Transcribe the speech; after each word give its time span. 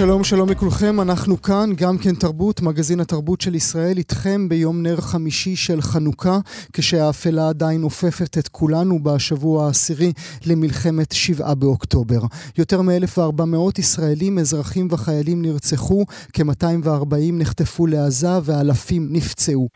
שלום 0.00 0.24
שלום 0.24 0.48
לכולכם, 0.48 1.00
אנחנו 1.00 1.42
כאן, 1.42 1.70
גם 1.76 1.98
כן 1.98 2.14
תרבות, 2.14 2.60
מגזין 2.60 3.00
התרבות 3.00 3.40
של 3.40 3.54
ישראל, 3.54 3.98
איתכם 3.98 4.48
ביום 4.48 4.82
נר 4.82 5.00
חמישי 5.00 5.56
של 5.56 5.80
חנוכה, 5.82 6.38
כשהאפלה 6.72 7.48
עדיין 7.48 7.82
אופפת 7.82 8.38
את 8.38 8.48
כולנו 8.48 9.02
בשבוע 9.02 9.66
העשירי 9.66 10.12
למלחמת 10.46 11.12
שבעה 11.12 11.54
באוקטובר. 11.54 12.20
יותר 12.58 12.82
מ-1,400 12.82 13.78
ישראלים, 13.78 14.38
אזרחים 14.38 14.88
וחיילים 14.90 15.42
נרצחו, 15.42 16.04
כ-240 16.32 17.32
נחטפו 17.32 17.86
לעזה 17.86 18.38
ואלפים 18.44 19.08
נפצעו. 19.10 19.68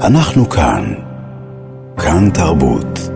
אנחנו 0.00 0.50
כאן, 0.50 0.94
כאן 1.96 2.30
תרבות. 2.34 3.11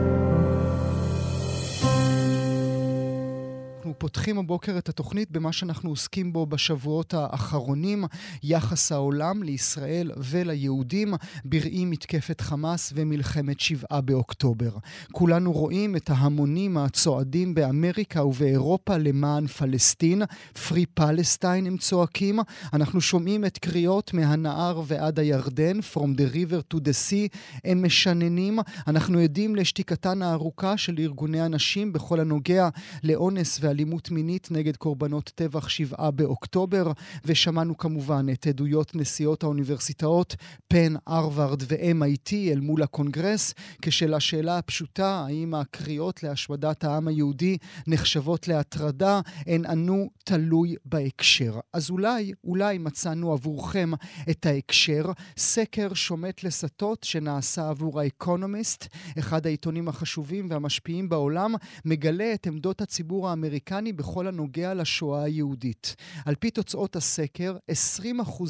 פותחים 3.98 4.38
הבוקר 4.38 4.78
את 4.78 4.88
התוכנית 4.88 5.30
במה 5.30 5.52
שאנחנו 5.52 5.91
עוסקים 5.91 6.32
בו 6.32 6.46
בשבועות 6.46 7.14
האחרונים, 7.14 8.05
יחס 8.42 8.92
העולם 8.92 9.42
לישראל 9.42 10.10
וליהודים 10.16 11.14
בראי 11.45 11.84
מתקפת 11.84 12.41
חמאס 12.41 12.92
ומלחמת 12.95 13.60
שבעה 13.60 14.00
באוקטובר. 14.00 14.70
כולנו 15.12 15.53
רואים 15.53 15.97
את 15.97 16.11
ההמונים 16.11 16.78
הצועדים 16.78 17.55
באמריקה 17.55 18.25
ובאירופה 18.25 18.97
למען 18.97 19.47
פלסטין, 19.47 20.22
פרי 20.69 20.86
פלסטיין 20.86 21.66
הם 21.66 21.77
צועקים. 21.77 22.38
אנחנו 22.72 23.00
שומעים 23.00 23.44
את 23.44 23.58
קריאות 23.58 24.14
מהנהר 24.14 24.83
ועד 24.86 25.19
הירדן, 25.19 25.78
From 25.78 26.19
the 26.19 26.34
river 26.34 26.75
to 26.75 26.77
the 26.77 26.92
sea, 27.08 27.38
הם 27.64 27.84
משננים. 27.84 28.58
אנחנו 28.86 29.19
עדים 29.19 29.56
לשתיקתן 29.56 30.22
הארוכה 30.22 30.77
של 30.77 30.94
ארגוני 30.98 31.41
הנשים 31.41 31.92
בכל 31.92 32.20
הנוגע 32.20 32.69
לאונס 33.05 33.58
ואלימות 33.62 33.86
אלימות 33.87 34.11
מינית 34.11 34.48
נגד 34.51 34.77
קורבנות 34.77 35.31
טבח 35.34 35.69
שבעה 35.69 36.11
באוקטובר, 36.11 36.92
ושמענו 37.25 37.77
כמובן 37.79 38.27
את 38.33 38.47
עדויות 38.47 38.97
נשיאות 38.97 39.43
האוניברסיטאות 39.43 40.37
פן, 40.69 40.95
הרווארד 41.06 41.62
ו-MIT 41.62 42.33
אל 42.34 42.61
מול 42.61 42.83
הקונגרס, 42.83 43.55
כשלשאלה 43.83 44.59
הפשוטה 44.59 45.25
האם 45.27 45.55
הקריאות 45.55 46.23
להשמדת 46.23 46.84
העם 46.84 47.09
היהודי 47.09 47.59
נחשבות 47.87 48.48
להטרדה, 48.48 49.20
הן 49.47 49.67
ענו 49.67 50.11
תלוי 50.25 50.75
בהקשר. 50.84 51.61
אז 51.73 51.91
אולי, 51.91 52.33
אולי 52.45 52.78
מצאנו 52.78 53.33
עבורכם 53.33 53.91
את 54.31 54.47
ההקשר. 54.47 55.05
סקר 55.37 55.95
שומט 55.95 56.43
לסתות 56.45 57.05
שנעשה 57.05 57.69
עבור 57.69 58.00
האקונומיסט, 58.00 58.87
אחד 59.19 59.47
העיתונים 59.47 59.89
החשובים 59.89 60.47
והמשפיעים 60.50 61.09
בעולם, 61.09 61.55
מגלה 61.84 62.34
את 62.34 62.47
עמדות 62.47 62.81
הציבור 62.81 63.28
האמריקני 63.28 63.75
האמריקני 63.77 63.92
בכל 63.92 64.27
הנוגע 64.27 64.74
לשואה 64.74 65.22
היהודית. 65.22 65.96
על 66.24 66.34
פי 66.34 66.50
תוצאות 66.50 66.96
הסקר, 66.96 67.56
20% 67.70 68.42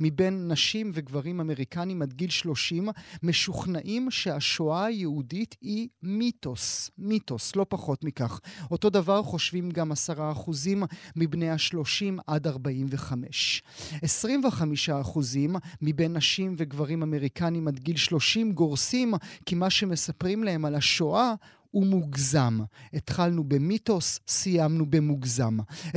מבין 0.00 0.48
נשים 0.48 0.90
וגברים 0.94 1.40
אמריקנים 1.40 2.02
עד 2.02 2.12
גיל 2.12 2.30
30 2.30 2.88
משוכנעים 3.22 4.10
שהשואה 4.10 4.84
היהודית 4.84 5.56
היא 5.60 5.88
מיתוס. 6.02 6.90
מיתוס, 6.98 7.56
לא 7.56 7.66
פחות 7.68 8.04
מכך. 8.04 8.40
אותו 8.70 8.90
דבר 8.90 9.22
חושבים 9.22 9.70
גם 9.70 9.92
10% 9.92 9.94
מבני 11.16 11.50
ה-30 11.50 12.22
עד 12.26 12.46
45. 12.46 13.62
25% 13.92 13.98
מבין 15.82 16.16
נשים 16.16 16.54
וגברים 16.58 17.02
אמריקנים 17.02 17.68
עד 17.68 17.78
גיל 17.78 17.96
30 17.96 18.52
גורסים 18.52 19.14
כי 19.46 19.54
מה 19.54 19.70
שמספרים 19.70 20.44
להם 20.44 20.64
על 20.64 20.74
השואה 20.74 21.34
הוא 21.76 21.86
מוגזם. 21.86 22.58
התחלנו 22.92 23.44
במיתוס, 23.44 24.20
סיימנו 24.28 24.86
במוגזם. 24.90 25.58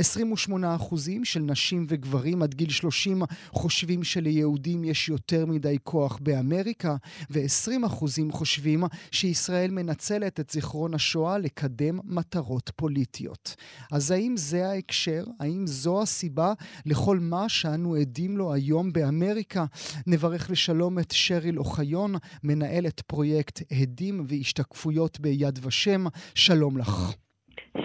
של 1.24 1.40
נשים 1.40 1.86
וגברים 1.88 2.42
עד 2.42 2.54
גיל 2.54 2.70
30 2.70 3.22
חושבים 3.50 4.04
שליהודים 4.04 4.84
יש 4.84 5.08
יותר 5.08 5.46
מדי 5.46 5.76
כוח 5.82 6.18
באמריקה, 6.22 6.96
ו-20% 7.30 8.06
חושבים 8.30 8.84
שישראל 9.10 9.70
מנצלת 9.70 10.40
את 10.40 10.50
זיכרון 10.50 10.94
השואה 10.94 11.38
לקדם 11.38 11.98
מטרות 12.04 12.70
פוליטיות. 12.76 13.56
אז 13.92 14.10
האם 14.10 14.36
זה 14.36 14.68
ההקשר? 14.68 15.24
האם 15.40 15.66
זו 15.66 16.02
הסיבה 16.02 16.52
לכל 16.86 17.18
מה 17.18 17.48
שאנו 17.48 17.94
עדים 17.94 18.36
לו 18.36 18.52
היום 18.52 18.92
באמריקה? 18.92 19.64
נברך 20.06 20.50
לשלום 20.50 20.98
את 20.98 21.10
שריל 21.10 21.58
אוחיון, 21.58 22.14
מנהלת 22.44 23.00
פרויקט 23.00 23.62
הדים 23.70 24.24
והשתקפויות 24.28 25.20
ביד 25.20 25.58
ושם. 25.62 25.69
השם, 25.70 26.02
שלום 26.34 26.78
לך. 26.78 26.92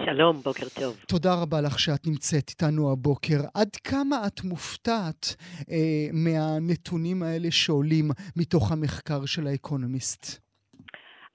שלום, 0.06 0.36
בוקר 0.36 0.68
טוב. 0.80 0.92
תודה 1.08 1.34
רבה 1.42 1.60
לך 1.66 1.78
שאת 1.78 2.06
נמצאת 2.06 2.46
איתנו 2.50 2.92
הבוקר. 2.92 3.40
עד 3.54 3.72
כמה 3.90 4.16
את 4.26 4.44
מופתעת 4.44 5.24
אה, 5.70 6.06
מהנתונים 6.24 7.22
האלה 7.22 7.50
שעולים 7.50 8.06
מתוך 8.36 8.72
המחקר 8.72 9.26
של 9.26 9.46
האקונומיסט? 9.46 10.22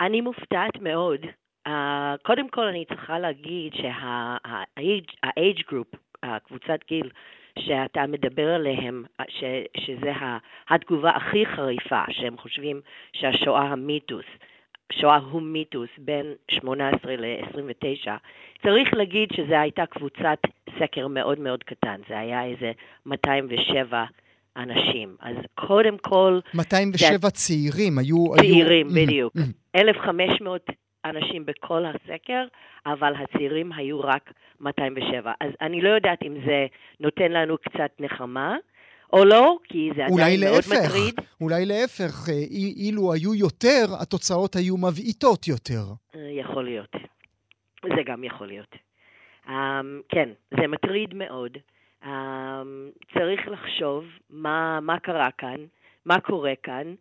אני 0.01 0.21
מופתעת 0.21 0.75
מאוד. 0.81 1.19
Uh, 1.67 1.71
קודם 2.23 2.49
כל 2.49 2.65
אני 2.67 2.85
צריכה 2.85 3.19
להגיד 3.19 3.73
שה-age 3.73 5.61
group, 5.69 5.97
הקבוצת 6.23 6.79
גיל 6.87 7.09
שאתה 7.59 8.07
מדבר 8.07 8.49
עליהם, 8.55 9.03
ש, 9.29 9.43
שזה 9.77 10.11
התגובה 10.69 11.11
הכי 11.11 11.45
חריפה, 11.55 12.03
שהם 12.11 12.37
חושבים 12.37 12.81
שהשואה 13.13 13.61
המיתוס. 13.61 14.25
שואה 14.91 15.17
הוא 15.17 15.41
מיתוס 15.41 15.89
בין 15.97 16.25
18 16.51 17.15
ל-29, 17.15 18.07
צריך 18.63 18.93
להגיד 18.93 19.29
שזו 19.33 19.55
הייתה 19.55 19.85
קבוצת 19.85 20.39
סקר 20.79 21.07
מאוד 21.07 21.39
מאוד 21.39 21.63
קטן, 21.63 22.01
זה 22.09 22.19
היה 22.19 22.45
איזה 22.45 22.71
207 23.05 24.05
אנשים. 24.57 25.15
אז 25.19 25.35
קודם 25.55 25.97
כל... 25.97 26.39
207 26.53 27.17
זה... 27.21 27.29
צעירים 27.29 27.97
היו... 27.97 28.25
צעירים, 28.35 28.87
היו... 28.87 29.05
בדיוק. 29.05 29.33
1,500 29.75 30.69
אנשים 31.05 31.45
בכל 31.45 31.85
הסקר, 31.85 32.45
אבל 32.85 33.13
הצעירים 33.15 33.71
היו 33.73 33.99
רק 33.99 34.33
207. 34.59 35.33
אז 35.39 35.49
אני 35.61 35.81
לא 35.81 35.89
יודעת 35.89 36.23
אם 36.23 36.35
זה 36.45 36.67
נותן 36.99 37.31
לנו 37.31 37.57
קצת 37.57 37.91
נחמה, 37.99 38.55
או 39.13 39.25
לא, 39.25 39.57
כי 39.63 39.89
זה 39.95 40.05
עדיין 40.05 40.39
מאוד 40.39 40.55
להפך, 40.55 40.71
מטריד. 40.71 41.15
אולי 41.41 41.65
להפך, 41.65 42.29
אה, 42.29 42.33
אילו 42.75 43.13
היו 43.13 43.35
יותר, 43.35 43.85
התוצאות 44.01 44.55
היו 44.55 44.77
מבעיטות 44.77 45.47
יותר. 45.47 45.83
אה, 46.15 46.29
יכול 46.31 46.63
להיות. 46.65 46.95
זה 47.83 48.03
גם 48.05 48.23
יכול 48.23 48.47
להיות. 48.47 48.75
Um, 49.45 49.51
כן, 50.09 50.29
זה 50.51 50.67
מטריד 50.67 51.13
מאוד. 51.13 51.57
Um, 52.03 52.07
צריך 53.13 53.47
לחשוב 53.47 54.05
מה, 54.29 54.79
מה 54.81 54.99
קרה 54.99 55.29
כאן, 55.37 55.65
מה 56.05 56.19
קורה 56.19 56.53
כאן. 56.63 56.93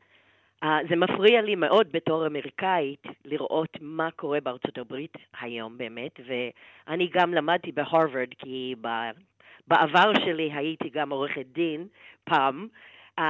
Uh, 0.64 0.66
זה 0.88 0.96
מפריע 0.96 1.42
לי 1.42 1.54
מאוד 1.54 1.86
בתור 1.92 2.26
אמריקאית 2.26 3.02
לראות 3.24 3.76
מה 3.80 4.10
קורה 4.10 4.40
בארצות 4.40 4.78
הברית 4.78 5.16
היום 5.40 5.78
באמת, 5.78 6.20
ואני 6.26 7.10
גם 7.12 7.34
למדתי 7.34 7.72
בהרווארד, 7.72 8.28
כי 8.38 8.74
בעבר 9.70 10.12
שלי 10.24 10.50
הייתי 10.54 10.90
גם 10.94 11.12
עורכת 11.12 11.46
דין 11.54 11.86
פעם, 12.24 12.68
um, 13.20 13.22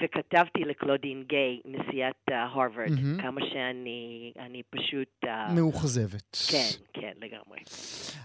וכתבתי 0.00 0.60
לקלודין 0.60 1.24
גיי, 1.28 1.60
נשיאת 1.64 2.14
הרווארד, 2.28 2.88
uh, 2.88 2.90
mm-hmm. 2.90 3.22
כמה 3.22 3.40
שאני 3.52 4.32
אני 4.38 4.62
פשוט... 4.70 5.08
Uh, 5.24 5.52
מאוכזבת. 5.54 6.36
כן, 6.50 6.70
כן, 6.92 7.12
לגמרי. 7.16 7.58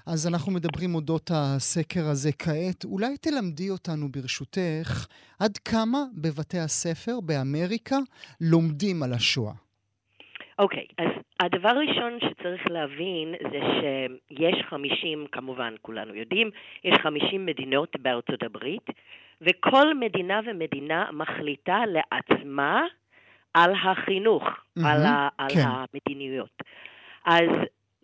אז 0.05 0.27
אנחנו 0.27 0.51
מדברים 0.51 0.95
אודות 0.95 1.31
הסקר 1.33 2.05
הזה 2.05 2.31
כעת. 2.39 2.85
אולי 2.85 3.17
תלמדי 3.17 3.69
אותנו, 3.69 4.11
ברשותך, 4.11 5.07
עד 5.39 5.57
כמה 5.57 6.03
בבתי 6.13 6.59
הספר 6.59 7.19
באמריקה 7.19 7.97
לומדים 8.41 9.03
על 9.03 9.13
השואה? 9.13 9.53
אוקיי, 10.61 10.85
okay, 10.91 11.03
אז 11.03 11.07
הדבר 11.39 11.69
הראשון 11.69 12.19
שצריך 12.19 12.61
להבין 12.69 13.35
זה 13.51 13.59
שיש 13.79 14.63
50, 14.69 15.25
כמובן 15.31 15.73
כולנו 15.81 16.15
יודעים, 16.15 16.49
יש 16.83 16.93
50 17.03 17.45
מדינות 17.45 17.95
בארצות 17.99 18.43
הברית, 18.43 18.85
וכל 19.41 19.93
מדינה 19.93 20.39
ומדינה 20.45 21.05
מחליטה 21.11 21.83
לעצמה 21.87 22.81
על 23.53 23.73
החינוך, 23.83 24.43
mm-hmm, 24.43 24.87
על, 24.87 25.05
ה, 25.05 25.29
על 25.37 25.49
כן. 25.49 25.61
המדיניות. 25.63 26.63
אז 27.25 27.49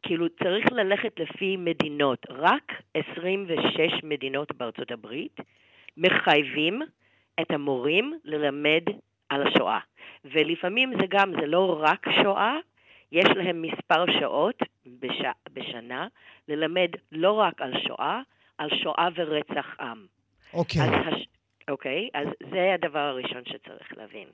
כאילו 0.02 0.30
צריך 0.44 0.72
ללכת 0.72 1.20
לפי 1.20 1.58
מדינות. 1.58 2.26
רק 2.30 2.74
26 2.94 4.04
מדינות 4.04 4.56
בארצות 4.56 4.92
הברית 4.92 5.40
מחייבים 5.98 6.82
את 7.42 7.52
המורים 7.52 8.14
ללמד 8.24 8.84
על 9.30 9.48
השואה. 9.48 9.80
ולפעמים 10.26 10.94
זה 11.02 11.06
גם, 11.10 11.32
זה 11.42 11.48
לא 11.48 11.80
רק 11.82 12.06
שואה, 12.24 12.56
יש 13.12 13.26
להם 13.36 13.62
מספר 13.62 14.06
שעות 14.20 14.60
בש... 14.86 15.22
בשנה 15.54 16.08
ללמד 16.48 16.90
לא 17.12 17.32
רק 17.32 17.62
על 17.62 17.74
שואה, 17.88 18.22
על 18.58 18.70
שואה 18.84 19.08
ורצח 19.16 19.76
עם. 19.80 20.06
אוקיי. 20.54 20.82
אז, 20.82 20.90
הש... 20.90 21.28
אוקיי, 21.70 22.10
אז 22.14 22.28
זה 22.52 22.74
הדבר 22.74 23.00
הראשון 23.00 23.42
שצריך 23.46 23.98
להבין. 23.98 24.28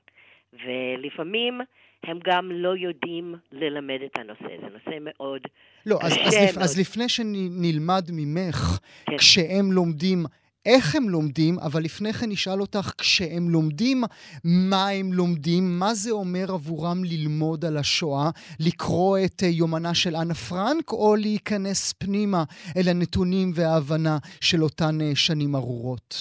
ולפעמים 0.54 1.62
הם 2.04 2.20
גם 2.24 2.52
לא 2.52 2.78
יודעים 2.78 3.36
ללמד 3.52 4.00
את 4.06 4.18
הנושא, 4.18 4.62
זה 4.62 4.68
נושא 4.74 4.98
מאוד 5.02 5.42
לא, 5.86 6.00
אז, 6.02 6.12
אז, 6.12 6.36
לפ, 6.36 6.56
מאוד. 6.56 6.64
אז 6.64 6.80
לפני 6.80 7.10
שנלמד 7.10 8.04
ממך, 8.12 8.80
כן. 9.06 9.18
כשהם 9.18 9.72
לומדים, 9.72 10.26
איך 10.66 10.96
הם 10.96 11.10
לומדים, 11.10 11.56
אבל 11.68 11.82
לפני 11.82 12.14
כן 12.14 12.26
נשאל 12.30 12.62
אותך, 12.62 12.94
כשהם 12.98 13.50
לומדים, 13.50 13.98
מה 14.44 14.90
הם 14.90 15.14
לומדים, 15.14 15.64
מה 15.80 15.94
זה 15.94 16.12
אומר 16.12 16.46
עבורם 16.54 16.98
ללמוד 17.04 17.66
על 17.66 17.78
השואה, 17.78 18.30
לקרוא 18.68 19.18
את 19.26 19.44
אה, 19.44 19.48
יומנה 19.48 19.94
של 19.94 20.16
אנה 20.16 20.34
פרנק, 20.34 20.92
או 20.92 21.16
להיכנס 21.16 21.94
פנימה 21.94 22.44
אל 22.78 22.88
הנתונים 22.92 23.48
וההבנה 23.56 24.18
של 24.42 24.64
אותן 24.64 25.02
אה, 25.02 25.16
שנים 25.16 25.56
ארורות? 25.56 26.12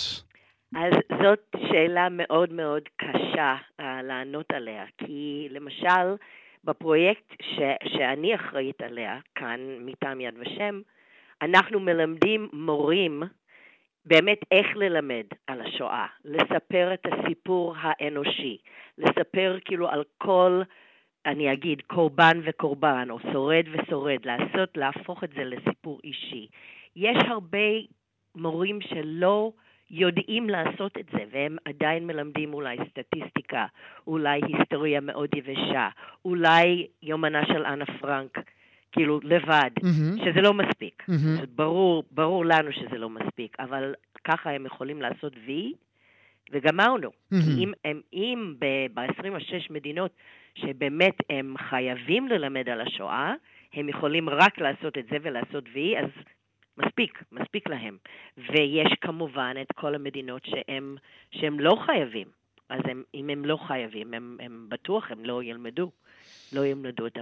אז 0.77 0.93
זאת 1.23 1.57
שאלה 1.69 2.09
מאוד 2.11 2.53
מאוד 2.53 2.83
קשה 2.97 3.57
uh, 3.81 3.85
לענות 4.03 4.47
עליה, 4.53 4.85
כי 4.99 5.49
למשל 5.51 6.07
בפרויקט 6.65 7.33
ש, 7.43 7.61
שאני 7.93 8.35
אחראית 8.35 8.81
עליה, 8.81 9.19
כאן 9.35 9.61
מטעם 9.81 10.21
יד 10.21 10.35
ושם, 10.41 10.81
אנחנו 11.43 11.81
מלמדים 11.81 12.49
מורים 12.53 13.23
באמת 14.07 14.39
איך 14.51 14.67
ללמד 14.77 15.25
על 15.47 15.61
השואה, 15.61 16.07
לספר 16.25 16.95
את 16.95 17.07
הסיפור 17.07 17.75
האנושי, 17.79 18.59
לספר 18.99 19.59
כאילו 19.65 19.89
על 19.89 20.05
כל, 20.19 20.63
אני 21.27 21.53
אגיד, 21.53 21.83
קורבן 21.87 22.41
וקורבן, 22.45 23.09
או 23.11 23.19
שורד 23.33 23.65
ושורד, 23.73 24.25
לעשות, 24.25 24.77
להפוך 24.77 25.25
את 25.25 25.31
זה 25.37 25.45
לסיפור 25.45 26.01
אישי. 26.05 26.49
יש 26.97 27.17
הרבה 27.29 27.69
מורים 28.35 28.81
שלא 28.81 29.53
יודעים 29.91 30.51
לעשות 30.51 30.99
את 30.99 31.07
זה, 31.13 31.25
והם 31.31 31.57
עדיין 31.65 32.07
מלמדים 32.07 32.55
אולי 32.55 32.77
סטטיסטיקה, 32.91 33.67
אולי 34.07 34.41
היסטוריה 34.49 35.01
מאוד 35.01 35.29
יבשה, 35.37 35.89
אולי 36.25 36.87
יומנה 37.03 37.47
של 37.47 37.65
אנה 37.65 37.85
פרנק, 38.01 38.39
כאילו 38.93 39.21
לבד, 39.23 39.71
מהמם, 39.83 40.17
שזה 40.19 40.41
לא 40.41 40.55
מספיק. 40.55 41.03
אז 41.43 41.49
ברור, 41.55 42.05
ברור 42.11 42.45
לנו 42.45 42.73
שזה 42.73 42.99
לא 42.99 43.09
מספיק, 43.11 43.57
אבל 43.61 43.95
ככה 44.25 44.51
הם 44.51 44.67
יכולים 44.67 45.03
לעשות 45.03 45.33
וי, 45.47 45.73
וגמרנו. 46.53 47.11
מהמם. 47.31 47.45
כי 47.45 47.65
אם, 47.65 47.73
הם, 47.85 48.01
אם 48.13 48.55
ב-26 48.59 49.67
מדינות 49.71 50.11
שבאמת 50.55 51.15
הם 51.31 51.55
חייבים 51.59 52.29
ללמד 52.29 52.69
על 52.69 52.81
השואה, 52.81 53.35
הם 53.75 53.89
יכולים 53.89 54.29
רק 54.29 54.59
לעשות 54.59 54.99
את 54.99 55.05
זה 55.11 55.17
ולעשות 55.23 55.65
וי, 55.75 55.99
אז 55.99 56.09
מספיק, 56.79 57.23
מספיק 57.33 57.69
להם. 57.69 57.97
ויש 58.39 58.93
כמובן 59.01 59.55
את 59.61 59.73
כל 59.75 59.95
המדינות 59.95 60.43
שהם, 60.45 60.97
שהם 61.31 61.61
לא 61.61 61.77
חייבים. 61.87 62.27
אז 62.69 62.81
הם, 62.85 63.03
אם 63.15 63.31
הם 63.31 63.45
לא 63.45 63.57
חייבים, 63.57 64.15
הם, 64.15 64.37
הם 64.41 64.67
בטוח 64.69 65.11
הם 65.11 65.25
לא 65.25 65.43
ילמדו. 65.43 65.91
לא 66.55 66.67
ילמדו 66.67 67.07
את 67.07 67.17
ה... 67.17 67.21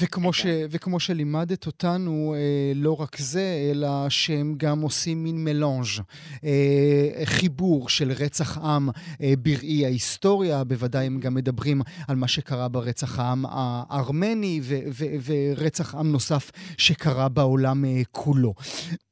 וכמו, 0.00 0.30
את 0.30 0.34
ש, 0.34 0.46
וכמו 0.70 1.00
שלימדת 1.00 1.66
אותנו, 1.66 2.34
אה, 2.36 2.72
לא 2.74 3.00
רק 3.00 3.16
זה, 3.16 3.70
אלא 3.70 3.88
שהם 4.08 4.54
גם 4.56 4.80
עושים 4.80 5.24
מין 5.24 5.44
מלאנז', 5.44 6.00
אה, 6.44 7.24
חיבור 7.24 7.88
של 7.88 8.10
רצח 8.10 8.58
עם 8.58 8.88
אה, 9.22 9.32
בראי 9.38 9.84
ההיסטוריה, 9.84 10.64
בוודאי 10.64 11.06
הם 11.06 11.20
גם 11.20 11.34
מדברים 11.34 11.80
על 12.08 12.16
מה 12.16 12.28
שקרה 12.28 12.68
ברצח 12.68 13.18
העם 13.18 13.44
הארמני 13.48 14.60
ו- 14.62 14.88
ו- 14.88 15.32
ורצח 15.32 15.94
עם 15.94 16.12
נוסף 16.12 16.50
שקרה 16.78 17.28
בעולם 17.28 17.84
כולו. 18.10 18.54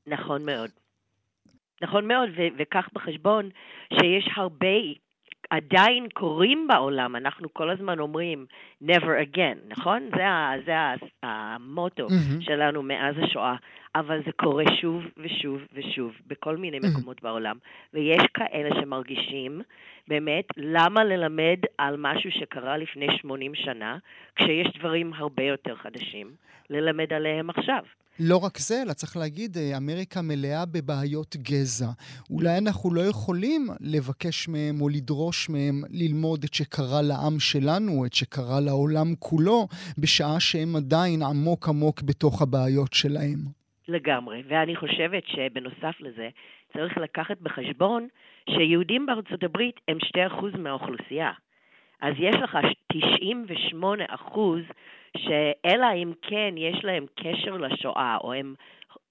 נכון 0.06 0.44
מאוד. 0.46 0.70
נכון 1.82 2.08
מאוד, 2.08 2.28
ו- 2.36 2.62
וקח 2.62 2.88
בחשבון 2.94 3.48
שיש 3.94 4.28
הרבה, 4.36 4.76
עדיין 5.50 6.06
קורים 6.14 6.68
בעולם, 6.68 7.16
אנחנו 7.16 7.54
כל 7.54 7.70
הזמן 7.70 7.98
אומרים 7.98 8.46
never 8.84 8.90
again, 9.34 9.58
נכון? 9.68 10.02
זה, 10.16 10.26
ה- 10.28 10.52
זה 10.66 10.76
ה- 10.78 10.94
המוטו 11.22 12.06
מהמם. 12.10 12.40
שלנו 12.40 12.82
מאז 12.82 13.14
השואה, 13.22 13.54
אבל 13.94 14.20
זה 14.26 14.32
קורה 14.32 14.64
שוב 14.80 15.02
ושוב 15.16 15.60
ושוב 15.74 16.12
בכל 16.26 16.56
מיני 16.56 16.78
מהמם. 16.78 16.92
מקומות 16.96 17.22
בעולם, 17.22 17.56
ויש 17.94 18.22
כאלה 18.34 18.80
שמרגישים 18.80 19.60
באמת 20.08 20.44
למה 20.56 21.04
ללמד 21.04 21.56
על 21.78 21.94
משהו 21.98 22.30
שקרה 22.30 22.76
לפני 22.76 23.06
80 23.18 23.54
שנה, 23.54 23.98
כשיש 24.36 24.66
דברים 24.78 25.12
הרבה 25.14 25.42
יותר 25.42 25.76
חדשים 25.76 26.30
ללמד 26.70 27.12
עליהם 27.12 27.50
עכשיו. 27.50 27.82
לא 28.22 28.36
רק 28.36 28.58
זה, 28.58 28.82
אלא 28.82 28.92
צריך 28.92 29.16
להגיד, 29.16 29.56
אה, 29.56 29.76
אמריקה 29.76 30.20
מלאה 30.22 30.64
בבעיות 30.66 31.36
גזע. 31.36 31.90
אולי 32.30 32.58
אנחנו 32.58 32.94
לא 32.94 33.00
יכולים 33.00 33.62
לבקש 33.80 34.48
מהם 34.48 34.80
או 34.80 34.88
לדרוש 34.88 35.48
מהם 35.48 35.76
ללמוד 35.90 36.44
את 36.44 36.54
שקרה 36.54 37.02
לעם 37.02 37.36
שלנו, 37.38 38.06
את 38.06 38.12
שקרה 38.12 38.60
לעולם 38.60 39.06
כולו, 39.18 39.66
בשעה 39.98 40.40
שהם 40.40 40.76
עדיין 40.76 41.22
עמוק 41.22 41.68
עמוק 41.68 42.02
בתוך 42.02 42.42
הבעיות 42.42 42.92
שלהם. 42.92 43.40
לגמרי, 43.88 44.42
ואני 44.48 44.76
חושבת 44.76 45.22
שבנוסף 45.26 45.94
לזה 46.00 46.28
צריך 46.72 46.98
לקחת 46.98 47.38
בחשבון 47.40 48.08
שיהודים 48.50 49.06
בארצות 49.06 49.42
הברית 49.42 49.80
הם 49.88 49.98
2% 49.98 50.58
מהאוכלוסייה. 50.58 51.30
אז 52.02 52.14
יש 52.18 52.34
לך 52.42 52.58
98% 52.92 52.96
שאלא 55.16 55.92
אם 55.96 56.12
כן 56.22 56.54
יש 56.56 56.84
להם 56.84 57.06
קשר 57.14 57.56
לשואה, 57.56 58.16
או 58.24 58.32
הם 58.32 58.54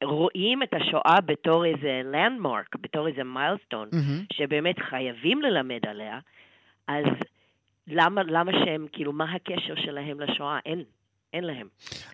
רואים 0.04 0.64
את 0.64 0.74
השואה 0.74 1.22
בתור 1.26 1.66
איזה 1.66 2.02
landmark, 2.14 2.78
בתור 2.82 3.08
איזה 3.08 3.24
מיילסטון, 3.24 3.90
מהמם. 3.92 4.24
שבאמת 4.34 4.80
חייבים 4.80 5.42
ללמד 5.42 5.86
עליה, 5.88 6.20
אז 6.88 7.06
למה, 7.88 8.24
למה 8.24 8.52
שהם, 8.52 8.88
כאילו, 8.92 9.14
מה 9.14 9.34
הקשר 9.34 9.76
שלהם 9.76 10.20
לשואה? 10.20 10.60
אין, 10.66 10.84
אין 11.34 11.44
להם. 11.44 11.68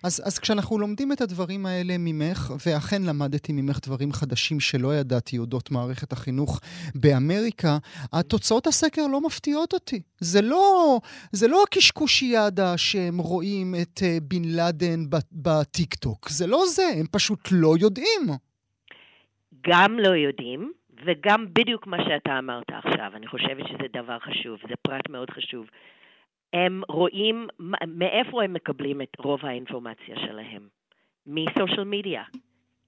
אז, 0.04 0.22
אז 0.26 0.38
כשאנחנו 0.38 0.78
לומדים 0.78 1.12
את 1.12 1.20
הדברים 1.20 1.66
האלה 1.66 1.94
ממך, 1.98 2.52
ואכן 2.66 3.02
למדתי 3.02 3.52
ממך 3.52 3.78
דברים 3.86 4.12
חדשים 4.12 4.60
שלא 4.60 4.94
ידעתי 4.94 5.38
אודות 5.38 5.70
מערכת 5.70 6.12
החינוך 6.12 6.60
באמריקה, 6.94 7.78
התוצאות 8.12 8.66
הסקר 8.66 9.06
לא 9.06 9.20
מפתיעות 9.20 9.72
אותי. 9.72 10.02
זה 10.20 10.42
לא, 10.42 10.98
זה 11.32 11.48
לא 11.48 11.62
הקשקושיאדה 11.62 12.78
שהם 12.78 13.18
רואים 13.18 13.74
את 13.82 14.00
אה, 14.02 14.18
בן 14.22 14.44
לאדן 14.56 15.00
בטיקטוק. 15.32 16.28
זה 16.28 16.46
לא 16.46 16.62
זה, 16.66 16.88
הם 17.00 17.06
פשוט 17.12 17.48
לא 17.52 17.74
יודעים. 17.80 18.22
גם 19.68 19.98
לא 19.98 20.08
יודעים, 20.08 20.72
וגם 21.06 21.46
בדיוק 21.52 21.86
מה 21.86 21.96
שאתה 22.04 22.38
אמרת 22.38 22.70
עכשיו. 22.70 23.12
אני 23.16 23.26
חושבת 23.26 23.68
שזה 23.68 23.86
דבר 24.02 24.18
חשוב, 24.18 24.58
זה 24.68 24.74
פרט 24.82 25.08
מאוד 25.08 25.30
חשוב. 25.30 25.66
הם 26.52 26.82
רואים 26.88 27.46
מאיפה 27.86 28.44
הם 28.44 28.52
מקבלים 28.52 29.02
את 29.02 29.16
רוב 29.18 29.46
האינפורמציה 29.46 30.16
שלהם. 30.16 30.68
מסושיאל 31.26 31.84
מדיה. 31.84 32.22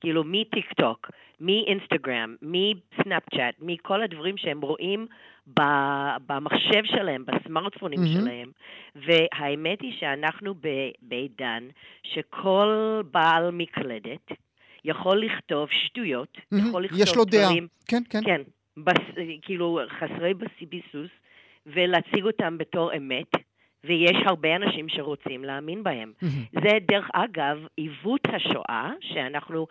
כאילו, 0.01 0.25
מטיק 0.25 0.73
טוק, 0.73 1.11
מאינסטגרם, 1.41 2.37
מסנאפצ'אט, 2.43 3.55
מכל 3.61 4.03
הדברים 4.03 4.37
שהם 4.37 4.61
רואים 4.61 5.07
במחשב 6.27 6.85
שלהם, 6.85 7.25
בסמארטפונים 7.27 8.01
מהמם. 8.01 8.21
שלהם. 8.21 8.51
והאמת 8.97 9.81
היא 9.81 9.93
שאנחנו 10.01 10.55
בעידן 11.03 11.69
שכל 12.03 13.01
בעל 13.11 13.51
מקלדת 13.51 14.29
יכול 14.85 15.21
לכתוב 15.21 15.69
שטויות, 15.71 16.39
יכול 16.53 16.85
לכתוב 16.85 17.01
יש 17.01 17.17
לו 17.17 17.25
דעה. 17.25 17.45
דברים 17.45 17.67
כן, 17.89 18.03
כן. 18.11 18.21
כן, 18.25 18.41
בס, 18.77 18.99
כאילו 19.43 19.81
חסרי 19.89 20.35
ביסוס, 20.71 21.11
ולהציג 21.67 22.25
אותם 22.25 22.59
בתור 22.59 22.97
אמת, 22.97 23.31
ויש 23.85 24.17
הרבה 24.27 24.57
אנשים 24.57 24.89
שרוצים 24.89 25.45
להאמין 25.45 25.83
בהם. 25.83 26.13
זה 26.53 26.79
דרך 26.81 27.09
אגב 27.13 27.67
עיוות 27.77 28.21
השואה, 28.33 28.91
שאנחנו, 29.01 29.67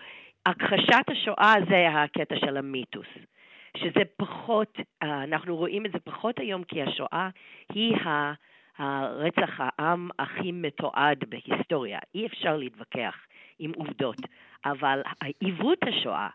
הכחשת 0.46 1.10
השואה 1.12 1.54
זה 1.70 1.88
הקטע 1.90 2.36
של 2.46 2.58
המיתוס. 2.58 3.08
שזה 3.78 4.02
פחות, 4.18 4.78
אה, 5.04 5.24
אנחנו 5.24 5.56
רואים 5.58 5.86
את 5.86 5.92
זה 5.92 6.00
פחות 6.00 6.40
היום, 6.40 6.64
כי 6.64 6.84
השואה 6.84 7.30
היא 7.74 7.96
ה- 7.96 8.34
הרצח 8.78 9.50
העם 9.60 10.10
הכי 10.20 10.52
מתועד 10.52 11.24
בהיסטוריה. 11.30 12.00
אי 12.16 12.26
אפשר 12.26 12.58
להתווכח 12.58 13.16
עם 13.60 13.72
עובדות, 13.76 14.18
אבל 14.66 15.02
עיוות 15.40 15.80
השואה, 15.88 16.28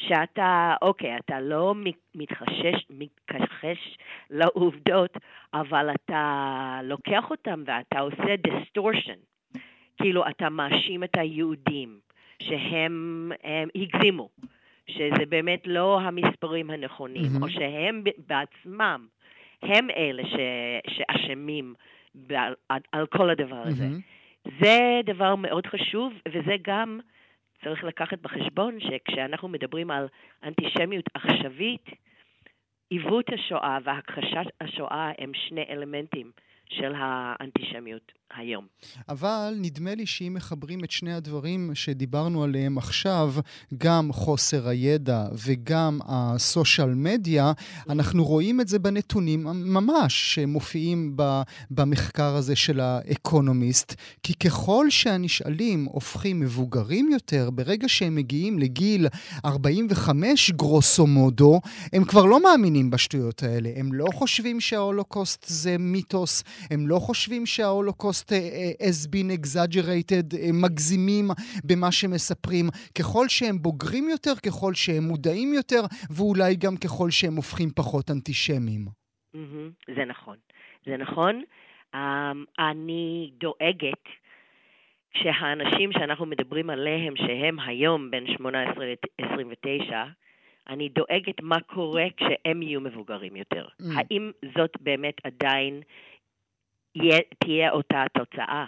שאתה, 0.00 0.74
אוקיי, 0.82 1.16
אתה 1.16 1.40
לא 1.40 1.74
מתחשש, 2.14 2.86
מתכחש 2.90 3.98
לעובדות, 4.30 5.16
אבל 5.54 5.90
אתה 5.90 6.80
לוקח 6.84 7.30
אותם 7.30 7.62
ואתה 7.66 8.00
עושה 8.00 8.34
distortion. 8.46 9.58
כאילו, 10.02 10.28
אתה 10.28 10.48
מאשים 10.48 11.04
את 11.04 11.16
היהודים 11.16 11.98
שהם 12.42 13.32
הם 13.44 13.68
הגזימו, 13.74 14.28
שזה 14.86 15.26
באמת 15.28 15.62
לא 15.66 16.00
המספרים 16.00 16.70
הנכונים, 16.70 17.22
מהמם. 17.32 17.42
או 17.42 17.48
שהם 17.48 18.04
בעצמם 18.26 19.06
הם 19.62 19.90
אלה 19.90 20.22
ש, 20.26 20.36
שאשמים 20.90 21.74
על, 22.68 22.80
על 22.92 23.06
כל 23.06 23.30
הדבר 23.30 23.62
הזה. 23.64 23.84
מהמם. 23.84 24.00
זה 24.60 25.00
דבר 25.04 25.36
מאוד 25.36 25.66
חשוב, 25.66 26.12
וזה 26.28 26.56
גם 26.62 27.00
צריך 27.64 27.84
לקחת 27.84 28.18
בחשבון 28.18 28.78
שכשאנחנו 28.80 29.48
מדברים 29.48 29.90
על 29.90 30.06
אנטישמיות 30.42 31.04
עכשווית, 31.14 31.86
עיוות 32.90 33.32
השואה 33.32 33.78
והכחשת 33.84 34.46
השואה 34.60 35.10
הם 35.18 35.34
שני 35.34 35.64
אלמנטים 35.68 36.30
של 36.68 36.92
האנטישמיות 36.96 38.12
היום. 38.36 38.66
אבל 39.08 39.54
נדמה 39.60 39.94
לי 39.94 40.06
שאם 40.06 40.34
מחברים 40.34 40.84
את 40.84 40.90
שני 40.90 41.14
הדברים 41.14 41.70
שדיברנו 41.74 42.44
עליהם 42.44 42.78
עכשיו, 42.78 43.34
גם 43.78 44.12
חוסר 44.12 44.68
הידע 44.68 45.24
וגם 45.32 45.98
הסושיאל 46.06 46.94
מדיה, 46.94 47.52
אנחנו 47.88 48.24
רואים 48.24 48.60
את 48.60 48.68
זה 48.68 48.78
בנתונים 48.78 49.44
ממש 49.44 50.34
שמופיעים 50.34 51.16
במחקר 51.70 52.34
הזה 52.34 52.56
של 52.56 52.80
האקונומיסט, 52.80 53.94
כי 54.22 54.34
ככל 54.34 54.86
שהנשאלים 54.90 55.84
הופכים 55.84 56.40
מבוגרים 56.40 57.10
יותר, 57.12 57.50
ברגע 57.50 57.88
שהם 57.88 58.14
מגיעים 58.14 58.58
לגיל 58.58 59.06
45 59.44 60.50
גרוסו 60.50 61.06
מודו, 61.06 61.60
הם 61.92 62.04
כבר 62.04 62.24
לא 62.24 62.42
מאמינים 62.42 62.90
בשטויות 62.90 63.42
האלה. 63.42 63.70
הם 63.76 63.92
לא 63.92 64.06
חושבים 64.14 64.60
שההולוקוסט 64.60 65.44
זה 65.48 65.78
מיתוס, 65.78 66.44
הם 66.70 66.88
לא 66.88 66.98
חושבים 66.98 67.46
שההולוקוסט 67.46 68.17
uh, 68.24 68.82
has 68.82 69.06
been 69.06 69.30
exaggerated, 69.30 70.34
uh, 70.34 70.52
מגזימים 70.52 71.28
במה 71.64 71.92
שמספרים. 71.92 72.66
ככל 72.98 73.28
שהם 73.28 73.58
בוגרים 73.62 74.08
יותר, 74.08 74.34
ככל 74.46 74.74
שהם 74.74 75.02
מודעים 75.02 75.54
יותר, 75.54 75.80
ואולי 76.10 76.56
גם 76.56 76.76
ככל 76.76 77.10
שהם 77.10 77.36
הופכים 77.36 77.68
פחות 77.76 78.10
אנטישמיים. 78.10 78.84
Mm-hmm, 79.34 79.94
זה 79.96 80.04
נכון. 80.04 80.36
זה 80.86 80.96
נכון. 80.96 81.42
Um, 81.94 81.98
אני 82.58 83.30
דואגת 83.40 84.04
שהאנשים 85.16 85.92
שאנחנו 85.92 86.26
מדברים 86.26 86.70
עליהם, 86.70 87.14
שהם 87.16 87.60
היום 87.60 88.10
בין 88.10 88.26
18 88.36 88.84
ל-29, 88.84 89.92
אני 90.68 90.88
דואגת 90.88 91.42
מה 91.42 91.60
קורה 91.60 92.04
כשהם 92.16 92.62
יהיו 92.62 92.80
מבוגרים 92.80 93.36
יותר. 93.36 93.66
Mm. 93.82 93.84
האם 93.96 94.30
זאת 94.58 94.70
באמת 94.80 95.14
עדיין 95.24 95.80
יהיה, 97.02 97.18
תהיה 97.38 97.70
אותה 97.70 98.04
תוצאה? 98.14 98.66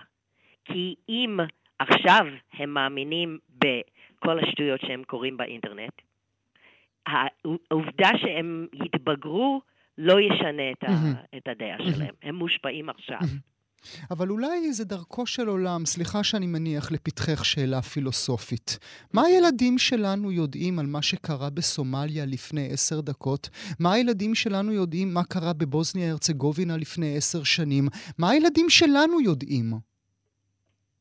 כי 0.64 0.94
אם 1.08 1.38
עכשיו 1.78 2.26
הם 2.52 2.74
מאמינים 2.74 3.38
בכל 3.58 4.38
השטויות 4.38 4.80
שהם 4.80 5.02
קוראים 5.04 5.36
באינטרנט, 5.36 5.92
העובדה 7.06 8.10
שהם 8.22 8.66
יתבגרו 8.72 9.60
לא 9.98 10.20
ישנה 10.20 10.70
את, 10.70 10.84
ה. 10.84 10.88
את 11.36 11.48
הדעה. 11.48 11.78
שלהם. 11.78 12.14
הם 12.22 12.34
מושפעים 12.34 12.88
עכשיו. 12.88 13.18
אבל 14.10 14.30
אולי 14.30 14.72
זה 14.72 14.84
דרכו 14.84 15.26
של 15.26 15.48
עולם, 15.48 15.86
סליחה 15.86 16.24
שאני 16.24 16.46
מניח 16.46 16.92
לפתחך 16.92 17.44
שאלה 17.44 17.82
פילוסופית. 17.82 18.78
מה 19.12 19.22
הילדים 19.22 19.78
שלנו 19.78 20.32
יודעים 20.32 20.78
על 20.78 20.86
מה 20.86 21.02
שקרה 21.02 21.50
בסומליה 21.50 22.26
לפני 22.26 22.68
עשר 22.72 23.00
דקות? 23.00 23.48
מה 23.80 23.92
הילדים 23.92 24.34
שלנו 24.34 24.72
יודעים 24.72 25.14
מה 25.14 25.24
קרה 25.24 25.52
בבוסניה 25.52 26.10
הרצגובינה 26.10 26.76
לפני 26.76 27.16
עשר 27.16 27.42
שנים? 27.42 27.88
מה 28.18 28.30
הילדים 28.30 28.70
שלנו 28.70 29.20
יודעים? 29.20 29.72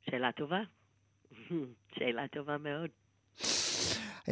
שאלה 0.06 0.32
טובה. 0.32 0.60
שאלה 1.96 2.28
טובה 2.28 2.58
מאוד. 2.58 2.90
Uh, 4.20 4.32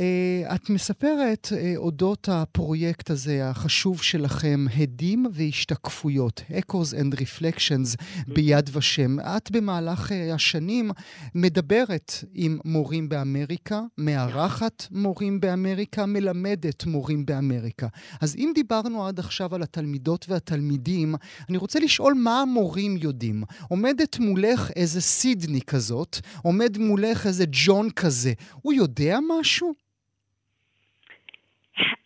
את 0.56 0.70
מספרת 0.70 1.48
uh, 1.52 1.78
אודות 1.78 2.30
הפרויקט 2.32 3.10
הזה 3.10 3.50
החשוב 3.50 4.02
שלכם, 4.02 4.66
הדים 4.78 5.26
והשתקפויות, 5.34 6.42
Echoes 6.50 6.94
and 6.94 7.20
Reflections 7.20 8.04
ביד 8.28 8.70
ושם. 8.74 9.20
את 9.20 9.52
במהלך 9.52 10.12
uh, 10.12 10.34
השנים 10.34 10.92
מדברת 11.36 12.14
עם 12.34 12.60
מורים 12.66 13.10
באמריקה, 13.10 13.82
מארחת 13.98 14.88
מורים 14.92 15.40
באמריקה, 15.40 16.06
מלמדת 16.06 16.86
מורים 16.86 17.26
באמריקה. 17.26 17.88
אז 18.22 18.36
אם 18.36 18.52
דיברנו 18.56 19.08
עד 19.08 19.20
עכשיו 19.20 19.56
על 19.56 19.62
התלמידות 19.64 20.26
והתלמידים, 20.30 21.16
אני 21.50 21.58
רוצה 21.58 21.80
לשאול 21.80 22.14
מה 22.14 22.42
המורים 22.42 22.98
יודעים. 22.98 23.44
עומדת 23.70 24.20
מולך 24.20 24.72
איזה 24.76 25.02
סידני 25.02 25.62
כזאת, 25.62 26.18
עומד 26.44 26.78
מולך 26.78 27.28
איזה 27.28 27.46
ג'ון 27.52 27.90
כזה, 27.90 28.34
הוא 28.62 28.74
יודע 28.74 29.20
משהו? 29.40 29.87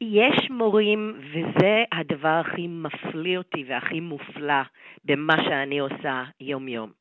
יש 0.01 0.49
מורים, 0.49 1.13
וזה 1.33 1.83
הדבר 1.91 2.41
הכי 2.45 2.67
מפליא 2.67 3.37
אותי 3.37 3.63
והכי 3.67 3.99
מופלא 3.99 4.61
במה 5.05 5.35
שאני 5.43 5.79
עושה 5.79 6.23
יום-יום. 6.39 6.91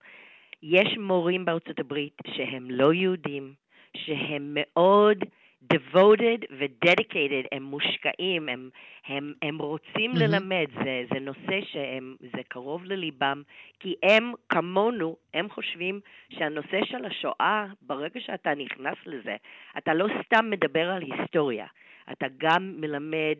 יש 0.62 0.98
מורים 0.98 1.44
בארצות 1.44 1.78
הברית 1.78 2.16
שהם 2.26 2.70
לא 2.70 2.92
יהודים, 2.92 3.52
שהם 3.96 4.50
מאוד 4.54 5.24
devoted 5.72 6.44
ו-dedicated, 6.58 7.46
הם 7.52 7.62
מושקעים, 7.62 8.48
הם, 8.48 8.70
הם, 9.06 9.32
הם 9.42 9.58
רוצים 9.58 10.10
מהמם. 10.10 10.22
ללמד, 10.22 10.66
זה, 10.84 11.04
זה 11.12 11.20
נושא 11.20 11.60
שהם, 11.72 12.16
זה 12.20 12.42
קרוב 12.48 12.84
לליבם, 12.84 13.42
כי 13.80 13.94
הם 14.02 14.32
כמונו, 14.48 15.16
הם 15.34 15.50
חושבים 15.50 16.00
שהנושא 16.30 16.84
של 16.84 17.04
השואה, 17.04 17.66
ברגע 17.82 18.20
שאתה 18.20 18.54
נכנס 18.54 18.96
לזה, 19.06 19.36
אתה 19.78 19.94
לא 19.94 20.06
סתם 20.24 20.50
מדבר 20.50 20.90
על 20.90 21.02
היסטוריה, 21.02 21.66
אתה 22.12 22.26
גם 22.38 22.74
מלמד 22.80 23.36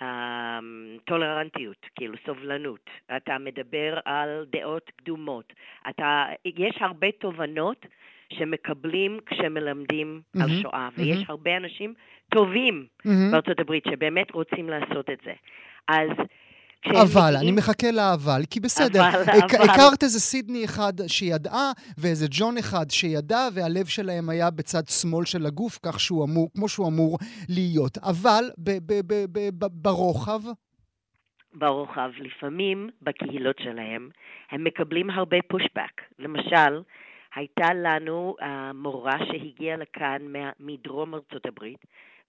um, 0.00 0.04
טולרנטיות, 1.04 1.86
כאילו 1.94 2.14
סובלנות, 2.26 2.90
אתה 3.16 3.38
מדבר 3.38 3.98
על 4.04 4.46
דעות 4.52 4.90
קדומות, 4.96 5.52
אתה, 5.88 6.26
יש 6.44 6.76
הרבה 6.80 7.12
תובנות 7.18 7.86
שמקבלים 8.32 9.18
כשמלמדים 9.26 10.20
על 10.34 10.40
מהמם, 10.40 10.62
שואה, 10.62 10.88
מהמם. 10.96 11.10
ויש 11.10 11.24
הרבה 11.28 11.56
אנשים 11.56 11.94
טובים 12.34 12.86
מהמם. 13.04 13.30
בארצות 13.32 13.60
הברית 13.60 13.84
שבאמת 13.90 14.30
רוצים 14.30 14.68
לעשות 14.68 15.10
את 15.10 15.18
זה. 15.24 15.32
אז 15.88 16.10
אבל, 16.86 17.36
אני 17.40 17.52
מחכה 17.52 17.90
לאבל, 17.90 18.42
כי 18.50 18.60
בסדר. 18.60 19.02
הכרת 19.62 20.02
איזה 20.02 20.20
סידני 20.20 20.64
אחד 20.64 20.92
שידעה, 21.06 21.72
ואיזה 21.98 22.26
ג'ון 22.30 22.58
אחד 22.58 22.90
שידע, 22.90 23.48
והלב 23.54 23.86
שלהם 23.86 24.28
היה 24.28 24.50
בצד 24.50 24.88
שמאל 24.88 25.24
של 25.24 25.46
הגוף, 25.46 25.78
כך 25.86 26.00
שהוא 26.00 26.24
אמור, 26.24 26.50
כמו 26.54 26.68
שהוא 26.68 26.88
אמור 26.88 27.18
להיות. 27.48 27.98
אבל 27.98 28.44
ברוחב, 29.72 30.40
ברוחב, 31.54 32.10
לפעמים 32.18 32.88
בקהילות 33.02 33.56
שלהם, 33.58 34.08
הם 34.50 34.64
מקבלים 34.64 35.10
הרבה 35.10 35.36
פושבק. 35.48 36.00
למשל, 36.18 36.82
הייתה 37.34 37.74
לנו 37.74 38.36
uh, 38.40 38.44
מורה 38.74 39.18
שהגיעה 39.18 39.76
לכאן 39.76 40.22
מה, 40.28 40.50
מדרום 40.60 41.14
ארצות 41.14 41.46
הברית, 41.46 41.78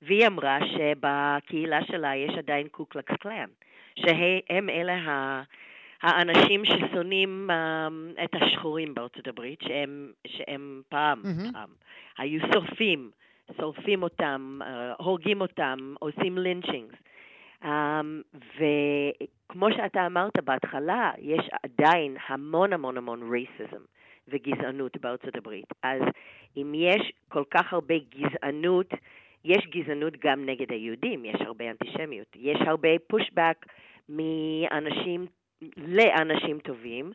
והיא 0.01 0.27
אמרה 0.27 0.59
שבקהילה 0.59 1.79
שלה 1.85 2.15
יש 2.15 2.37
עדיין 2.37 2.67
קוקלקס 2.67 3.15
קלאן, 3.19 3.49
שהם 3.95 4.69
אלה 4.69 4.93
ה... 4.93 5.41
האנשים 6.01 6.65
ששונאים 6.65 7.49
um, 7.49 8.23
את 8.23 8.29
השחורים 8.41 8.93
בארצות 8.93 9.27
הברית, 9.27 9.59
שהם, 9.61 10.11
שהם 10.27 10.81
פעם, 10.89 11.21
מהמם. 11.23 11.51
פעם 11.53 11.69
היו 12.17 12.41
שורפים, 12.53 13.11
שורפים 13.57 14.03
אותם, 14.03 14.59
uh, 14.61 15.03
הורגים 15.03 15.41
אותם, 15.41 15.93
עושים 15.99 16.37
לינצ'ינגס. 16.37 16.95
Um, 17.63 17.67
וכמו 18.35 19.67
שאתה 19.71 20.05
אמרת 20.05 20.43
בהתחלה, 20.43 21.11
יש 21.17 21.49
עדיין 21.63 22.17
המון 22.27 22.73
המון 22.73 22.97
המון 22.97 23.31
רייסיזם 23.31 23.81
וגזענות 24.27 24.97
בארצות 25.01 25.35
הברית. 25.35 25.73
אז 25.83 26.01
אם 26.57 26.71
יש 26.75 27.11
כל 27.29 27.43
כך 27.51 27.73
הרבה 27.73 27.95
גזענות, 28.15 28.93
יש 29.45 29.67
גזענות 29.67 30.13
גם 30.17 30.45
נגד 30.45 30.71
היהודים, 30.71 31.25
יש 31.25 31.41
הרבה 31.41 31.69
אנטישמיות, 31.71 32.27
יש 32.35 32.57
הרבה 32.67 32.89
פושבק 33.07 33.65
מאנשים 34.09 35.25
לאנשים 35.77 36.59
טובים, 36.59 37.11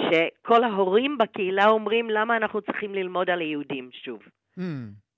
שכל 0.00 0.64
ההורים 0.64 1.18
בקהילה 1.18 1.66
אומרים 1.66 2.10
למה 2.10 2.36
אנחנו 2.36 2.60
צריכים 2.60 2.94
ללמוד 2.94 3.30
על 3.30 3.40
היהודים 3.40 3.90
שוב. 4.04 4.22
hmm, 4.58 4.62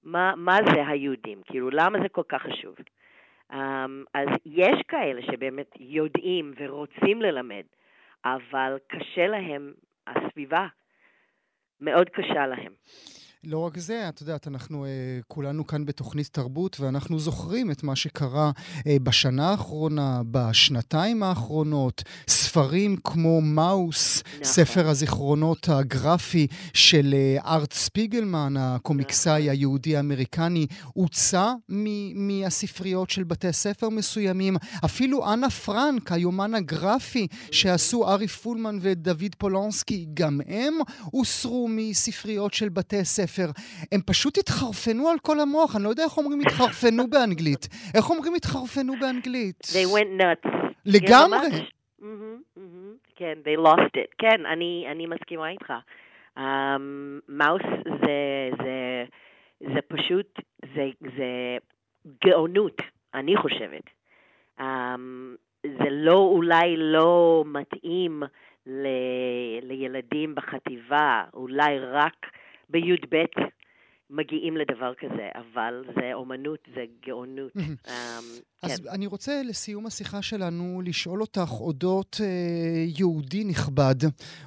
מה, 0.05 0.33
מה 0.37 0.57
זה 0.75 0.89
היהודים? 0.89 1.43
כאילו, 1.45 1.71
למה 1.71 1.99
זה 2.03 2.09
כל 2.09 2.23
כך 2.29 2.43
חשוב? 2.43 2.75
Um, 3.53 3.55
אז 4.15 4.29
יש 4.47 4.83
כאלה 4.89 5.23
שבאמת 5.23 5.71
יודעים 5.81 6.53
ורוצים 6.57 7.23
ללמד, 7.23 7.65
אבל 8.25 8.77
קשה 8.87 9.27
להם, 9.27 9.73
הסביבה 10.07 10.67
מאוד 11.81 12.09
קשה 12.09 12.47
להם. 12.47 12.73
לא 13.45 13.59
רק 13.59 13.79
זה, 13.79 14.09
את 14.09 14.21
יודעת, 14.21 14.49
אנחנו 14.49 14.85
uh, 14.85 14.89
כולנו 15.29 15.67
כאן 15.67 15.85
בתוכנית 15.85 16.29
תרבות, 16.33 16.81
ואנחנו 16.81 17.19
זוכרים 17.19 17.71
את 17.71 17.83
מה 17.83 17.97
שקרה 17.97 18.51
uh, 18.79 18.83
בשנה 19.03 19.51
האחרונה, 19.51 20.23
בשנתיים 20.31 21.23
האחרונות. 21.23 22.03
ספרים 22.29 22.97
כמו 23.05 23.41
מאוס, 23.41 24.23
נכון. 24.27 24.45
ספר 24.45 24.89
הזיכרונות 24.89 25.69
הגרפי 25.69 26.47
של 26.75 27.15
uh, 27.39 27.47
ארט 27.47 27.73
ספיגלמן, 27.73 28.55
הקומיקסאי 28.59 29.43
נכון. 29.43 29.51
היהודי-אמריקני, 29.51 30.67
הוצא 30.93 31.53
מהספריות 32.15 33.11
של 33.11 33.25
בתי 33.25 33.53
ספר 33.53 33.89
מסוימים. 33.89 34.57
אפילו 34.85 35.33
אנה 35.33 35.51
פרנק, 35.51 36.13
היומן 36.13 36.55
הגרפי 36.55 37.27
שעשו 37.51 38.09
ארי 38.09 38.29
פולמן 38.29 38.79
ודוד 38.81 39.35
פולונסקי, 39.39 40.07
גם 40.15 40.41
הם 40.47 40.75
הוסרו 41.05 41.69
מספריות 41.71 42.55
של 42.55 42.69
בתי 42.69 43.05
ספר. 43.05 43.30
הם 43.93 44.01
פשוט 44.07 44.39
התחרפנו 44.39 45.09
על 45.09 45.19
כל 45.19 45.41
המוח, 45.41 45.77
אני 45.77 45.85
לא 45.85 45.89
יודע 45.89 46.05
איך 46.05 46.19
אומרים 46.19 46.41
התחרפנו 46.41 47.07
באנגלית. 47.13 47.69
איך 47.95 48.11
אומרים 48.11 48.35
התחרפנו 48.35 48.93
באנגלית? 49.01 49.61
They 49.61 49.97
went 49.97 50.21
nuts. 50.23 50.51
לגמרי. 50.87 51.49
כן, 53.17 53.39
they 53.45 53.67
lost 53.67 53.95
it. 53.97 54.15
כן, 54.19 54.47
אני, 54.47 54.87
אני 54.91 55.07
מסכימה 55.07 55.49
איתך. 55.49 55.73
מאוס 57.29 57.63
um, 57.63 57.89
זה, 58.07 58.51
זה, 58.63 59.05
זה 59.61 59.81
פשוט, 59.89 60.39
זה, 60.75 60.85
זה 61.01 61.57
גאונות, 62.25 62.83
אני 63.15 63.37
חושבת. 63.37 63.83
Um, 64.61 64.63
זה 65.63 65.91
לא, 65.91 66.15
אולי 66.15 66.77
לא 66.77 67.45
מתאים 67.47 68.23
ל, 68.67 68.87
לילדים 69.63 70.35
בחטיבה, 70.35 71.25
אולי 71.35 71.79
רק 71.79 72.27
בי"ב 72.71 73.15
מגיעים 74.11 74.57
לדבר 74.57 74.93
כזה, 74.95 75.29
אבל 75.35 75.85
זה 75.95 76.11
אומנות, 76.15 76.59
זה 76.75 76.85
גאונות. 77.07 77.53
um, 77.57 77.91
אז 78.63 78.81
כן. 78.81 78.89
אני 78.89 79.07
רוצה 79.07 79.43
לסיום 79.43 79.87
השיחה 79.87 80.23
שלנו 80.23 80.83
לשאול 80.85 81.21
אותך 81.21 81.51
אודות 81.51 82.21
אה, 82.21 82.27
יהודי 82.99 83.45
נכבד, 83.45 83.95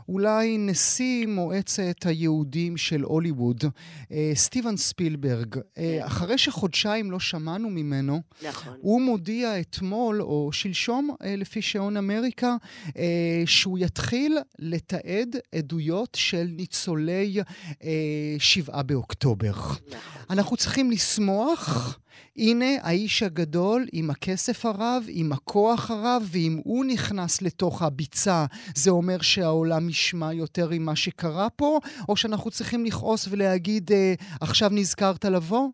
אולי 0.10 0.58
נשיא 0.58 1.28
מועצת 1.28 2.06
היהודים 2.06 2.78
של 2.78 3.02
הוליווד, 3.02 3.64
אה, 4.12 4.32
סטיבן 4.34 4.78
ספילברג. 4.78 5.58
אה, 5.58 5.62
כן. 5.78 6.06
אחרי 6.06 6.38
שחודשיים 6.38 7.12
לא 7.12 7.20
שמענו 7.20 7.70
ממנו, 7.70 8.22
נכון. 8.48 8.78
הוא 8.82 9.02
מודיע 9.02 9.60
אתמול, 9.60 10.22
או 10.22 10.50
שלשום, 10.52 11.16
אה, 11.24 11.36
לפי 11.36 11.62
שעון 11.62 11.98
אמריקה, 11.98 12.56
אה, 12.98 13.44
שהוא 13.46 13.80
יתחיל 13.80 14.38
לתעד 14.60 15.36
עדויות 15.56 16.16
של 16.16 16.46
ניצולי 16.50 17.38
אה, 17.84 18.36
שבעה 18.40 18.84
באוקטובר. 18.84 19.53
נכון. 19.56 19.78
אנחנו 20.30 20.58
צריכים 20.58 20.92
לשמוח. 20.92 22.00
הנה 22.38 22.66
האיש 22.84 23.24
הגדול 23.24 23.82
עם 23.94 24.10
הכסף 24.10 24.66
הרב, 24.66 25.04
עם 25.10 25.32
הכוח 25.32 25.92
הרב, 25.92 26.22
ואם 26.34 26.62
הוא 26.64 26.86
נכנס 26.86 27.42
לתוך 27.42 27.82
הביצה, 27.82 28.46
זה 28.76 28.92
אומר 28.92 29.18
שהעולם 29.22 29.90
ישמע 29.90 30.34
יותר 30.34 30.70
עם 30.76 30.86
מה 30.86 30.96
שקרה 30.96 31.50
פה, 31.50 31.80
או 32.10 32.16
שאנחנו 32.16 32.52
צריכים 32.52 32.86
לכעוס 32.86 33.34
ולהגיד, 33.34 33.92
אה, 33.92 34.14
עכשיו 34.42 34.70
נזכרת 34.72 35.26
לבוא? 35.26 35.70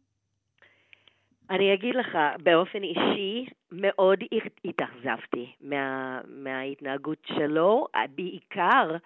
אני 1.49 1.73
אגיד 1.73 1.95
לך, 1.95 2.17
באופן 2.43 2.83
אישי, 2.83 3.45
מאוד 3.71 4.19
התאכזבתי 4.65 5.45
מה, 5.61 6.19
מההתנהגות 6.27 7.27
שלו, 7.37 7.85
בעיקר 8.15 8.97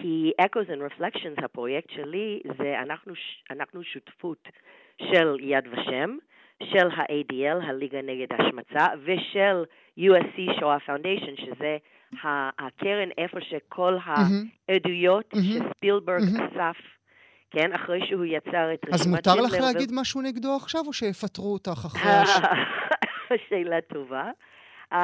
כי 0.00 0.32
Echoes 0.40 0.68
and 0.68 0.92
Reflections, 0.92 1.44
הפרויקט 1.44 1.90
שלי, 1.90 2.40
זה 2.58 2.80
אנחנו, 2.82 3.12
אנחנו 3.50 3.84
שותפות 3.84 4.48
של 5.02 5.36
יד 5.40 5.64
ושם. 5.72 6.16
של 6.62 6.88
ה-ADL, 6.90 7.68
הליגה 7.68 8.02
נגד 8.02 8.26
השמצה, 8.32 8.86
ושל 9.04 9.64
USC 9.98 10.60
Shoah 10.60 10.80
Foundation, 10.80 11.36
שזה 11.36 11.76
הקרן 12.58 13.08
איפה 13.18 13.38
שכל 13.40 13.96
העדויות 14.04 15.34
שספילברג 15.34 16.22
אסף, 16.22 16.76
כן, 17.50 17.72
אחרי 17.72 18.06
שהוא 18.06 18.24
יצר 18.24 18.74
את 18.74 18.84
רשימת 18.84 18.94
אז 18.94 19.06
מותר 19.06 19.34
לך 19.40 19.52
להגיד 19.52 19.90
משהו 19.92 20.22
נגדו 20.22 20.56
עכשיו, 20.56 20.80
או 20.86 20.92
שיפטרו 20.92 21.52
אותך 21.52 21.84
אחרי 21.86 22.12
הש... 22.12 22.30
שאלה 23.48 23.80
טובה. 23.80 24.30
אמ, 24.92 24.96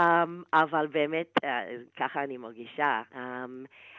אבל 0.55 0.87
באמת, 0.87 1.27
אה, 1.39 1.47
ככה 1.97 2.25
אני 2.25 2.37
מרגישה. 2.37 3.03
אמ, 3.13 3.17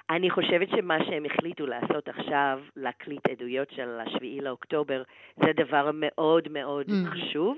אני 0.09 0.29
חושבת 0.29 0.69
שמה 0.69 1.05
שהם 1.05 1.25
החליטו 1.25 1.65
לעשות 1.65 2.09
עכשיו, 2.09 2.59
להקליט 2.75 3.27
עדויות 3.29 3.71
של 3.71 3.99
השביעי 3.99 4.41
לאוקטובר, 4.41 5.03
זה 5.35 5.51
דבר 5.55 5.89
מאוד 5.93 6.47
מאוד 6.51 6.85
ממ. 6.89 7.09
חשוב. 7.09 7.57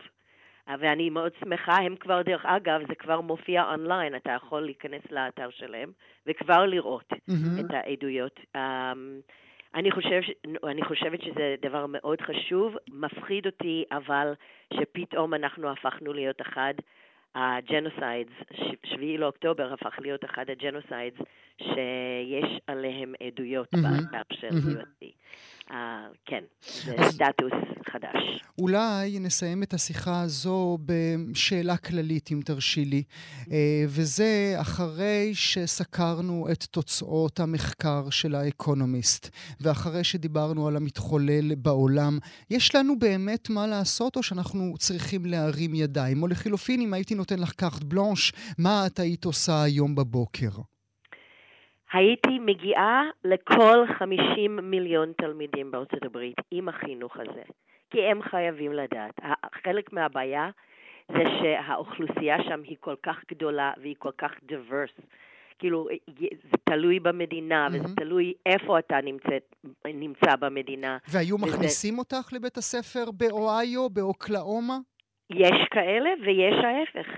ואני 0.79 1.10
מאוד 1.10 1.31
שמחה, 1.39 1.75
הם 1.75 1.95
כבר, 1.95 2.21
דרך 2.21 2.45
אגב, 2.45 2.81
זה 2.88 2.95
כבר 2.95 3.21
מופיע 3.21 3.63
אונליין, 3.63 4.15
אתה 4.15 4.31
יכול 4.31 4.62
להיכנס 4.62 5.01
לאתר 5.12 5.49
שלהם 5.49 5.91
וכבר 6.27 6.65
לראות 6.65 7.13
ממ-הממ. 7.13 7.60
את 7.60 7.65
העדויות. 7.69 8.39
אמ, 8.58 8.60
אני, 9.75 9.91
חושב, 9.91 10.21
אני 10.63 10.81
חושבת 10.81 11.21
שזה 11.21 11.55
דבר 11.62 11.86
מאוד 11.89 12.21
חשוב, 12.21 12.75
מפחיד 12.89 13.45
אותי, 13.45 13.84
אבל 13.91 14.34
שפתאום 14.73 15.34
אנחנו 15.34 15.71
הפכנו 15.71 16.13
להיות 16.13 16.41
אחד 16.41 16.73
ה 17.36 17.44
genocides, 17.44 18.34
שביעי 18.86 19.17
לאוקטובר 19.17 19.74
הפך 19.74 20.00
להיות 20.02 20.26
אחד 20.26 20.50
ה 20.49 20.56
genocides 20.56 21.17
שיש 21.58 22.60
עליהם 22.67 23.13
עדויות. 23.28 23.67
באתר 24.12 24.36
של 24.36 24.50
ממ-הממ. 24.49 25.05
אה, 25.69 25.73
כן, 26.25 26.43
זה 26.86 26.95
סטטוס 27.10 27.54
חדש. 27.91 28.43
אולי 28.60 29.19
נסיים 29.19 29.63
את 29.63 29.73
השיחה 29.73 30.21
הזו 30.21 30.78
בשאלה 30.86 31.78
כללית, 31.78 32.30
אם 32.32 32.41
תרשי 32.45 32.86
לי, 32.86 33.04
אה, 33.41 33.47
וזה 33.88 34.56
אחרי 34.62 35.32
שסקרנו 35.34 36.47
את 36.51 36.63
תוצאות 36.63 37.39
המחקר 37.39 38.10
של 38.10 38.36
האקונומיסט, 38.36 39.30
ואחרי 39.62 40.04
שדיברנו 40.04 40.67
על 40.67 40.75
המתחולל 40.75 41.56
בעולם, 41.56 42.19
יש 42.49 42.75
לנו 42.75 42.99
באמת 42.99 43.49
מה 43.49 43.67
לעשות, 43.67 44.15
או 44.15 44.23
שאנחנו 44.23 44.73
צריכים 44.80 45.25
להרים 45.25 45.75
ידיים? 45.75 46.21
או 46.23 46.28
לחילופין, 46.28 46.82
אם 46.82 46.93
הייתי 46.93 47.15
נותן 47.15 47.39
לך 47.39 47.51
carte 47.51 47.84
blanche, 47.84 48.34
מה 48.58 48.88
את 48.88 48.99
היית 48.99 49.25
עושה 49.25 49.63
היום 49.63 49.95
בבוקר? 49.95 50.49
הייתי 51.93 52.39
מגיעה 52.39 53.04
לכל 53.24 53.86
50 54.00 54.60
מיליון 54.63 55.13
תלמידים 55.17 55.71
בארצות 55.71 56.06
הברית 56.06 56.38
עם 56.52 56.69
החינוך 56.69 57.17
הזה, 57.17 57.43
כי 57.89 58.02
הם 58.02 58.21
חייבים 58.21 58.74
לדעת. 58.74 59.19
חלק 59.63 59.93
מהבעיה 59.93 60.50
זה 61.12 61.24
שהאוכלוסייה 61.41 62.43
שם 62.43 62.62
היא 62.63 62.78
כל 62.80 62.95
כך 63.04 63.17
גדולה 63.32 63.71
והיא 63.82 63.95
כל 64.00 64.12
כך 64.17 64.32
דיברס. 64.43 64.89
כאילו, 65.60 65.88
זה 66.52 66.58
תלוי 66.63 67.00
במדינה, 67.00 67.67
mm-hmm. 67.67 67.86
וזה 67.86 67.95
תלוי 67.95 68.34
איפה 68.45 68.80
אתה 68.80 69.02
נמצאת, 69.04 69.56
נמצא 69.86 70.36
במדינה. 70.39 70.98
והיו 71.08 71.36
וזה... 71.36 71.45
מכניסים 71.45 72.00
אותך 72.00 72.34
לבית 72.34 72.58
הספר 72.58 73.12
באוהיו, 73.12 73.89
באוקלאומה? 73.89 74.78
יש 75.30 75.67
כאלה 75.71 76.10
ויש 76.26 76.56
ההפך. 76.65 77.12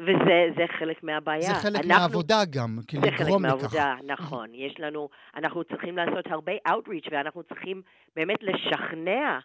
וזה 0.00 0.64
חלק 0.78 1.02
מהבעיה. 1.02 1.40
זה 1.40 1.54
חלק 1.54 1.76
אנחנו, 1.76 1.88
מהעבודה 1.88 2.44
גם, 2.50 2.78
כאילו 2.86 3.02
לגרום 3.02 3.16
לכך. 3.18 3.24
זה 3.24 3.30
חלק 3.30 3.40
מהעבודה, 3.40 3.94
נכון. 4.04 4.48
יש 4.54 4.74
לנו, 4.78 5.08
אנחנו 5.36 5.64
צריכים 5.64 5.96
לעשות 5.96 6.26
הרבה 6.26 6.52
outreach, 6.68 7.08
ואנחנו 7.10 7.42
צריכים 7.42 7.82
באמת 8.16 8.42
לשכנע 8.42 9.38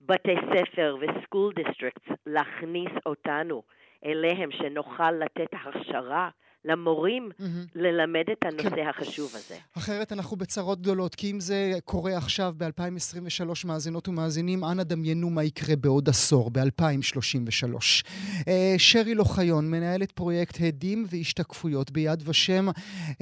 בתי 0.00 0.34
ספר 0.54 0.96
ו 1.00 1.07
school 1.07 1.52
districts 1.52 2.12
להכניס 2.26 2.92
אותנו 3.06 3.62
אליהם, 4.04 4.50
שנוכל 4.50 5.10
לתת 5.10 5.48
הכשרה 5.52 6.28
למורים 6.64 7.28
ממ-הממ. 7.30 7.44
ללמד 7.74 8.24
את 8.32 8.44
הנושא 8.44 8.70
כן. 8.70 8.88
החשוב 8.88 9.32
הזה. 9.34 9.54
אחרת 9.78 10.12
אנחנו 10.12 10.36
בצרות 10.36 10.80
גדולות, 10.80 11.14
כי 11.14 11.30
אם 11.30 11.40
זה 11.40 11.72
קורה 11.84 12.16
עכשיו 12.16 12.54
ב-2023, 12.56 13.66
מאזינות 13.66 14.08
ומאזינים, 14.08 14.64
אנא 14.64 14.82
דמיינו 14.82 15.30
מה 15.30 15.44
יקרה 15.44 15.76
בעוד 15.76 16.08
עשור, 16.08 16.50
ב-2033. 16.50 17.74
אה, 17.74 18.48
שרי 18.78 19.14
לוחיון, 19.14 19.70
מנהלת 19.70 20.12
פרויקט 20.12 20.56
הדים 20.60 21.04
והשתקפויות 21.10 21.90
ביד 21.90 22.22
ושם, 22.28 22.68
uh, 22.68 23.14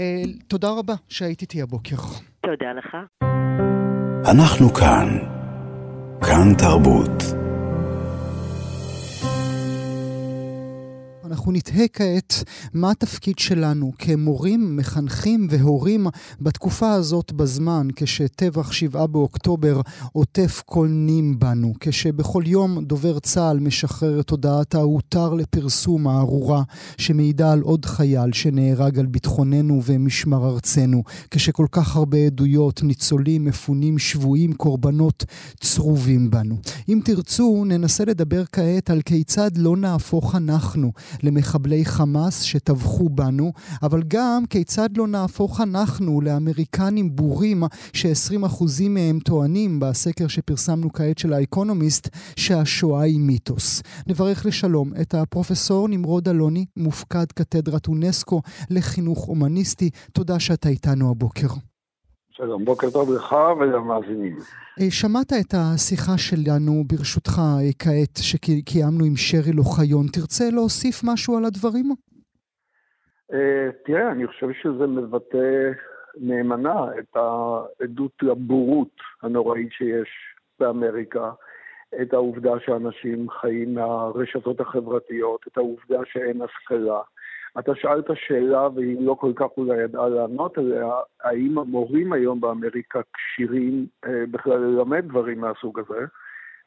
תודה 0.49 0.71
רבה 0.71 0.95
שהיית 1.09 1.43
איתי 1.43 1.63
הבוקר. 1.63 1.97
תודה 2.41 2.73
לך. 2.73 2.97
אנחנו 4.31 4.69
כאן. 4.75 5.19
כאן 6.21 6.55
תרבות. 6.59 7.50
אנחנו 11.31 11.53
נתהה 11.53 11.89
כעת 11.89 12.45
מה 12.75 12.91
התפקיד 12.91 13.39
שלנו 13.39 13.93
כמורים, 13.99 14.77
מחנכים 14.77 15.47
והורים 15.51 16.07
בתקופה 16.41 16.93
הזאת 16.93 17.33
בזמן, 17.33 17.89
כשטבח 17.97 18.73
שבעה 18.73 19.07
באוקטובר 19.07 19.81
עוטף 20.13 20.63
כל 20.67 20.89
נים 20.91 21.39
בנו, 21.39 21.75
כשבכל 21.81 22.43
יום 22.47 22.85
דובר 22.85 23.19
צה"ל 23.19 23.61
משחרר 23.61 24.21
את 24.21 24.31
הודעת 24.31 24.75
ההותר 24.75 25.35
לפרסום 25.35 26.09
הארורה 26.09 26.63
שמעידה 26.99 27.53
על 27.53 27.61
עוד 27.61 27.85
חייל 27.85 28.33
שנהרג 28.33 28.99
על 28.99 29.07
ביטחוננו 29.07 29.81
ומשמר 29.85 30.49
ארצנו, 30.49 31.03
כשכל 31.31 31.67
כך 31.73 31.97
הרבה 31.97 32.19
עדויות, 32.19 32.83
ניצולים, 32.83 33.45
מפונים, 33.45 33.99
שבויים, 33.99 34.53
קורבנות 34.53 35.25
צרובים 35.61 36.31
בנו. 36.31 36.57
אם 36.89 37.01
תרצו, 37.05 37.65
ננסה 37.67 38.05
לדבר 38.05 38.43
כעת 38.53 38.91
על 38.91 39.03
כיצד 39.03 39.51
לא 39.57 39.77
נהפוך 39.77 40.35
אנחנו 40.35 40.93
למחבלי 41.23 41.85
חמאס 41.85 42.43
שטבחו 42.43 43.09
בנו, 43.09 43.53
אבל 43.83 44.03
גם 44.09 44.43
כיצד 44.51 44.97
לא 44.97 45.07
נהפוך 45.07 45.61
אנחנו 45.61 46.21
לאמריקנים 46.21 47.17
בורים 47.17 47.63
ש-20% 47.93 48.65
מהם 48.91 49.19
טוענים 49.19 49.81
בסקר 49.81 50.29
שפרסמנו 50.29 50.93
כעת 50.93 51.19
של 51.19 51.33
האקונומיסט 51.33 52.09
שהשואה 52.37 53.03
היא 53.03 53.21
מיתוס. 53.21 53.83
נברך 54.07 54.47
לשלום 54.47 54.93
את 55.01 55.15
הפרופסור 55.15 55.89
נמרוד 55.89 56.29
אלוני, 56.29 56.65
מופקד 56.77 57.27
קתדרת 57.35 57.89
אונסקו 57.89 58.43
לחינוך 58.71 59.25
הומניסטי. 59.25 59.91
תודה 60.13 60.41
שאתה 60.41 60.69
איתנו 60.69 61.11
הבוקר. 61.11 61.70
שלום, 62.41 62.65
בוקר 62.65 62.91
טוב 62.91 63.09
לך 63.17 63.37
ולמאזינים. 63.59 64.37
אה, 64.81 64.91
שמעת 64.91 65.33
את 65.41 65.55
השיחה 65.55 66.13
שלנו, 66.19 66.73
ברשותך, 66.89 67.39
אה, 67.39 67.73
כעת, 67.79 68.17
שקיימנו 68.29 69.05
עם 69.05 69.17
שרי 69.17 69.53
לוחיון. 69.53 70.07
תרצה 70.07 70.45
להוסיף 70.53 70.97
משהו 71.05 71.37
על 71.37 71.45
הדברים? 71.45 71.87
אה, 73.33 73.69
תראה, 73.85 74.13
אני 74.13 74.27
חושב 74.27 74.47
שזה 74.63 74.87
מבטא 74.87 75.71
נאמנה 76.17 76.85
את 76.99 77.17
העדות 77.17 78.13
לבורות 78.23 78.97
הנוראית 79.23 79.73
שיש 79.73 80.09
באמריקה, 80.61 81.31
את 82.03 82.13
העובדה 82.13 82.53
שאנשים 82.65 83.31
חיים 83.31 83.75
מהרשתות 83.75 84.61
החברתיות, 84.61 85.41
את 85.49 85.57
העובדה 85.57 85.99
שאין 86.13 86.43
השכלה. 86.43 87.01
אתה 87.59 87.75
שאלת 87.75 88.05
שאלה 88.15 88.69
והיא 88.69 88.97
לא 89.01 89.15
כל 89.15 89.33
כך 89.37 89.47
אולי 89.57 89.83
ידעה 89.83 90.09
לענות 90.09 90.59
עליה, 90.59 90.91
האם 91.23 91.59
המורים 91.59 92.13
היום 92.13 92.41
באמריקה 92.41 93.01
כשירים 93.15 93.87
אה, 94.07 94.25
בכלל 94.31 94.59
ללמד 94.59 95.05
דברים 95.09 95.41
מהסוג 95.41 95.79
הזה? 95.79 96.07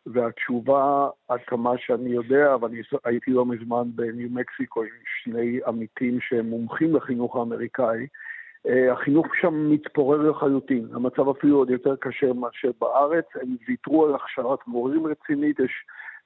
והתשובה, 0.05 1.09
עד 1.27 1.39
כמה 1.47 1.71
שאני 1.77 2.09
יודע, 2.09 2.55
ואני 2.61 2.81
הייתי 3.05 3.31
לא 3.31 3.45
מזמן 3.45 3.83
בניו 3.95 4.29
מקסיקו 4.31 4.81
עם 4.81 4.89
שני 5.23 5.59
עמיתים 5.67 6.19
שהם 6.21 6.45
מומחים 6.45 6.95
לחינוך 6.95 7.35
האמריקאי, 7.35 8.07
אה, 8.67 8.93
החינוך 8.93 9.27
שם 9.41 9.71
מתפורר 9.71 10.29
לחלוטין. 10.29 10.87
המצב 10.93 11.29
אפילו 11.29 11.57
עוד 11.57 11.69
יותר 11.69 11.95
קשה 11.95 12.33
מאשר 12.33 12.71
בארץ. 12.81 13.25
הם 13.41 13.55
ויתרו 13.67 14.05
על 14.05 14.15
הכשרת 14.15 14.59
מורים 14.67 15.07
רצינית, 15.07 15.59
יש 15.59 15.71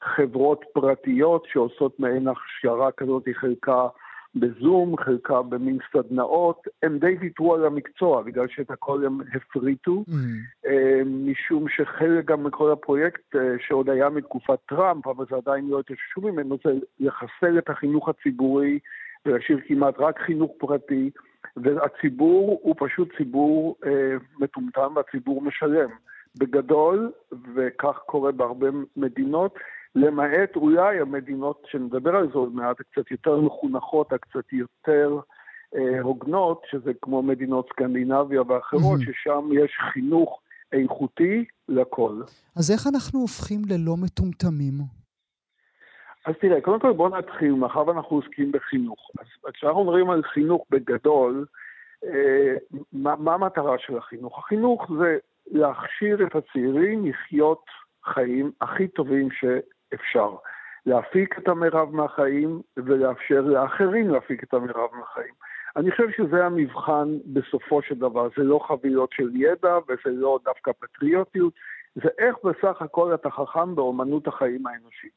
חברות 0.04 0.66
פרטיות 0.74 1.46
שעושות 1.52 2.00
מעין 2.00 2.28
הכשרה 2.28 2.92
כזאת, 2.92 3.24
חלקה 3.34 3.88
בזום, 4.40 4.98
חלקה 4.98 5.42
במין 5.42 5.78
סדנאות, 5.94 6.68
הם 6.84 7.00
די 7.00 7.16
ויתרו 7.20 7.56
על 7.56 7.66
המקצוע, 7.66 8.22
בגלל 8.22 8.48
שאת 8.48 8.72
הכל 8.72 9.06
הם 9.06 9.20
הפריטו, 9.34 10.04
mm. 10.10 10.72
משום 11.06 11.70
שחלק 11.70 12.26
גם 12.26 12.44
מכל 12.44 12.72
הפרויקט 12.72 13.36
אה, 13.36 13.42
שעוד 13.68 13.90
היה 13.90 14.10
מתקופת 14.10 14.60
טראמפ, 14.70 15.08
אבל 15.08 15.26
זה 15.30 15.36
עדיין 15.36 15.70
לא 15.70 15.80
התאוששו 15.80 16.22
ממנו, 16.22 16.58
זה 16.66 16.72
לחסל 17.00 17.58
את 17.58 17.70
החינוך 17.70 18.10
הציבורי 18.10 18.80
ולהשאיר 19.26 19.60
כמעט 19.68 19.96
רק 20.00 20.20
חינוך 20.20 20.52
פרטי, 20.58 21.10
והציבור 21.58 22.60
הוא 22.64 22.76
פשוט 22.80 23.10
ציבור 23.18 23.76
אה, 23.86 24.16
מטומטם 24.40 24.94
והציבור 24.96 25.42
משלם. 25.42 25.90
בגדול, 26.40 27.12
וכך 27.56 27.98
קורה 28.06 28.32
בהרבה 28.32 28.68
מדינות, 28.98 29.56
למעט 29.98 30.56
אולי 30.56 31.00
המדינות 31.00 31.64
שנדבר 31.72 32.16
על 32.16 32.28
זה 32.28 32.38
עוד 32.38 32.56
מעט, 32.56 32.80
הקצת 32.80 33.12
יותר 33.12 33.40
מחונכות, 33.40 34.14
הקצת 34.14 34.54
יותר 34.54 35.20
אה, 35.76 36.02
הוגנות, 36.02 36.62
שזה 36.72 36.92
כמו 37.02 37.24
מדינות 37.24 37.70
סקנדינביה 37.70 38.42
ואחרות. 38.42 39.00
ששם 39.00 39.50
יש 39.54 39.72
חינוך 39.94 40.42
איכותי 40.72 41.46
לכל. 41.70 42.22
אז 42.58 42.72
איך 42.72 42.88
אנחנו 42.94 43.20
הופכים 43.20 43.62
ללא 43.70 43.96
מטומטמים? 44.04 44.74
אז 46.26 46.34
תראה, 46.42 46.62
קודם 46.62 46.80
כל 46.80 46.94
בוא 46.94 47.10
נתחיל, 47.10 47.54
מאחר 47.54 47.88
ואנחנו 47.88 48.16
עוסקים 48.16 48.52
בחינוך. 48.52 49.12
אז 49.20 49.52
כשאנחנו 49.54 49.80
אומרים 49.80 50.10
על 50.10 50.24
חינוך 50.24 50.66
בגדול, 50.70 51.46
אה, 52.04 52.56
מה, 52.94 53.16
מה 53.16 53.34
המטרה 53.34 53.76
של 53.80 53.98
החינוך? 53.98 54.40
החינוך 54.40 54.92
זה 55.00 55.18
להכשיר 55.52 56.28
את 56.28 56.36
הצעירים 56.36 57.06
לחיות 57.06 57.66
חיים 58.06 58.52
הכי 58.62 58.88
טובים 58.88 59.32
ש... 59.32 59.46
אפשר. 59.94 60.36
להפיק 60.86 61.40
את 61.40 61.48
המרב 61.48 61.96
מהחיים 61.96 62.62
ולאפשר 62.78 63.42
לאחרים 63.42 64.10
להפיק 64.10 64.44
את 64.44 64.54
המרב 64.54 64.90
מהחיים. 65.00 65.34
אני 65.76 65.92
חושב 65.92 66.12
שזה 66.18 66.46
המבחן 66.46 67.18
בסופו 67.26 67.82
של 67.82 67.96
דבר, 67.96 68.28
זה 68.38 68.44
לא 68.44 68.60
חבילות 68.68 69.12
של 69.14 69.36
ידע 69.36 69.78
וזה 69.88 70.16
לא 70.16 70.40
דווקא 70.44 70.72
פטריוטיות, 70.80 71.54
זה 71.96 72.10
איך 72.18 72.36
בסך 72.44 72.82
הכל 72.82 73.14
אתה 73.14 73.30
חכם 73.30 73.76
באומנות 73.76 74.28
החיים 74.28 74.68
האנושית. 74.68 75.12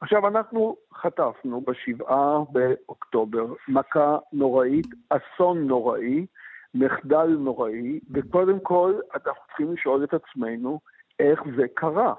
עכשיו, 0.00 0.28
אנחנו 0.28 0.76
חטפנו 0.94 1.60
בשבעה 1.60 2.38
באוקטובר 2.52 3.46
מכה 3.68 4.18
נוראית, 4.32 4.86
אסון 5.10 5.66
נוראי, 5.66 6.26
מחדל 6.74 7.26
נוראי, 7.26 8.00
וקודם 8.10 8.60
כל 8.60 8.94
אנחנו 9.14 9.42
צריכים 9.46 9.72
לשאול 9.72 10.04
את 10.04 10.14
עצמנו 10.14 10.80
איך 11.18 11.42
זה 11.56 11.64
קרה. 11.74 12.14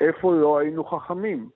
איפה 0.00 0.34
לא 0.34 0.58
היינו 0.58 0.84
חכמים. 0.84 1.48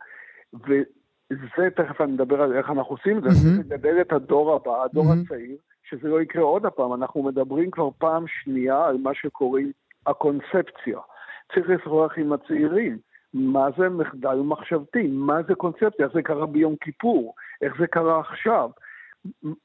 וזה, 0.53 1.71
תכף 1.77 2.01
אני 2.01 2.15
אדבר 2.15 2.43
על 2.43 2.57
איך 2.57 2.71
אנחנו 2.71 2.95
עושים 2.95 3.19
את 3.19 3.23
זה, 3.23 3.29
mm-hmm. 3.29 3.61
לגדל 3.61 4.01
את 4.01 4.13
הדור 4.13 4.55
הבא, 4.55 4.85
הדור 4.85 5.05
mm-hmm. 5.05 5.27
הצעיר, 5.27 5.57
שזה 5.83 6.09
לא 6.09 6.21
יקרה 6.23 6.43
עוד 6.43 6.67
הפעם. 6.67 6.95
אנחנו 6.95 7.23
מדברים 7.23 7.71
כבר 7.71 7.89
פעם 7.99 8.25
שנייה 8.27 8.87
על 8.87 8.97
מה 8.97 9.11
שקוראים 9.15 9.73
הקונספציה. 10.07 10.99
צריך 11.55 11.69
לשוחח 11.69 12.19
עם 12.19 12.33
הצעירים. 12.33 12.99
מה 13.35 13.69
זה 13.79 13.89
מחדל 13.89 14.35
מחשבתי? 14.35 15.07
מה 15.07 15.43
זה 15.49 15.55
קונספציה? 15.55 16.07
איך 16.07 16.15
זה 16.15 16.23
קרה 16.23 16.47
ביום 16.47 16.77
כיפור? 16.81 17.35
איך 17.63 17.75
זה 17.79 17.87
קרה 17.87 18.21
עכשיו? 18.21 18.71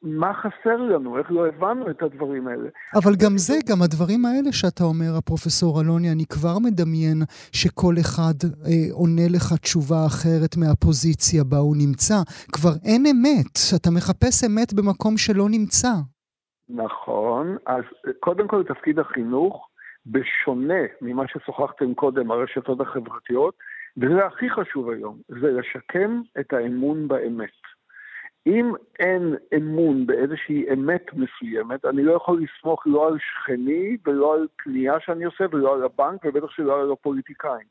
מה 0.01 0.33
חסר 0.33 0.75
לנו, 0.75 1.17
איך 1.17 1.31
לא 1.31 1.47
הבנו 1.47 1.89
את 1.89 2.01
הדברים 2.03 2.47
האלה. 2.47 2.69
אבל 2.95 3.11
גם 3.23 3.37
זה, 3.37 3.53
גם 3.69 3.81
הדברים 3.81 4.25
האלה 4.25 4.51
שאתה 4.51 4.83
אומר, 4.83 5.17
הפרופסור 5.17 5.81
אלוני, 5.81 6.11
אני 6.11 6.25
כבר 6.25 6.59
מדמיין 6.63 7.17
שכל 7.51 7.95
אחד 8.01 8.37
אה, 8.43 8.71
עונה 8.91 9.27
לך 9.35 9.53
תשובה 9.61 10.05
אחרת 10.07 10.57
מהפוזיציה 10.57 11.43
בה 11.43 11.57
הוא 11.57 11.75
נמצא. 11.75 12.15
כבר 12.51 12.73
אין 12.85 13.03
אמת, 13.11 13.55
אתה 13.75 13.89
מחפש 13.91 14.43
אמת 14.43 14.73
במקום 14.73 15.17
שלא 15.17 15.45
נמצא. 15.49 15.93
נכון, 16.69 17.57
אז 17.65 17.83
קודם 18.19 18.47
כל 18.47 18.63
תפקיד 18.63 18.99
החינוך, 18.99 19.67
בשונה 20.05 20.83
ממה 21.01 21.23
ששוחחתם 21.27 21.93
קודם, 21.93 22.31
הרשתות 22.31 22.81
החברתיות, 22.81 23.55
וזה 23.97 24.25
הכי 24.25 24.49
חשוב 24.49 24.89
היום, 24.89 25.17
זה 25.27 25.51
לשקם 25.51 26.21
את 26.39 26.53
האמון 26.53 27.07
באמת. 27.07 27.74
אם 28.47 28.71
אין 28.99 29.35
אמון 29.57 30.05
באיזושהי 30.05 30.65
אמת 30.73 31.05
מסוימת, 31.13 31.85
אני 31.85 32.03
לא 32.03 32.13
יכול 32.13 32.41
לסמוך 32.43 32.83
לא 32.85 33.07
על 33.07 33.17
שכני 33.19 33.97
ולא 34.05 34.33
על 34.33 34.47
קנייה 34.55 34.93
שאני 34.99 35.25
עושה 35.25 35.45
ולא 35.51 35.73
על 35.73 35.83
הבנק 35.83 36.25
ובטח 36.25 36.49
שלא 36.49 36.81
על 36.81 36.91
הפוליטיקאים. 36.91 37.67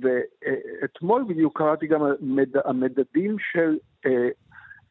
ואתמול 0.00 1.24
בדיוק 1.28 1.58
קראתי 1.58 1.86
גם 1.86 2.02
המד... 2.02 2.56
המדדים 2.64 3.36
של, 3.38 3.78
אה, 4.06 4.28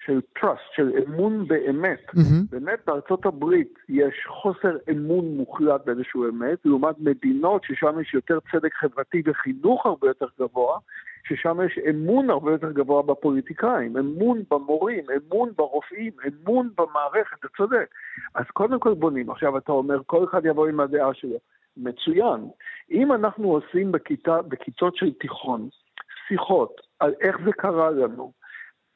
של 0.05 0.21
trust, 0.39 0.75
של 0.75 0.91
אמון 1.05 1.47
באמת. 1.47 2.01
Mm-hmm. 2.09 2.49
באמת 2.49 2.79
בארצות 2.87 3.25
הברית 3.25 3.73
יש 3.89 4.25
חוסר 4.27 4.77
אמון 4.91 5.25
מוחלט 5.25 5.85
באיזשהו 5.85 6.29
אמת, 6.29 6.65
לעומת 6.65 6.95
מדינות 6.99 7.63
ששם 7.63 7.99
יש 7.99 8.13
יותר 8.13 8.39
צדק 8.51 8.73
חברתי 8.73 9.21
וחינוך 9.25 9.85
הרבה 9.85 10.07
יותר 10.07 10.27
גבוה, 10.39 10.77
ששם 11.27 11.57
יש 11.65 11.79
אמון 11.89 12.29
הרבה 12.29 12.51
יותר 12.51 12.71
גבוה 12.71 13.01
בפוליטיקאים, 13.01 13.97
אמון 13.97 14.43
במורים, 14.51 15.03
אמון 15.09 15.51
ברופאים, 15.57 16.11
אמון 16.27 16.69
במערכת, 16.77 17.39
אתה 17.39 17.47
צודק. 17.57 17.85
אז 18.35 18.45
קודם 18.53 18.79
כל 18.79 18.93
בונים. 18.93 19.29
עכשיו 19.29 19.57
אתה 19.57 19.71
אומר, 19.71 19.99
כל 20.05 20.23
אחד 20.23 20.45
יבוא 20.45 20.67
עם 20.67 20.79
הדעה 20.79 21.13
שלו. 21.13 21.37
מצוין. 21.77 22.41
אם 22.91 23.13
אנחנו 23.13 23.51
עושים 23.51 23.91
בכיתה, 23.91 24.41
בכיתות 24.41 24.95
של 24.95 25.13
תיכון 25.13 25.69
שיחות 26.27 26.81
על 26.99 27.13
איך 27.21 27.37
זה 27.45 27.51
קרה 27.51 27.91
לנו, 27.91 28.31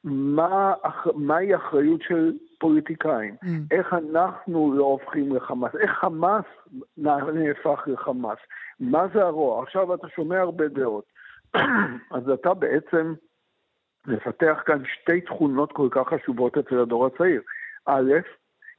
מה, 0.09 0.73
מהי 1.15 1.55
אחריות 1.55 2.01
של 2.01 2.33
פוליטיקאים, 2.59 3.35
mm. 3.43 3.47
איך 3.71 3.93
אנחנו 3.93 4.73
לא 4.73 4.83
הופכים 4.83 5.35
לחמאס, 5.35 5.75
איך 5.75 5.91
חמאס 5.91 6.45
נהפך 6.97 7.83
לחמאס, 7.87 8.37
מה 8.79 9.07
זה 9.13 9.21
הרוע. 9.23 9.63
עכשיו 9.63 9.93
אתה 9.93 10.07
שומע 10.15 10.39
הרבה 10.39 10.67
דעות. 10.67 11.05
אז 12.15 12.29
אתה 12.29 12.53
בעצם 12.53 13.13
לפתח 14.07 14.63
כאן 14.65 14.83
שתי 14.85 15.21
תכונות 15.21 15.71
כל 15.71 15.87
כך 15.91 16.07
חשובות 16.07 16.57
אצל 16.57 16.79
הדור 16.79 17.05
הצעיר. 17.05 17.41
א', 17.85 18.13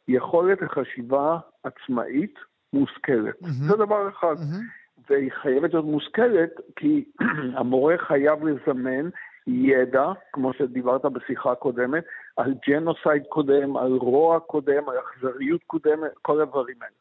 יכולת 0.08 0.62
לחשיבה 0.62 1.38
עצמאית 1.62 2.34
מושכלת. 2.72 3.42
Mm-hmm. 3.42 3.68
זה 3.68 3.76
דבר 3.76 4.08
אחד. 4.08 4.34
Mm-hmm. 4.36 5.08
והיא 5.10 5.30
חייבת 5.42 5.72
להיות 5.72 5.86
מושכלת, 5.86 6.50
כי 6.76 7.04
המורה 7.58 7.98
חייב 7.98 8.44
לזמן 8.44 9.08
ידע, 9.48 10.12
כמו 10.32 10.52
שדיברת 10.52 11.04
בשיחה 11.04 11.52
הקודמת, 11.52 12.04
על 12.36 12.54
ג'נוסייד 12.68 13.22
קודם, 13.28 13.76
על 13.76 13.92
רוע 13.92 14.40
קודם, 14.40 14.88
על 14.88 14.96
אכזריות 14.98 15.64
קודמת, 15.66 16.10
כל 16.22 16.40
הדברים 16.40 16.76
האלה. 16.80 16.94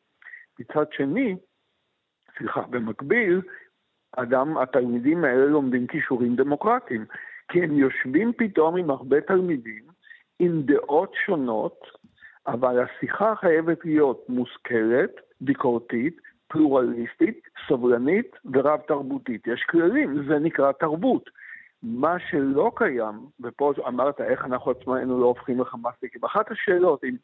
מצד 0.59 0.85
שני, 0.91 1.35
סליחה, 2.37 2.61
במקביל, 2.61 3.41
אדם, 4.11 4.57
התלמידים 4.57 5.23
האלה 5.23 5.45
לומדים 5.45 5.87
כישורים 5.87 6.35
דמוקרטיים, 6.35 7.05
כי 7.47 7.63
הם 7.63 7.77
יושבים 7.77 8.33
פתאום 8.37 8.77
עם 8.77 8.89
הרבה 8.89 9.21
תלמידים, 9.21 9.83
עם 10.39 10.61
דעות 10.61 11.13
שונות, 11.25 11.79
אבל 12.47 12.79
השיחה 12.79 13.35
חייבת 13.35 13.85
להיות 13.85 14.25
מושכלת, 14.29 15.11
ביקורתית, 15.41 16.21
פלורליסטית, 16.47 17.41
סובלנית 17.67 18.35
ורב 18.53 18.79
תרבותית. 18.87 19.47
יש 19.47 19.63
כללים, 19.69 20.27
זה 20.27 20.39
נקרא 20.39 20.71
תרבות. 20.71 21.29
מה 21.83 22.15
שלא 22.29 22.71
קיים, 22.75 23.15
ופה 23.43 23.73
אמרת 23.87 24.21
איך 24.21 24.45
אנחנו 24.45 24.71
עצמנו 24.71 25.19
לא 25.19 25.25
הופכים 25.25 25.61
לחמאסניקים, 25.61 26.21
אחת 26.25 26.51
השאלות, 26.51 27.03
אם, 27.03 27.15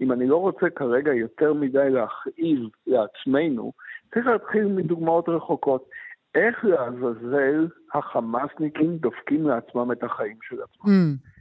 אם 0.00 0.12
אני 0.12 0.26
לא 0.26 0.36
רוצה 0.36 0.66
כרגע 0.76 1.12
יותר 1.14 1.52
מדי 1.52 1.90
להכאיב 1.90 2.58
לעצמנו, 2.86 3.72
צריך 4.14 4.26
להתחיל 4.26 4.66
מדוגמאות 4.66 5.28
רחוקות. 5.28 5.88
איך 6.34 6.64
לעזאזל 6.64 7.68
החמאסניקים 7.94 8.96
דופקים 8.96 9.48
לעצמם 9.48 9.92
את 9.92 10.04
החיים 10.04 10.36
של 10.42 10.56
עצמם? 10.62 10.92
Mm. 10.92 11.32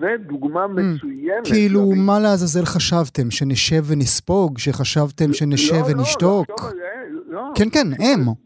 זה 0.00 0.14
דוגמה 0.26 0.64
mm. 0.64 0.68
מצוינת. 0.68 1.46
כאילו, 1.46 1.80
לבין... 1.80 2.06
מה 2.06 2.18
לעזאזל 2.18 2.64
חשבתם? 2.64 3.30
שנשב 3.30 3.82
ונספוג? 3.92 4.58
שחשבתם 4.58 5.32
שנשב 5.32 5.74
לא, 5.74 5.80
לא 5.80 5.86
ונשתוק? 5.86 6.50
לא, 6.50 6.70
לא, 7.10 7.20
לא. 7.28 7.52
כן, 7.54 7.70
כן, 7.72 7.86
הם. 8.02 8.45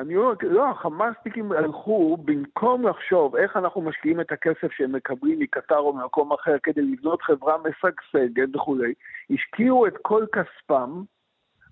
אני 0.00 0.16
אומר, 0.16 0.32
לא, 0.42 0.70
החמאסניקים 0.70 1.52
הלכו, 1.52 2.16
במקום 2.16 2.88
לחשוב 2.88 3.36
איך 3.36 3.56
אנחנו 3.56 3.80
משקיעים 3.80 4.20
את 4.20 4.32
הכסף 4.32 4.72
שהם 4.72 4.92
מקבלים 4.92 5.38
מקטר 5.38 5.78
או 5.78 5.92
ממקום 5.92 6.32
אחר 6.32 6.56
כדי 6.62 6.82
לבנות 6.82 7.22
חברה 7.22 7.56
משגשגת 7.58 8.56
וכולי, 8.56 8.94
השקיעו 9.30 9.86
את 9.86 9.94
כל 10.02 10.24
כספם 10.32 11.02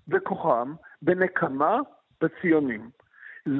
וכוחם 0.07 0.73
בנקמה 1.01 1.77
בציונים. 2.21 2.89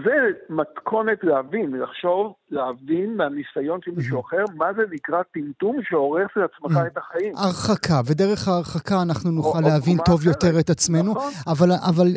זה 0.05 0.17
מתכונת 0.49 1.17
להבין, 1.23 1.71
לחשוב, 1.71 2.33
להבין 2.51 3.17
מהניסיון 3.17 3.79
של 3.85 3.91
מישהו 3.91 4.21
אחר, 4.21 4.43
מה 4.55 4.65
זה 4.75 4.81
נקרא 4.91 5.17
טמטום 5.33 5.77
שהורס 5.89 6.29
לעצמך 6.35 6.79
את 6.87 6.97
החיים. 6.97 7.33
הרחקה, 7.35 8.01
ודרך 8.05 8.47
ההרחקה 8.47 9.01
אנחנו 9.01 9.31
נוכל 9.31 9.59
להבין 9.61 9.97
טוב 10.05 10.27
יותר 10.27 10.59
את 10.59 10.69
עצמנו, 10.69 11.11
נכון. 11.11 11.31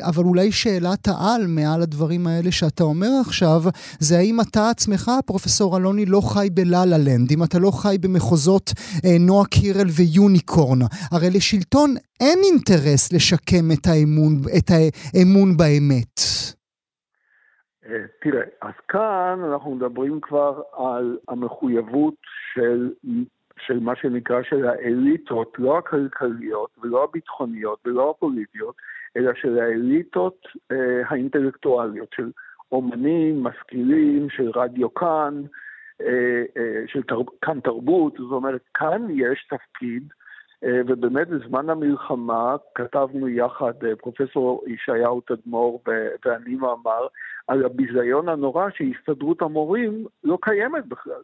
אבל, 0.02 0.24
אולי 0.24 0.52
שאלת 0.52 1.08
העל 1.08 1.46
מעל 1.48 1.82
הדברים 1.82 2.26
האלה 2.26 2.52
שאתה 2.52 2.84
אומר 2.84 3.10
עכשיו, 3.20 3.62
זה 3.98 4.18
האם 4.18 4.40
אתה 4.40 4.70
עצמך, 4.70 5.10
פרופסור 5.26 5.76
אלוני, 5.76 6.06
לא 6.06 6.20
חי 6.20 6.48
בלה-לה 6.52 6.98
לנד, 6.98 7.32
אם 7.32 7.44
אתה 7.44 7.58
לא 7.58 7.70
חי 7.70 7.96
במחוזות 8.00 8.72
אה, 9.04 9.16
נועה 9.20 9.46
קירל 9.46 9.86
ויוניקורן. 9.96 10.78
הרי 11.12 11.30
לשלטון 11.30 11.94
אין 12.20 12.38
אינטרס 12.44 13.12
לשקם 13.12 13.72
את 13.72 13.86
האמון, 13.86 14.40
את 14.58 14.70
האמון 14.70 15.56
באמת. 15.56 16.20
אה, 17.86 18.04
תראה, 18.20 18.42
אז 18.60 18.72
כאן 18.88 19.40
אנחנו 19.52 19.74
מדברים 19.74 20.20
כבר 20.20 20.62
על 20.72 21.18
המחויבות 21.28 22.14
של, 22.54 22.92
של 23.58 23.80
מה 23.80 23.96
שנקרא 23.96 24.42
של 24.42 24.66
האליטות, 24.66 25.56
לא 25.58 25.78
הכלכליות 25.78 26.70
ולא 26.82 27.04
הביטחוניות 27.04 27.78
ולא 27.84 28.10
הפוליטיות, 28.10 28.74
אלא 29.16 29.32
של 29.34 29.58
האליטות 29.58 30.46
אה, 30.72 31.02
האינטלקטואליות, 31.08 32.08
של 32.16 32.30
אומנים, 32.72 33.42
משכילים, 33.42 34.30
של 34.30 34.50
רדיו 34.54 34.94
כאן, 34.94 35.42
אה, 36.00 36.42
אה, 36.56 36.82
של 36.86 37.02
תר, 37.02 37.20
כאן 37.42 37.60
תרבות, 37.60 38.12
זאת 38.18 38.32
אומרת, 38.32 38.62
כאן 38.74 39.06
יש 39.10 39.46
תפקיד 39.50 40.02
ובאמת 40.62 41.28
בזמן 41.28 41.70
המלחמה 41.70 42.56
כתבנו 42.74 43.28
יחד, 43.28 43.72
אה, 43.84 43.96
פרופסור 43.96 44.64
ישעיהו 44.66 45.20
תדמור 45.20 45.82
ואני 46.24 46.54
מאמר, 46.54 47.06
על 47.48 47.64
הביזיון 47.64 48.28
הנורא 48.28 48.68
שהסתדרות 48.70 49.42
המורים 49.42 50.06
לא 50.24 50.38
קיימת 50.42 50.86
בכלל. 50.86 51.22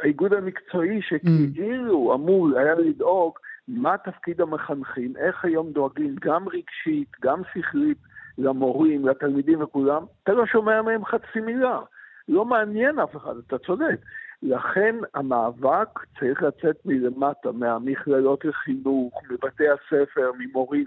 האיגוד 0.00 0.32
המקצועי 0.32 1.02
שכאילו 1.02 2.14
אמור 2.14 2.58
היה 2.58 2.74
לדאוג 2.74 3.38
מה 3.68 3.96
תפקיד 3.98 4.40
המחנכים, 4.40 5.16
איך 5.16 5.44
היום 5.44 5.70
דואגים 5.70 6.16
גם 6.20 6.48
רגשית, 6.48 7.08
גם 7.22 7.42
שכלית 7.52 7.98
למורים, 8.38 9.08
לתלמידים 9.08 9.62
וכולם, 9.62 10.02
אתה 10.22 10.32
לא 10.32 10.46
שומע 10.46 10.82
מהם 10.82 11.04
חצי 11.04 11.40
מילה. 11.40 11.80
לא 12.28 12.44
מעניין 12.44 12.98
אף 12.98 13.16
אחד, 13.16 13.34
אתה 13.46 13.58
צודק. 13.58 13.96
לכן 14.42 14.96
המאבק 15.14 15.88
צריך 16.18 16.42
לצאת 16.42 16.76
מלמטה, 16.84 17.52
מהמכללות 17.52 18.44
לחינוך, 18.44 19.22
מבתי 19.30 19.64
הספר, 19.68 20.30
ממורים. 20.38 20.84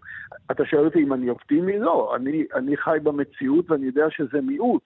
אתה 0.52 0.66
שואל 0.66 0.86
אותי 0.86 1.00
אם 1.00 1.14
אני 1.14 1.30
אופטימי? 1.30 1.80
לא, 1.80 2.16
אני, 2.16 2.46
אני 2.56 2.78
חי 2.78 2.98
במציאות 3.04 3.72
ואני 3.72 3.86
יודע 3.86 4.06
שזה 4.10 4.42
מיעוט, 4.42 4.84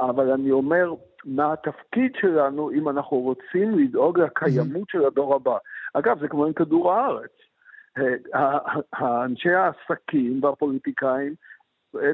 אבל 0.00 0.30
אני 0.30 0.50
אומר, 0.50 0.94
מה 1.24 1.52
התפקיד 1.52 2.12
שלנו 2.20 2.70
אם 2.70 2.88
אנחנו 2.88 3.16
רוצים 3.16 3.78
לדאוג 3.78 4.18
לקיימות 4.18 4.88
של 4.88 5.04
הדור 5.04 5.34
הבא. 5.34 5.56
אגב, 5.94 6.20
זה 6.20 6.28
כמו 6.28 6.46
עם 6.46 6.52
כדור 6.52 6.92
הארץ. 6.92 7.30
אה, 8.34 9.24
אנשי 9.24 9.50
העסקים 9.50 10.44
והפוליטיקאים 10.44 11.34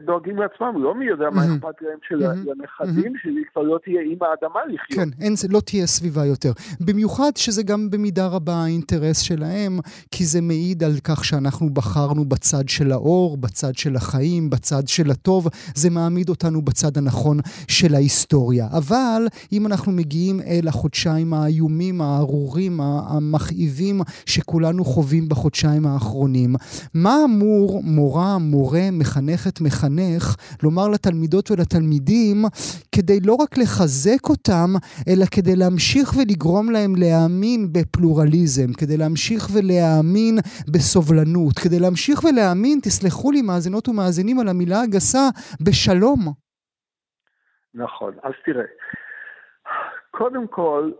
דואגים 0.06 0.36
לעצמם, 0.36 0.82
לא 0.82 0.94
מי 0.94 1.04
יודע 1.04 1.30
מה 1.30 1.44
אכפת 1.44 1.82
להם 1.82 1.98
של 2.08 2.22
הנכדים 2.24 3.12
שלי, 3.22 3.42
כבר 3.52 3.62
לא 3.62 3.78
תהיה 3.84 4.00
עם 4.02 4.18
האדמה 4.20 4.60
לחיות. 4.68 4.98
כן, 4.98 5.24
אין, 5.24 5.34
לא 5.50 5.60
תהיה 5.60 5.86
סביבה 5.86 6.24
יותר. 6.24 6.52
במיוחד 6.80 7.30
שזה 7.36 7.62
גם 7.62 7.90
במידה 7.90 8.26
רבה 8.26 8.54
האינטרס 8.54 9.18
שלהם, 9.18 9.78
כי 10.10 10.24
זה 10.24 10.40
מעיד 10.40 10.84
על 10.84 10.92
כך 11.04 11.24
שאנחנו 11.24 11.70
בחרנו 11.70 12.24
בצד 12.24 12.68
של 12.68 12.92
האור, 12.92 13.36
בצד 13.36 13.74
של 13.74 13.96
החיים, 13.96 14.50
בצד 14.50 14.88
של 14.88 15.10
הטוב, 15.10 15.48
זה 15.74 15.90
מעמיד 15.90 16.28
אותנו 16.28 16.62
בצד 16.62 16.98
הנכון 16.98 17.38
של 17.68 17.94
ההיסטוריה. 17.94 18.66
אבל 18.72 19.26
אם 19.52 19.66
אנחנו 19.66 19.92
מגיעים 19.92 20.40
אל 20.40 20.68
החודשיים 20.68 21.34
האיומים, 21.34 22.00
הארורים, 22.00 22.80
המכאיבים, 22.80 24.00
שכולנו 24.26 24.84
חווים 24.84 25.28
בחודשיים 25.28 25.86
האחרונים, 25.86 26.54
מה 26.94 27.16
אמור 27.24 27.82
מורה, 27.84 28.38
מורה, 28.38 28.88
מחנכת, 28.92 29.60
מחנך 29.74 30.24
לומר 30.62 30.88
לתלמידות 30.94 31.50
ולתלמידים 31.50 32.36
כדי 32.94 33.18
לא 33.26 33.34
רק 33.42 33.58
לחזק 33.58 34.22
אותם, 34.28 34.70
אלא 35.08 35.24
כדי 35.34 35.56
להמשיך 35.56 36.06
ולגרום 36.16 36.66
להם 36.70 36.92
להאמין 37.02 37.60
בפלורליזם, 37.74 38.70
כדי 38.80 38.96
להמשיך 38.96 39.42
ולהאמין 39.54 40.34
בסובלנות, 40.72 41.56
כדי 41.62 41.80
להמשיך 41.80 42.18
ולהאמין, 42.24 42.78
תסלחו 42.84 43.30
לי 43.32 43.42
מאזינות 43.42 43.88
ומאזינים 43.88 44.40
על 44.40 44.48
המילה 44.48 44.80
הגסה, 44.80 45.24
בשלום. 45.66 46.20
נכון, 47.74 48.12
אז 48.22 48.32
תראה, 48.44 48.64
קודם 50.10 50.46
כל, 50.46 50.90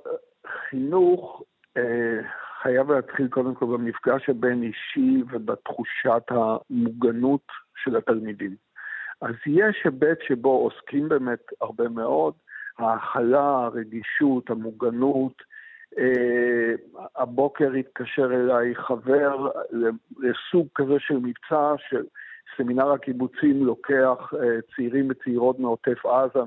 חינוך 0.71 1.43
אה, 1.77 2.21
חייב 2.63 2.93
להתחיל 2.93 3.29
קודם 3.29 3.55
כל 3.55 3.67
במפגש 3.67 4.29
הבין 4.29 4.63
אישי 4.63 5.23
ובתחושת 5.33 6.25
המוגנות 6.31 7.47
של 7.85 7.97
התלמידים. 7.97 8.57
אז 9.21 9.35
יש 9.47 9.77
היבט 9.85 10.19
שבו 10.29 10.51
עוסקים 10.51 11.09
באמת 11.09 11.47
הרבה 11.61 11.89
מאוד, 11.89 12.35
ההכלה, 12.79 13.65
הרגישות, 13.65 14.51
המוגנות. 14.51 15.43
אה, 15.99 16.75
הבוקר 17.17 17.73
התקשר 17.73 18.31
אליי 18.35 18.75
חבר 18.75 19.51
לסוג 20.19 20.67
כזה 20.75 20.95
של 20.99 21.17
מבצע, 21.17 21.75
של 21.89 22.03
סמינר 22.57 22.93
הקיבוצים 22.93 23.65
לוקח 23.65 24.33
אה, 24.35 24.61
צעירים 24.77 25.09
וצעירות 25.11 25.61
מעוטף 25.61 26.07
עזה, 26.07 26.39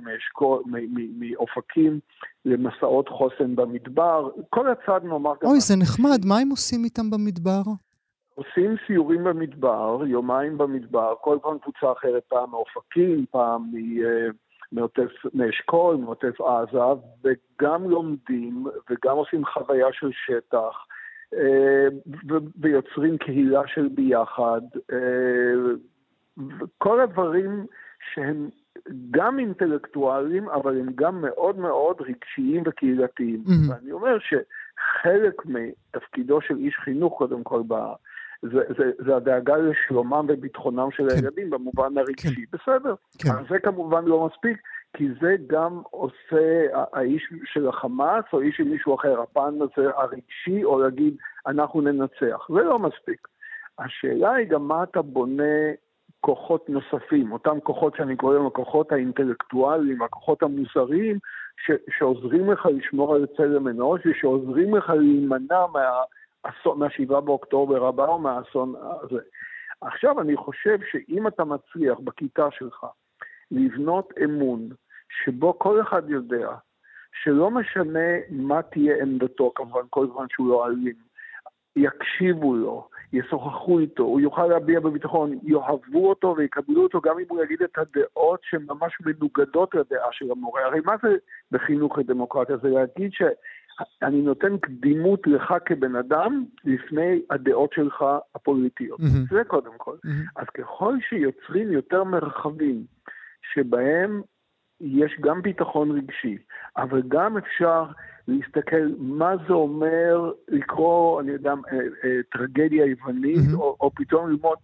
מאופקים, 1.19 1.99
למסעות 2.45 3.09
חוסן 3.09 3.55
במדבר. 3.55 4.29
כל 4.49 4.67
הצד 4.71 4.99
נאמר... 5.03 5.33
אוי, 5.43 5.59
זה 5.59 5.75
נחמד, 5.75 6.25
מה 6.25 6.37
הם 6.37 6.49
עושים 6.49 6.83
איתם 6.83 7.09
במדבר? 7.09 7.61
עושים 8.37 8.75
סיורים 8.87 9.23
במדבר, 9.23 10.01
יומיים 10.05 10.57
במדבר, 10.57 11.13
כל 11.21 11.37
פעם 11.41 11.57
קבוצה 11.59 11.91
אחרת, 11.91 12.23
פעם 12.27 12.49
מאופקים, 12.51 13.25
פעם 13.31 13.71
מעוטף, 14.71 15.11
מאשכול, 15.33 15.95
מעוטף 15.95 16.41
עזה, 16.41 16.79
וגם 17.23 17.89
לומדים 17.89 18.65
וגם 18.89 19.15
עושים 19.17 19.45
חוויה 19.45 19.87
של 19.91 20.09
שטח, 20.11 20.85
אה, 21.33 21.87
ויוצרים 22.61 23.17
קהילה 23.17 23.61
של 23.67 23.87
ביחד. 23.87 24.61
אה, 24.91 25.73
כל 26.77 26.99
הדברים 26.99 27.65
שהם 28.13 28.49
גם 29.11 29.39
אינטלקטואלים, 29.39 30.49
אבל 30.49 30.79
הם 30.79 30.89
גם 30.95 31.21
מאוד 31.21 31.57
מאוד 31.57 32.01
רגשיים 32.01 32.63
וקהילתיים. 32.65 33.43
Mhm. 33.45 33.71
ואני 33.71 33.91
אומר 33.91 34.17
שחלק 34.19 35.45
מתפקידו 35.45 36.41
של 36.41 36.57
איש 36.57 36.75
חינוך, 36.75 37.17
קודם 37.17 37.43
כל, 37.43 37.61
ב... 37.67 37.73
זה, 38.41 38.59
זה, 38.77 38.91
זה 39.05 39.15
הדאגה 39.15 39.57
לשלומם 39.57 40.25
וביטחונם 40.29 40.91
של 40.91 41.09
כן. 41.09 41.15
הילדים 41.15 41.49
במובן 41.49 41.97
הרגשי. 41.97 42.45
בסדר. 42.53 42.95
כן. 43.19 43.29
אבל 43.29 43.43
זה 43.49 43.59
כמובן 43.59 44.05
לא 44.05 44.25
מספיק, 44.27 44.57
כי 44.97 45.07
זה 45.21 45.35
גם 45.47 45.81
עושה 45.89 46.65
האיש 46.93 47.33
של 47.45 47.67
החמאס 47.67 48.25
או 48.33 48.41
איש 48.41 48.57
של 48.57 48.63
מישהו 48.63 48.95
אחר, 48.95 49.21
הפן 49.21 49.53
הזה 49.61 49.89
הרגשי, 49.95 50.63
או 50.63 50.79
להגיד, 50.79 51.15
אנחנו 51.47 51.81
ננצח. 51.81 52.47
זה 52.49 52.63
לא 52.63 52.79
מספיק. 52.79 53.27
השאלה 53.79 54.33
היא 54.33 54.47
גם 54.47 54.67
מה 54.67 54.83
אתה 54.83 55.01
בונה 55.01 55.71
כוחות 56.21 56.69
נוספים, 56.69 57.31
אותם 57.31 57.59
כוחות 57.59 57.95
שאני 57.95 58.15
קורא 58.15 58.35
להם 58.35 58.45
הכוחות 58.45 58.91
האינטלקטואליים, 58.91 60.01
הכוחות 60.01 60.43
המוסריים, 60.43 61.19
ש- 61.65 61.97
שעוזרים 61.97 62.51
לך 62.51 62.65
לשמור 62.65 63.15
על 63.15 63.25
צלם 63.37 63.67
אנוש 63.67 64.01
ושעוזרים 64.05 64.75
לך 64.75 64.89
להימנע 64.89 65.65
מהאסון, 66.45 66.79
מהשבעה 66.79 67.21
באוקטובר 67.21 67.85
הבא 67.85 68.05
או 68.05 68.19
מהאסון 68.19 68.73
הזה. 68.75 69.21
עכשיו, 69.81 70.21
אני 70.21 70.35
חושב 70.37 70.77
שאם 70.91 71.27
אתה 71.27 71.43
מצליח 71.43 71.99
בכיתה 71.99 72.47
שלך 72.51 72.85
לבנות 73.51 74.13
אמון 74.23 74.69
שבו 75.09 75.59
כל 75.59 75.81
אחד 75.81 76.09
יודע 76.09 76.49
שלא 77.23 77.51
משנה 77.51 78.09
מה 78.29 78.61
תהיה 78.61 79.01
עמדתו, 79.01 79.51
כמובן 79.55 79.81
כל 79.89 80.07
זמן 80.13 80.25
שהוא 80.29 80.49
לא 80.49 80.67
אלים, 80.67 80.95
יקשיבו 81.75 82.55
לו, 82.55 82.87
ישוחחו 83.13 83.79
איתו, 83.79 84.03
הוא 84.03 84.21
יוכל 84.21 84.47
להביע 84.47 84.79
בביטחון, 84.79 85.39
יאהבו 85.43 86.09
אותו 86.09 86.35
ויקבלו 86.37 86.83
אותו 86.83 87.01
גם 87.01 87.19
אם 87.19 87.25
הוא 87.29 87.43
יגיד 87.43 87.61
את 87.61 87.77
הדעות 87.77 88.39
שהן 88.43 88.65
ממש 88.67 88.93
מנוגדות 89.05 89.75
לדעה 89.75 90.07
של 90.11 90.31
המורה. 90.31 90.65
הרי 90.65 90.79
מה 90.85 90.95
זה 91.01 91.15
בחינוך 91.51 91.97
לדמוקרטיה? 91.97 92.57
זה 92.57 92.69
להגיד 92.69 93.13
שאני 93.99 94.21
נותן 94.21 94.57
קדימות 94.57 95.27
לך 95.27 95.53
כבן 95.65 95.95
אדם 95.95 96.45
לפני 96.65 97.21
הדעות 97.29 97.73
שלך 97.73 98.05
הפוליטיות. 98.35 98.99
Mhm. 98.99 99.29
זה 99.29 99.41
קודם 99.47 99.71
כל. 99.77 99.95
Mhm. 100.05 100.09
אז 100.35 100.45
ככל 100.53 100.95
שיוצרים 101.09 101.71
יותר 101.71 102.03
מרחבים 102.03 102.83
שבהם 103.53 104.21
יש 104.81 105.17
גם 105.21 105.41
ביטחון 105.41 105.91
רגשי, 105.91 106.37
אבל 106.77 107.01
גם 107.07 107.37
אפשר 107.37 107.85
להסתכל 108.27 108.87
מה 108.97 109.33
זה 109.47 109.53
אומר 109.53 110.31
לקרוא, 110.47 111.21
אני 111.21 111.31
יודע, 111.31 111.51
אה, 111.71 111.77
אה, 112.03 112.19
טרגדיה 112.31 112.85
יוונית, 112.85 113.37
Mhm. 113.37 113.55
או, 113.55 113.75
או 113.79 113.91
פתאום 113.95 114.29
ללמוד. 114.29 114.57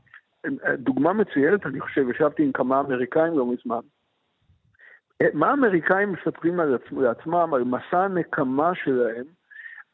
אה, 0.46 0.76
דוגמה 0.78 1.14
מצוינת, 1.14 1.66
אני 1.66 1.80
חושב, 1.80 2.10
ישבתי 2.10 2.44
עם 2.44 2.52
כמה 2.52 2.80
אמריקאים 2.80 3.38
לא 3.38 3.46
מזמן. 3.54 3.80
אה, 5.24 5.28
מה 5.34 5.50
האמריקאים 5.50 6.12
מספרים 6.12 6.60
על 6.60 6.76
עצמם, 6.76 7.02
לעצמם, 7.02 7.54
על 7.54 7.64
מסע 7.64 8.00
הנקמה 8.00 8.72
שלהם, 8.84 9.24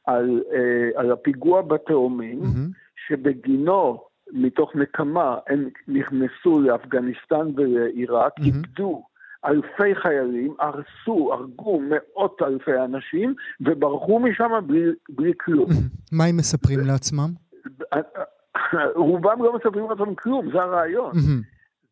על, 0.06 0.42
אה, 0.54 1.00
על 1.02 1.12
הפיגוע 1.12 1.62
בתאומים, 1.62 2.42
Mhm. 2.44 2.72
שבגינו, 3.08 4.04
מתוך 4.34 4.76
נקמה, 4.76 5.38
הם 5.50 5.70
נכנסו 5.88 6.60
לאפגניסטן 6.62 7.48
ולעיראק, 7.56 8.34
Mhm. 8.40 8.44
איבדו 8.46 9.04
אלפי 9.46 9.96
חיילים, 9.96 10.54
הרסו, 10.60 11.34
הרגו 11.34 11.82
מאות 11.82 12.42
אלפי 12.42 12.72
אנשים, 12.86 13.34
וברחו 13.62 14.20
משם 14.20 14.52
בלי, 14.68 14.82
בלי 15.10 15.32
כלום. 15.40 15.70
מה 16.12 16.26
הם 16.26 16.38
מספרים 16.38 16.80
לעצמם? 16.88 17.30
רובם 18.96 19.44
לא 19.44 19.56
מספרים 19.56 19.90
לעצמם 19.90 20.16
כלום, 20.16 20.52
זה 20.52 20.62
הרעיון. 20.62 21.12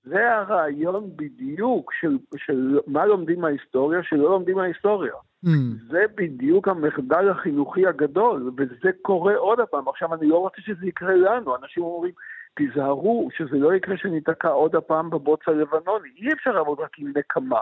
זה 0.08 0.36
הרעיון 0.36 1.10
בדיוק 1.16 1.94
של, 2.00 2.18
של 2.38 2.80
מה 2.88 3.06
לומדים 3.06 3.42
מההיסטוריה, 3.42 4.04
שלא 4.04 4.30
לומדים 4.30 4.56
מההיסטוריה. 4.56 5.14
Mhm. 5.46 5.50
זה 5.90 6.06
בדיוק 6.16 6.68
המחדל 6.68 7.30
החינוכי 7.30 7.88
הגדול, 7.88 8.52
וזה 8.58 8.90
קורה 9.02 9.36
עוד 9.36 9.60
פעם. 9.72 9.88
עכשיו, 9.88 10.14
אני 10.14 10.28
לא 10.28 10.38
רוצה 10.38 10.62
שזה 10.62 10.88
יקרה 10.88 11.16
לנו. 11.16 11.56
אנשים 11.56 11.84
אומרים, 11.84 12.12
תיזהרו 12.56 13.30
שזה 13.38 13.58
לא 13.58 13.74
יקרה 13.74 13.98
שניתקע 13.98 14.48
עוד 14.48 14.76
פעם 14.76 15.10
בבוץ 15.10 15.40
הלבנוני. 15.48 16.10
אי 16.18 16.34
אפשר 16.34 16.52
לעבוד 16.52 16.80
רק 16.80 17.00
עם 17.00 17.14
נקמה. 17.16 17.62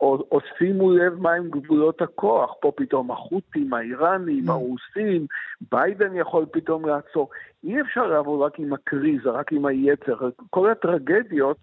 או, 0.00 0.24
או 0.32 0.38
שימו 0.58 0.90
לב 0.92 1.20
מהם 1.20 1.50
גבולות 1.50 2.02
הכוח. 2.02 2.54
פה 2.60 2.72
פתאום 2.76 3.10
החות'ים, 3.10 3.74
האיראנים, 3.74 4.48
Mm. 4.48 4.50
הרוסים, 4.52 5.26
ביידן 5.72 6.16
יכול 6.16 6.46
פתאום 6.50 6.86
לעצור. 6.88 7.30
אי 7.64 7.80
אפשר 7.80 8.06
לעבוד 8.06 8.42
רק 8.42 8.58
עם 8.58 8.72
הקריזה, 8.72 9.30
רק 9.30 9.52
עם 9.52 9.66
היצר. 9.66 10.30
כל 10.50 10.70
הטרגדיות 10.70 11.56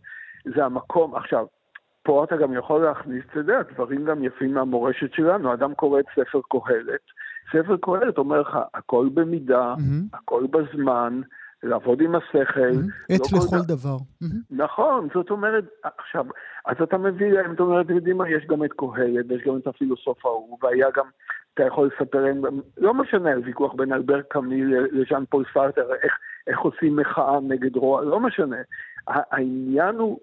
זה 0.45 0.65
המקום. 0.65 1.15
עכשיו, 1.15 1.45
פה 2.03 2.23
אתה 2.23 2.37
גם 2.37 2.53
יכול 2.53 2.81
להכניס, 2.83 3.23
אתה 3.31 3.39
יודע, 3.39 3.61
דברים 3.73 4.05
גם 4.05 4.23
יפים 4.23 4.53
מהמורשת 4.53 5.13
שלנו. 5.13 5.53
אדם 5.53 5.73
קורא 5.73 5.99
את 5.99 6.05
ספר 6.15 6.39
קהלת, 6.51 7.01
ספר 7.49 7.75
קהלת 7.81 8.17
אומר 8.17 8.41
לך, 8.41 8.57
הכל 8.73 9.09
במידה, 9.13 9.73
Mhm. 9.77 10.17
הכל 10.17 10.43
בזמן, 10.51 11.21
לעבוד 11.63 12.01
עם 12.01 12.15
השכל. 12.15 12.69
Mhm. 12.71 13.13
עת 13.13 13.19
לא 13.31 13.39
לכל 13.45 13.57
ד- 13.57 13.67
דבר. 13.67 13.97
Mhm. 14.23 14.25
נכון, 14.51 15.07
זאת 15.13 15.29
אומרת, 15.29 15.63
עכשיו, 15.97 16.25
אז 16.65 16.75
אתה 16.83 16.97
מביא 16.97 17.31
להם, 17.33 17.53
אתה 17.53 17.63
אומר, 17.63 17.81
אתם 17.81 17.95
יודעים 17.95 18.17
מה, 18.17 18.29
יש 18.29 18.45
גם 18.45 18.63
את 18.63 18.73
קהלת, 18.73 19.25
ויש 19.29 19.41
גם 19.47 19.57
את 19.57 19.67
הפילוסוף 19.67 20.25
ההוא, 20.25 20.57
והיה 20.61 20.87
גם, 20.95 21.05
אתה 21.53 21.63
יכול 21.63 21.89
לספר 21.95 22.21
להם, 22.21 22.41
לא 22.77 22.93
משנה, 22.93 23.33
הוויכוח 23.33 23.73
בין 23.73 23.93
אלבר 23.93 24.21
קאמי 24.21 24.63
לז'אן 24.91 25.23
פול 25.29 25.43
סארטר, 25.53 25.93
איך, 26.03 26.13
איך 26.47 26.59
עושים 26.59 26.95
מחאה 26.95 27.39
נגד 27.47 27.75
רוע, 27.75 28.01
לא 28.03 28.19
משנה. 28.19 28.57
העניין 29.07 29.95
הוא, 29.95 30.19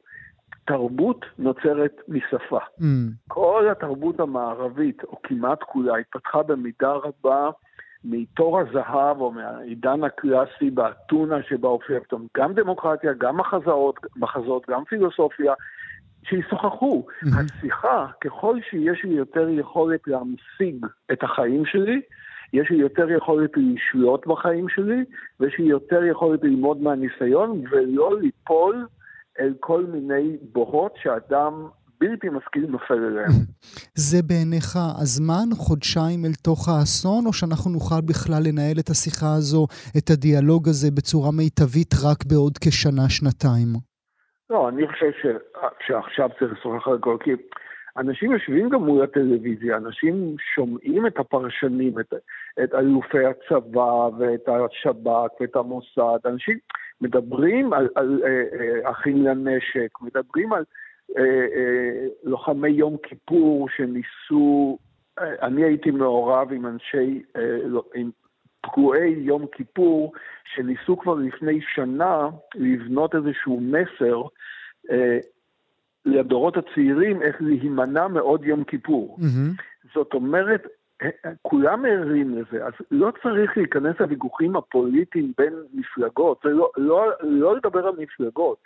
תרבות 0.65 1.27
נוצרת 1.39 2.01
משפה. 2.09 2.59
Mhm. 2.59 2.85
כל 3.29 3.69
התרבות 3.71 4.21
המערבית, 4.21 5.05
או 5.05 5.23
כמעט 5.23 5.63
כולה, 5.63 5.97
התפתחה 5.97 6.43
במידה 6.43 6.93
רבה 6.93 7.51
מתור 8.05 8.61
הזהב 8.61 9.21
או 9.21 9.33
מהעידן 9.33 10.05
הקלאסי 10.05 10.71
באתונה 10.71 11.43
שבה 11.49 11.69
הופיע 11.69 12.01
פתאום 12.01 12.27
גם 12.37 12.53
דמוקרטיה, 12.53 13.13
גם 13.13 13.37
מחזות, 13.37 13.97
מחזות 14.17 14.67
גם 14.71 14.85
פילוסופיה, 14.85 15.53
שישוחחו. 16.25 17.07
Mhm. 17.23 17.29
השיחה, 17.29 18.07
ככל 18.21 18.57
שיש 18.71 19.05
לי 19.05 19.15
יותר 19.15 19.49
יכולת 19.49 20.01
להמשיג 20.07 20.87
את 21.13 21.23
החיים 21.23 21.67
שלי, 21.67 22.01
יש 22.53 22.71
לי 22.71 22.77
יותר 22.77 23.11
יכולת 23.11 23.51
לשלוט 23.57 24.27
בחיים 24.27 24.69
שלי, 24.69 25.05
ויש 25.41 25.59
לי 25.59 25.65
יותר 25.65 26.05
יכולת 26.05 26.43
ללמוד 26.43 26.83
מהניסיון, 26.83 27.63
ולא 27.71 28.21
ליפול 28.21 28.87
אל 29.41 29.55
כל 29.61 29.85
מיני 29.85 30.37
בורות 30.53 30.95
שאדם 31.03 31.69
בלתי 32.01 32.29
משכיל 32.29 32.67
נופל 32.69 32.95
אליהם. 32.95 33.33
זה 34.09 34.19
בעיניך 34.29 34.77
הזמן, 35.03 35.49
חודשיים 35.55 36.25
אל 36.25 36.35
תוך 36.45 36.69
האסון, 36.69 37.27
או 37.27 37.33
שאנחנו 37.33 37.71
נוכל 37.71 38.01
בכלל 38.09 38.43
לנהל 38.47 38.79
את 38.81 38.89
השיחה 38.91 39.35
הזו, 39.39 39.67
את 39.99 40.11
הדיאלוג 40.11 40.69
הזה, 40.69 40.89
בצורה 40.97 41.31
מיטבית 41.39 41.93
רק 42.05 42.19
בעוד 42.31 42.59
כשנה, 42.65 43.07
שנתיים? 43.09 43.71
לא, 44.51 44.69
אני 44.69 44.89
חושב 44.89 45.11
ש... 45.21 45.27
שעכשיו 45.87 46.29
צריך 46.39 46.53
לשוחח 46.53 46.89
על 46.89 46.95
הכל, 46.95 47.17
כי 47.25 47.31
אנשים 47.97 48.33
יושבים 48.33 48.69
גם 48.69 48.85
מול 48.85 49.03
הטלוויזיה, 49.05 49.77
אנשים 49.77 50.37
שומעים 50.55 51.07
את 51.07 51.19
הפרשנים, 51.19 52.01
את, 52.01 52.15
את 52.65 52.75
אלופי 52.75 53.25
הצבא 53.27 54.09
ואת 54.19 54.49
השב"כ 54.49 55.41
ואת 55.41 55.57
המוסד, 55.57 56.27
אנשים 56.27 56.59
מדברים 57.01 57.73
על, 57.73 57.89
על 57.95 58.23
אה, 58.25 58.29
אה, 58.29 58.91
אחים 58.91 59.25
לנשק, 59.25 60.01
מדברים 60.01 60.53
על 60.53 60.65
אה, 61.19 61.23
אה, 61.25 62.07
לוחמי 62.25 62.71
יום 62.71 62.97
כיפור 63.03 63.69
שניסו, 63.77 64.79
אה, 65.19 65.35
אני 65.43 65.65
הייתי 65.65 65.91
מעורב 65.91 66.53
עם 66.53 66.67
אנשי, 66.67 67.23
אה, 67.37 67.59
לא, 67.65 67.85
עם 67.95 68.11
פגועי 68.61 69.11
יום 69.11 69.47
כיפור, 69.53 70.13
שניסו 70.55 70.99
כבר 70.99 71.15
לפני 71.15 71.61
שנה 71.75 72.29
לבנות 72.55 73.15
איזשהו 73.15 73.61
מסר 73.61 74.23
אה, 74.91 75.19
לדורות 76.05 76.57
הצעירים 76.57 77.23
איך 77.23 77.37
להימנע 77.41 78.09
מעוד 78.09 78.45
יום 78.45 78.65
כיפור. 78.65 79.19
Mhm. 79.21 79.63
זאת 79.95 80.15
אומרת, 80.15 80.67
כולם 81.43 81.85
ערים 81.85 82.39
לזה, 82.39 82.67
אז 82.67 82.73
לא 82.91 83.13
צריך 83.23 83.57
להיכנס 83.57 84.01
לוויכוחים 84.01 84.57
הפוליטיים 84.57 85.33
בין 85.39 85.55
מפלגות, 85.75 86.45
לא, 86.45 86.71
לא, 86.77 87.11
לא 87.21 87.57
לדבר 87.57 87.87
על 87.87 87.95
מפלגות, 87.99 88.59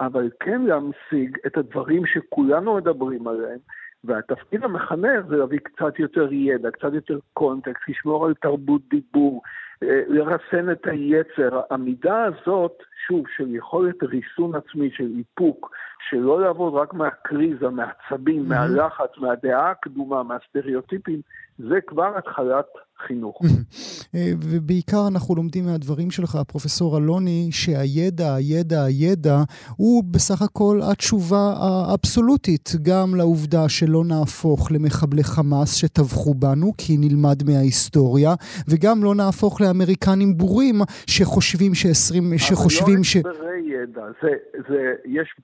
אבל 0.00 0.30
כן 0.40 0.62
להמשיג 0.62 1.38
את 1.46 1.56
הדברים 1.56 2.06
שכולנו 2.06 2.76
מדברים 2.76 3.28
עליהם, 3.28 3.58
והתפקיד 4.04 4.64
המחנך 4.64 5.26
זה 5.28 5.36
להביא 5.36 5.58
קצת 5.58 5.98
יותר 5.98 6.32
ידע, 6.32 6.70
קצת 6.70 6.92
יותר 6.92 7.18
קונטקסט, 7.32 7.88
לשמור 7.88 8.26
על 8.26 8.34
תרבות 8.34 8.82
דיבור, 8.90 9.42
אה, 9.82 10.02
לרסן 10.08 10.72
את 10.72 10.86
היצר. 10.86 11.60
המידה 11.70 12.24
הזאת, 12.24 12.82
שוב, 13.10 13.24
של 13.36 13.54
יכולת 13.54 14.02
ריסון 14.02 14.54
עצמי, 14.54 14.90
של 14.96 15.12
איפוק, 15.18 15.70
שלא 16.10 16.40
לעבוד 16.42 16.74
רק 16.74 16.94
מהקריזה, 16.94 17.68
מהעצבים, 17.68 18.42
Mhm. 18.42 18.48
מהלחץ, 18.48 19.10
מהדעה 19.18 19.70
הקדומה, 19.70 20.22
מהסטריאוטיפים, 20.22 21.20
זה 21.58 21.78
כבר 21.86 22.12
התחלת 22.18 22.66
חינוך. 23.06 23.38
אה, 24.14 24.32
ובעיקר 24.42 25.08
אנחנו 25.08 25.34
לומדים 25.34 25.64
מהדברים 25.66 26.10
שלך, 26.10 26.38
פרופסור 26.48 26.98
אלוני, 26.98 27.48
שהידע, 27.52 28.34
הידע, 28.34 28.84
הידע, 28.84 29.36
הוא 29.76 30.04
בסך 30.10 30.42
הכל 30.42 30.80
התשובה 30.82 31.54
האבסולוטית 31.60 32.72
גם 32.82 33.14
לעובדה 33.14 33.68
שלא 33.68 34.04
נהפוך 34.04 34.72
למחבלי 34.72 35.24
חמאס 35.24 35.74
שטבחו 35.74 36.34
בנו, 36.34 36.72
כי 36.78 36.96
נלמד 36.98 37.42
מההיסטוריה, 37.46 38.34
וגם 38.68 39.04
לא 39.04 39.14
נהפוך 39.14 39.60
לאמריקנים 39.60 40.36
בורים 40.36 40.80
שחושבים 41.06 41.74
ש-20, 41.74 42.38
שחושבים 42.38 42.99
לא 43.00 43.04
ש... 43.04 43.16
הסברי 43.16 43.60
ידע, 43.60 44.04
זה, 44.22 44.30
זה, 44.68 44.94
יש, 45.04 45.34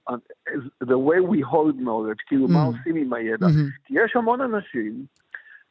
the 0.85 0.99
way 1.09 1.21
we 1.31 1.45
hold 1.53 1.81
knowledge, 1.81 2.23
כאילו, 2.27 2.47
mm. 2.47 2.53
מה 2.53 2.63
עושים 2.63 2.97
עם 2.97 3.13
הידע? 3.13 3.47
Mm-hmm. 3.47 3.85
כי 3.85 3.95
יש 3.97 4.17
המון 4.17 4.41
אנשים 4.41 5.05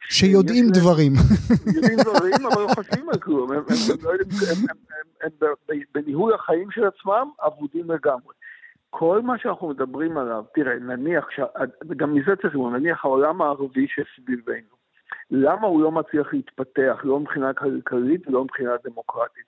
שיודעים 0.09 0.65
דברים. 0.69 1.11
יודעים 1.75 1.99
דברים, 2.05 2.33
אבל 2.53 2.61
לא 2.61 2.67
חושבים 2.75 3.09
על 3.09 3.19
כלום. 3.19 3.51
הם 3.51 3.63
בניהול 5.93 6.33
החיים 6.33 6.71
של 6.71 6.83
עצמם 6.85 7.29
אבודים 7.47 7.91
לגמרי. 7.91 8.33
כל 8.89 9.21
מה 9.21 9.37
שאנחנו 9.37 9.69
מדברים 9.69 10.17
עליו, 10.17 10.43
תראה, 10.53 10.75
נניח, 10.79 11.27
גם 11.97 12.13
מזה 12.13 12.35
צריך 12.41 12.53
לומר, 12.53 12.77
נניח 12.77 13.05
העולם 13.05 13.41
הערבי 13.41 13.87
שסביבנו, 13.87 14.75
למה 15.31 15.67
הוא 15.67 15.81
לא 15.81 15.91
מצליח 15.91 16.33
להתפתח, 16.33 17.01
לא 17.03 17.19
מבחינה 17.19 17.53
כלכלית 17.53 18.27
ולא 18.27 18.43
מבחינה 18.43 18.71
דמוקרטית? 18.83 19.45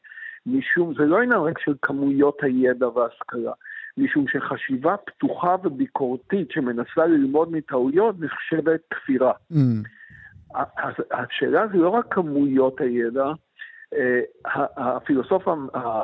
משום, 0.47 0.93
זה 0.93 1.05
לא 1.05 1.21
עניין 1.21 1.39
רק 1.39 1.59
של 1.59 1.73
כמויות 1.81 2.43
הידע 2.43 2.87
וההשכלה, 2.87 3.51
משום 3.97 4.25
שחשיבה 4.27 4.95
פתוחה 4.97 5.55
וביקורתית 5.63 6.51
שמנסה 6.51 7.05
ללמוד 7.05 7.51
מטעויות 7.51 8.15
נחשבת 8.19 8.79
כפירה. 8.89 9.31
Mm. 9.51 9.55
השאלה 11.11 11.67
זה 11.67 11.77
לא 11.77 11.89
רק 11.89 12.13
כמויות 12.13 12.81
הידע, 12.81 13.25
אה, 13.93 14.19
הפילוסוף 14.77 15.43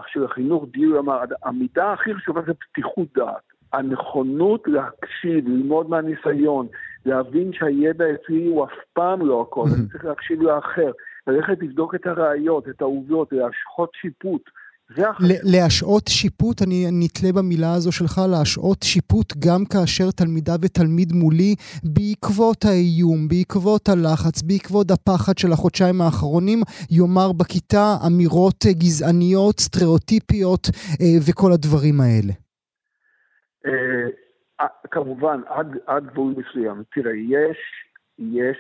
של 0.08 0.26
החינוך 0.26 0.66
דיור 0.72 1.00
אמר, 1.00 1.20
המידה 1.44 1.94
הכי 1.94 2.16
חשובה 2.16 2.42
זה 2.46 2.54
פתיחות 2.54 3.08
דעת. 3.16 3.54
הנכונות 3.74 4.64
להקשיב, 4.68 5.48
ללמוד 5.48 5.90
מהניסיון, 5.90 6.68
להבין 7.06 7.54
שהידע 7.54 8.06
אצלי 8.14 8.46
הוא 8.46 8.66
אף 8.66 8.72
פעם 8.94 9.26
לא 9.26 9.42
הכל, 9.42 9.66
אני 9.78 9.88
צריך 9.92 10.06
להקשיב 10.06 10.42
לאחר, 10.42 10.92
ללכת 11.28 11.58
לבדוק 11.62 11.96
את 11.96 12.08
הראיות, 12.08 12.70
את 12.70 12.82
העובדות, 12.82 13.28
להשחות 13.32 13.90
שיפוט. 14.02 14.50
להשעות 15.44 16.08
שיפוט, 16.08 16.62
אני 16.62 16.86
נתלה 16.92 17.32
במילה 17.38 17.74
הזו 17.74 17.92
שלך, 17.92 18.22
להשעות 18.32 18.78
שיפוט 18.84 19.34
גם 19.46 19.66
כאשר 19.66 20.12
תלמידה 20.12 20.56
ותלמיד 20.62 21.14
מולי, 21.14 21.56
בעקבות 21.84 22.66
האיום, 22.66 23.28
בעקבות 23.28 23.90
הלחץ, 23.90 24.42
בעקבות 24.42 24.88
הפחד 24.92 25.38
של 25.38 25.52
החודשיים 25.52 26.02
האחרונים, 26.02 26.60
יאמר 26.92 27.32
בכיתה 27.40 27.86
אמירות 28.08 28.66
גזעניות, 28.68 29.60
סטריאוטיפיות 29.60 30.68
אה, 31.02 31.18
וכל 31.28 31.52
הדברים 31.52 32.02
האלה. 32.02 32.34
אה, 33.66 34.68
כמובן, 34.92 35.42
עד, 35.48 35.78
עד 35.88 36.06
גבול 36.06 36.34
מסוים. 36.38 36.84
תראה, 36.94 37.14
יש 37.16 37.58
יש 38.20 38.58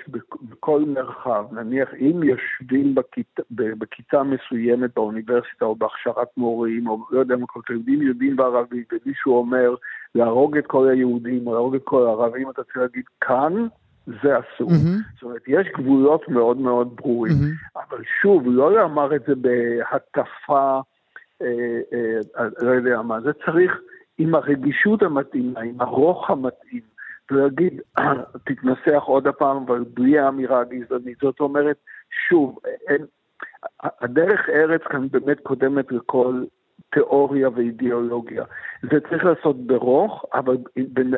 בכל 0.49 0.84
מרחב, 0.88 1.45
נניח 1.51 1.89
אם 1.99 2.24
יושבים 2.24 2.95
בכיתה, 2.95 3.41
בכיתה 3.51 4.24
מסוימת 4.24 4.89
באוניברסיטה 4.95 5.66
או 5.66 5.76
בהכשרת 5.76 6.28
מורים, 6.38 6.88
או 6.88 7.06
לא 7.12 7.20
יודע 7.20 7.36
מה, 7.36 7.47
כל 7.47 7.60
תלמידים 7.66 8.01
יודעים 8.01 8.36
בערבית, 8.36 8.93
ומישהו 8.93 9.38
אומר 9.38 9.76
להרוג 10.16 10.58
את 10.58 10.68
כל 10.68 10.89
היהודים 10.89 11.47
או 11.47 11.54
להרוג 11.54 11.76
את 11.76 11.82
כל 11.84 12.08
הערבים, 12.08 12.49
אתה 12.49 12.64
צריך 12.64 12.78
להגיד 12.78 13.04
כאן 13.22 13.68
זה 14.08 14.39
אסור. 14.39 14.70
Mm-hmm. 14.70 15.14
זאת 15.14 15.24
אומרת, 15.24 15.41
יש 15.47 15.68
גבולות 15.78 16.30
מאוד 16.30 16.58
מאוד 16.58 16.95
ברורים. 16.95 17.34
Mm-hmm. 17.34 17.80
אבל 17.88 18.04
שוב, 18.22 18.43
לא 18.45 18.74
לומר 18.74 19.16
את 19.16 19.22
זה 19.28 19.34
בהטפה, 19.36 20.82
אה, 21.41 21.80
אה, 21.93 22.47
לא 22.62 22.72
יודע 22.72 23.01
מה, 23.01 23.22
זה 23.22 23.32
צריך 23.45 23.72
עם 24.18 24.36
הרגישות 24.36 25.04
המתאימה, 25.04 25.60
עם 25.60 25.82
הרוח 25.82 26.30
המתאים. 26.30 26.92
ולהגיד, 27.32 27.82
תתנסח 28.45 29.03
עוד 29.05 29.28
הפעם, 29.28 29.57
אבל 29.57 29.84
בלי 29.93 30.19
האמירה 30.19 30.59
הגזענית. 30.59 31.17
זאת 31.21 31.39
אומרת, 31.39 31.78
שוב, 32.30 32.59
אין, 32.88 33.05
הדרך 33.84 34.49
ארץ 34.49 34.82
כאן 34.82 35.07
באמת 35.11 35.39
קודמת 35.39 35.91
לכל 35.91 36.43
תיאוריה 36.93 37.49
ואידיאולוגיה. 37.49 38.43
זה 38.82 38.99
צריך 39.09 39.26
לעשות 39.26 39.67
ברוך, 39.67 40.26
אבל 40.34 40.57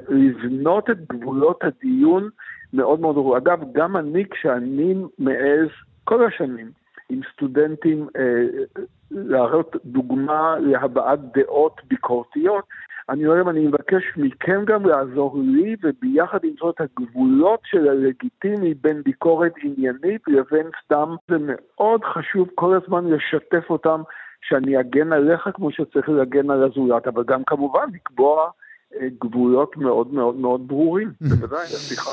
לבנות 0.10 0.90
את 0.90 0.98
גבולות 1.10 1.64
הדיון 1.64 2.30
מאוד 2.74 3.00
מאוד 3.00 3.16
ברור. 3.16 3.38
אגב, 3.38 3.60
גם 3.74 3.98
אני, 3.98 4.26
כשאני 4.30 4.96
מעז, 5.20 5.70
כל 6.04 6.26
השנים, 6.26 6.72
עם 7.10 7.20
סטודנטים, 7.34 8.08
אה, 8.18 8.64
להראות 9.12 9.76
דוגמה 9.86 10.56
להבעת 10.60 11.20
דעות 11.34 11.82
ביקורתיות, 11.88 12.66
אני 13.10 13.28
אומר, 13.28 13.50
אני 13.50 13.68
מבקש 13.68 14.04
מכם 14.18 14.64
גם 14.68 14.86
לעזור 14.86 15.40
לי 15.44 15.76
וביחד 15.84 16.38
למצוא 16.44 16.70
את 16.70 16.82
הגבולות 16.82 17.60
של 17.64 17.88
הלגיטימי 17.88 18.74
בין 18.74 19.02
ביקורת 19.04 19.54
עניינית 19.64 20.22
לבין 20.28 20.68
סתם. 20.86 21.16
זה 21.30 21.36
מאוד 21.40 22.02
חשוב 22.14 22.48
כל 22.56 22.80
הזמן 22.84 23.06
לשתף 23.10 23.70
אותם 23.70 24.02
שאני 24.42 24.80
אגן 24.80 25.14
עליך 25.14 25.50
כמו 25.54 25.72
שצריך 25.72 26.10
להגן 26.10 26.50
על 26.50 26.64
הזולת, 26.64 27.08
אבל 27.08 27.24
גם 27.28 27.42
כמובן 27.48 27.86
לקבוע 27.94 28.50
אה, 28.96 29.08
גבולות 29.22 29.78
מאוד 29.78 30.14
מאוד 30.14 30.36
מאוד 30.36 30.68
ברורים, 30.68 31.12
בוודאי, 31.30 31.66
סליחה. 31.68 32.12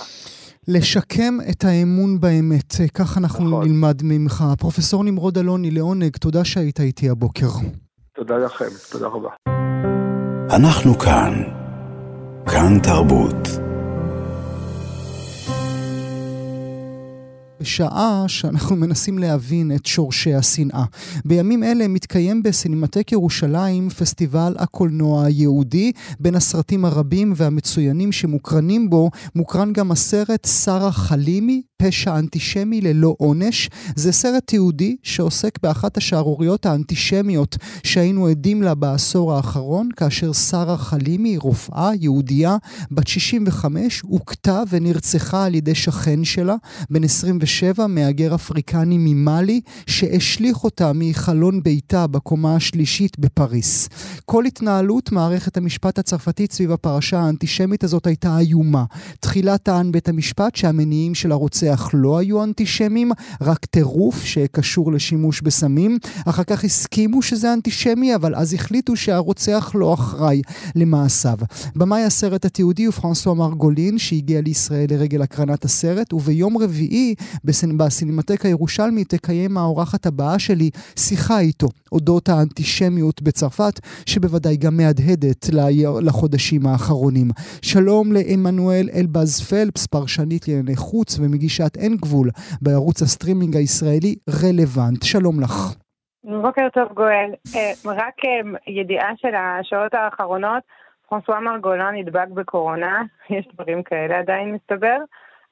לשקם 0.68 1.34
את 1.50 1.64
האמון 1.64 2.20
באמת, 2.20 2.72
כך 2.94 3.18
אנחנו 3.18 3.44
נכון. 3.44 3.64
נלמד 3.64 3.96
ממך. 4.04 4.44
פרופסור 4.58 5.04
נמרוד 5.04 5.38
אלוני, 5.38 5.70
לעונג, 5.70 6.16
תודה 6.16 6.44
שהיית 6.44 6.80
איתי 6.80 7.10
הבוקר. 7.10 7.46
תודה 8.14 8.38
לכם, 8.38 8.64
תודה 8.92 9.06
רבה. 9.06 9.61
אנחנו 10.52 10.98
כאן. 10.98 11.42
כאן 12.46 12.78
תרבות. 12.82 13.48
בשעה 17.60 18.24
שאנחנו 18.26 18.76
מנסים 18.76 19.18
להבין 19.18 19.72
את 19.74 19.86
שורשי 19.86 20.34
השנאה. 20.34 20.84
בימים 21.24 21.64
אלה 21.64 21.88
מתקיים 21.88 22.42
בסינמטק 22.42 23.12
ירושלים 23.12 23.90
פסטיבל 23.90 24.54
הקולנוע 24.58 25.24
היהודי. 25.24 25.92
בין 26.20 26.34
הסרטים 26.34 26.84
הרבים 26.84 27.32
והמצוינים 27.36 28.12
שמוקרנים 28.12 28.90
בו, 28.90 29.10
מוקרן 29.34 29.72
גם 29.72 29.92
הסרט 29.92 30.48
שרה 30.64 30.92
חלימי, 30.92 31.62
פשע 31.82 32.18
אנטישמי 32.18 32.80
ללא 32.80 33.14
עונש. 33.18 33.70
זה 33.96 34.12
סרט 34.12 34.46
תיעודי 34.46 34.96
שעוסק 35.02 35.58
באחת 35.62 35.96
השערוריות 35.96 36.66
האנטישמיות 36.66 37.56
שהיינו 37.82 38.26
עדים 38.26 38.62
לה 38.62 38.74
בעשור 38.74 39.32
האחרון, 39.32 39.88
כאשר 39.96 40.32
שרה 40.32 40.76
חלימי, 40.76 41.36
רופאה 41.36 41.90
יהודייה 42.00 42.56
בת 42.90 43.06
65, 43.06 44.00
הוכתה 44.00 44.62
ונרצחה 44.70 45.44
על 45.44 45.54
ידי 45.54 45.74
שכן 45.74 46.24
שלה, 46.24 46.56
בן 46.90 47.04
27, 47.04 47.86
מהגר 47.86 48.34
אפריקני 48.34 48.96
ממאלי, 48.98 49.60
שהשליך 49.86 50.64
אותה 50.64 50.92
מחלון 50.94 51.62
ביתה 51.62 52.06
בקומה 52.06 52.56
השלישית 52.56 53.18
בפריס. 53.18 53.88
כל 54.24 54.44
התנהלות 54.44 55.12
מערכת 55.12 55.56
המשפט 55.56 55.98
הצרפתית 55.98 56.52
סביב 56.52 56.72
הפרשה 56.72 57.20
האנטישמית 57.20 57.84
הזאת 57.84 58.06
הייתה 58.06 58.38
איומה. 58.38 58.84
תחילה 59.20 59.58
טען 59.58 59.92
בית 59.92 60.08
המשפט 60.08 60.56
שהמניעים 60.56 61.14
של 61.14 61.32
הרוצח 61.32 61.71
הרוצח 61.72 61.90
לא 61.94 62.18
היו 62.18 62.44
אנטישמים, 62.44 63.12
רק 63.40 63.64
טירוף 63.64 64.24
שקשור 64.24 64.92
לשימוש 64.92 65.40
בסמים. 65.40 65.98
אחר 66.26 66.44
כך 66.44 66.64
הסכימו 66.64 67.22
שזה 67.22 67.52
אנטישמי, 67.52 68.14
אבל 68.14 68.34
אז 68.34 68.54
החליטו 68.54 68.96
שהרוצח 68.96 69.72
לא 69.74 69.94
אחראי 69.94 70.42
למעשיו. 70.74 71.38
במאי 71.76 72.02
הסרט 72.02 72.44
התיעודי 72.44 72.84
הוא 72.84 72.92
פרנסואה 72.92 73.34
מרגולין, 73.34 73.98
שהגיע 73.98 74.40
לישראל 74.40 74.86
לרגל 74.90 75.22
הקרנת 75.22 75.64
הסרט, 75.64 76.12
וביום 76.12 76.58
רביעי 76.58 77.14
בסינמטק 77.78 78.46
הירושלמי 78.46 79.04
תקיים 79.04 79.56
האורחת 79.56 80.06
הבאה 80.06 80.38
שלי 80.38 80.70
שיחה 80.96 81.40
איתו 81.40 81.68
אודות 81.92 82.28
האנטישמיות 82.28 83.22
בצרפת, 83.22 83.80
שבוודאי 84.06 84.56
גם 84.56 84.76
מהדהדת 84.76 85.50
לחודשים 86.02 86.66
האחרונים. 86.66 87.30
שלום 87.62 88.12
לעמנואל 88.12 88.88
אלבז 88.94 89.40
פלפס, 89.40 89.86
פרשנית 89.86 90.48
לענייני 90.48 90.76
חוץ 90.76 91.18
ומגישה 91.18 91.61
מגישת 91.62 91.76
אין 91.76 91.96
גבול 91.96 92.28
בערוץ 92.62 93.02
הסטרימינג 93.02 93.56
הישראלי 93.56 94.14
רלוונט. 94.42 95.02
שלום 95.02 95.40
לך. 95.40 95.54
בוקר 96.24 96.68
טוב 96.74 96.92
גואל. 96.94 97.30
אה, 97.56 97.72
רק 97.84 98.24
אה, 98.24 98.58
ידיעה 98.66 99.10
של 99.16 99.34
השעות 99.34 99.94
האחרונות, 99.94 100.62
פרנסואה 101.08 101.40
מרגולין 101.40 101.94
נדבק 101.94 102.28
בקורונה, 102.34 103.02
יש 103.36 103.48
דברים 103.54 103.82
כאלה 103.82 104.18
עדיין 104.18 104.54
מסתבר. 104.54 104.96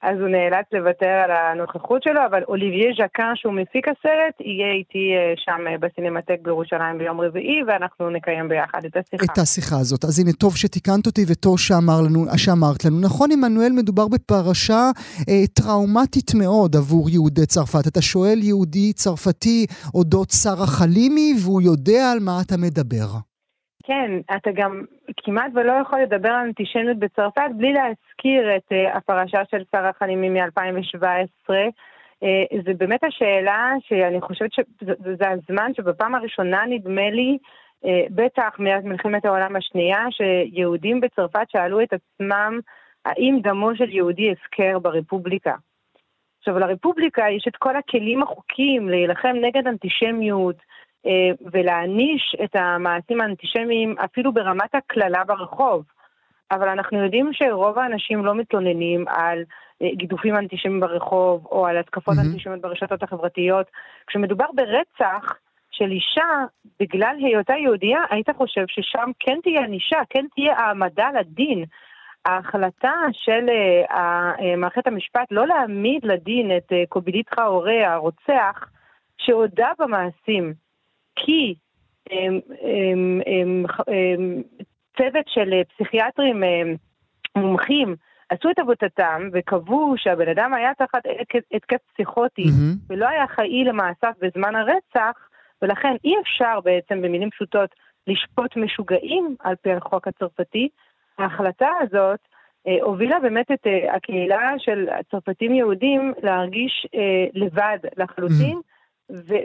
אז 0.03 0.17
הוא 0.21 0.29
נאלץ 0.29 0.67
לוותר 0.73 1.15
על 1.25 1.31
הנוכחות 1.31 2.03
שלו, 2.03 2.21
אבל 2.31 2.43
אוליביה 2.49 2.91
ז'קן, 2.99 3.33
שהוא 3.35 3.53
מפיק 3.53 3.89
הסרט, 3.89 4.35
יהיה 4.41 4.73
איתי 4.73 5.05
אה, 5.17 5.33
שם 5.37 5.61
אה, 5.67 5.79
בסינמטק 5.79 6.39
בירושלים 6.43 6.99
ביום 6.99 7.21
רביעי, 7.21 7.63
ואנחנו 7.67 8.11
נקיים 8.11 8.49
ביחד 8.49 8.85
את 8.85 8.97
השיחה. 8.97 9.33
את 9.33 9.39
השיחה 9.39 9.77
הזאת. 9.81 10.05
אז 10.05 10.19
הנה, 10.21 10.33
טוב 10.33 10.57
שתיקנת 10.57 11.07
אותי 11.07 11.25
וטוב 11.29 11.59
שאמר 11.59 12.01
לנו, 12.01 12.25
שאמרת 12.37 12.85
לנו. 12.85 13.01
נכון, 13.01 13.29
עמנואל, 13.33 13.73
מדובר 13.73 14.09
בפרשה 14.09 14.91
אה, 15.29 15.47
טראומטית 15.55 16.31
מאוד 16.35 16.77
עבור 16.77 17.11
יהודי 17.11 17.47
צרפת. 17.47 17.87
אתה 17.87 18.03
שואל 18.03 18.39
יהודי 18.43 18.93
צרפתי 18.93 19.67
אודות 19.95 20.31
שרה 20.31 20.67
חלימי, 20.67 21.35
והוא 21.45 21.63
יודע 21.63 22.13
על 22.13 22.19
מה 22.21 22.41
אתה 22.47 22.57
מדבר. 22.57 23.30
כן, 23.91 24.37
אתה 24.37 24.51
גם 24.55 24.83
כמעט 25.17 25.53
ולא 25.55 25.73
יכול 25.73 26.01
לדבר 26.01 26.29
על 26.29 26.47
אנטישמיות 26.47 26.99
בצרפת 26.99 27.51
בלי 27.57 27.73
להזכיר 27.73 28.57
את 28.57 28.73
uh, 28.73 28.97
הפרשה 28.97 29.43
של 29.51 29.63
שרה 29.73 29.91
חנימי 29.99 30.29
מ-2017. 30.29 31.51
Uh, 31.51 32.63
זה 32.65 32.75
באמת 32.79 33.05
השאלה 33.05 33.73
שאני 33.81 34.21
חושבת 34.21 34.53
שזה 34.53 35.29
הזמן 35.29 35.75
שבפעם 35.75 36.15
הראשונה 36.15 36.63
נדמה 36.69 37.11
לי, 37.11 37.39
uh, 37.85 37.89
בטח 38.11 38.57
מאז 38.59 38.85
מלחמת 38.85 39.25
העולם 39.25 39.57
השנייה, 39.57 40.07
שיהודים 40.11 41.01
בצרפת 41.01 41.51
שאלו 41.53 41.83
את 41.83 41.93
עצמם 41.93 42.61
האם 43.05 43.39
דמו 43.43 43.77
של 43.77 43.91
יהודי 43.91 44.33
הפקר 44.33 44.79
ברפובליקה. 44.79 45.55
עכשיו, 46.39 46.59
לרפובליקה 46.59 47.25
יש 47.31 47.45
את 47.49 47.57
כל 47.57 47.77
הכלים 47.77 48.23
החוקיים 48.23 48.89
להילחם 48.89 49.37
נגד 49.41 49.67
אנטישמיות, 49.67 50.57
ולהעניש 51.53 52.37
את 52.45 52.57
המעשים 52.57 53.21
האנטישמיים 53.21 53.95
אפילו 53.99 54.33
ברמת 54.33 54.75
הקללה 54.75 55.25
ברחוב. 55.25 55.85
אבל 56.53 56.69
אנחנו 56.69 57.05
יודעים 57.05 57.31
שרוב 57.33 57.79
האנשים 57.79 58.25
לא 58.25 58.35
מתלוננים 58.35 59.05
על 59.09 59.43
אה, 59.83 59.89
גידופים 59.95 60.37
אנטישמיים 60.37 60.81
ברחוב 60.81 61.47
או 61.47 61.67
על 61.67 61.79
התקפות 61.79 62.15
mm-hmm. 62.15 62.27
אנטישמיות 62.27 62.61
ברשתות 62.61 63.03
החברתיות. 63.03 63.67
כשמדובר 64.07 64.47
ברצח 64.55 65.35
של 65.71 65.91
אישה, 65.91 66.45
בגלל 66.81 67.17
היותה 67.19 67.55
יהודייה, 67.55 68.01
היית 68.11 68.31
חושב 68.37 68.65
ששם 68.69 69.11
כן 69.21 69.39
תהיה 69.43 69.65
ענישה, 69.65 69.99
כן 70.11 70.27
תהיה 70.35 70.59
העמדה 70.59 71.09
לדין. 71.21 71.65
ההחלטה 72.25 72.93
של 73.13 73.47
uh, 73.91 74.57
מערכת 74.57 74.87
המשפט 74.87 75.27
לא 75.31 75.47
להעמיד 75.47 76.05
לדין 76.05 76.57
את 76.57 76.73
uh, 76.73 76.75
קוביליט 76.89 77.35
חאורה, 77.35 77.93
הרוצח, 77.93 78.69
שהודה 79.19 79.69
במעשים, 79.79 80.55
כי 81.17 81.55
הם, 82.11 82.41
הם, 82.61 83.21
הם, 83.27 83.65
הם, 83.89 84.43
צוות 84.97 85.25
של 85.29 85.63
פסיכיאטרים 85.75 86.43
מומחים 87.37 87.97
עשו 88.31 88.51
את 88.51 88.59
עבודתם 88.59 89.29
וקבעו 89.33 89.95
שהבן 89.97 90.29
אדם 90.29 90.55
היה 90.55 90.75
תחת 90.75 91.03
התקף 91.53 91.77
פסיכוטי 91.95 92.45
mm-hmm. 92.45 92.91
ולא 92.91 93.09
היה 93.09 93.27
חיי 93.27 93.65
למעשיו 93.65 94.13
בזמן 94.21 94.55
הרצח, 94.55 95.29
ולכן 95.63 95.97
אי 96.05 96.15
אפשר 96.23 96.61
בעצם 96.65 97.03
במילים 97.03 97.31
פשוטות 97.31 97.71
לשפוט 98.07 98.57
משוגעים 98.57 99.37
על 99.41 99.55
פי 99.63 99.73
החוק 99.73 100.09
הצרפתי. 100.09 100.69
ההחלטה 101.19 101.69
הזאת 101.81 102.21
אה, 102.67 102.77
הובילה 102.83 103.21
באמת 103.21 103.51
את 103.51 103.67
אה, 103.67 103.95
הקהילה 103.95 104.53
של 104.59 104.89
הצרפתים 104.89 105.55
יהודים 105.55 106.13
להרגיש 106.23 106.87
אה, 106.95 107.27
לבד 107.35 107.79
לחלוטין. 107.97 108.57
Mm-hmm. 108.59 108.80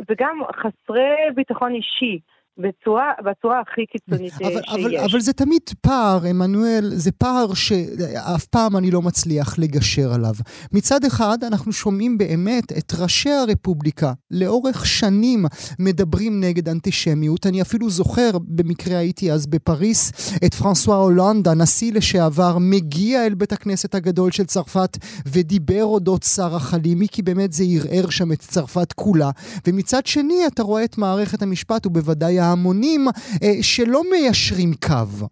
וגם 0.10 0.40
חסרי 0.56 1.16
ביטחון 1.36 1.74
אישי. 1.76 2.20
בצורה, 2.58 3.12
בצורה 3.20 3.62
הכי 3.62 3.86
קיצונית 3.86 4.34
אבל, 4.34 4.62
שיש. 4.62 4.74
אבל, 4.74 4.98
אבל 4.98 5.20
זה 5.20 5.34
תמיד 5.34 5.62
פער, 5.82 6.26
עמנואל, 6.26 6.92
זה 6.94 7.12
פער 7.12 7.54
שאף 7.54 8.46
פעם 8.46 8.78
אני 8.78 8.92
לא 8.92 9.02
מצליח 9.02 9.60
לגשר 9.60 10.14
עליו. 10.14 10.34
מצד 10.72 11.06
אחד, 11.06 11.38
אנחנו 11.44 11.72
שומעים 11.72 12.18
באמת 12.18 12.72
את 12.72 12.94
ראשי 13.00 13.30
הרפובליקה 13.30 14.14
לאורך 14.32 14.86
שנים 14.86 15.46
מדברים 15.80 16.40
נגד 16.40 16.70
אנטישמיות. 16.70 17.46
אני 17.46 17.62
אפילו 17.62 17.90
זוכר, 17.90 18.32
במקרה 18.48 18.98
הייתי 18.98 19.32
אז 19.32 19.48
בפריס, 19.48 20.12
את 20.46 20.54
פרנסואה 20.54 20.98
הולנד, 20.98 21.48
הנשיא 21.48 21.94
לשעבר, 21.94 22.58
מגיע 22.60 23.26
אל 23.26 23.34
בית 23.34 23.54
הכנסת 23.54 23.96
הגדול 23.96 24.32
של 24.32 24.46
צרפת 24.46 24.98
ודיבר 25.26 25.84
אודות 25.84 26.24
שרה 26.24 26.60
חלימי, 26.60 27.08
כי 27.12 27.22
באמת 27.22 27.54
זה 27.54 27.64
ערער 27.68 28.10
שם 28.10 28.32
את 28.32 28.40
צרפת 28.40 28.94
כולה. 28.94 29.30
ומצד 29.68 30.06
שני, 30.06 30.48
אתה 30.48 30.64
רואה 30.64 30.84
את 30.84 30.98
מערכת 30.98 31.42
המשפט, 31.42 31.86
ובוודאי 31.86 32.45
ההמונים 32.50 33.02
אה, 33.44 33.64
שלא 33.64 34.02
מיישרים 34.12 34.72
קו. 34.88 35.26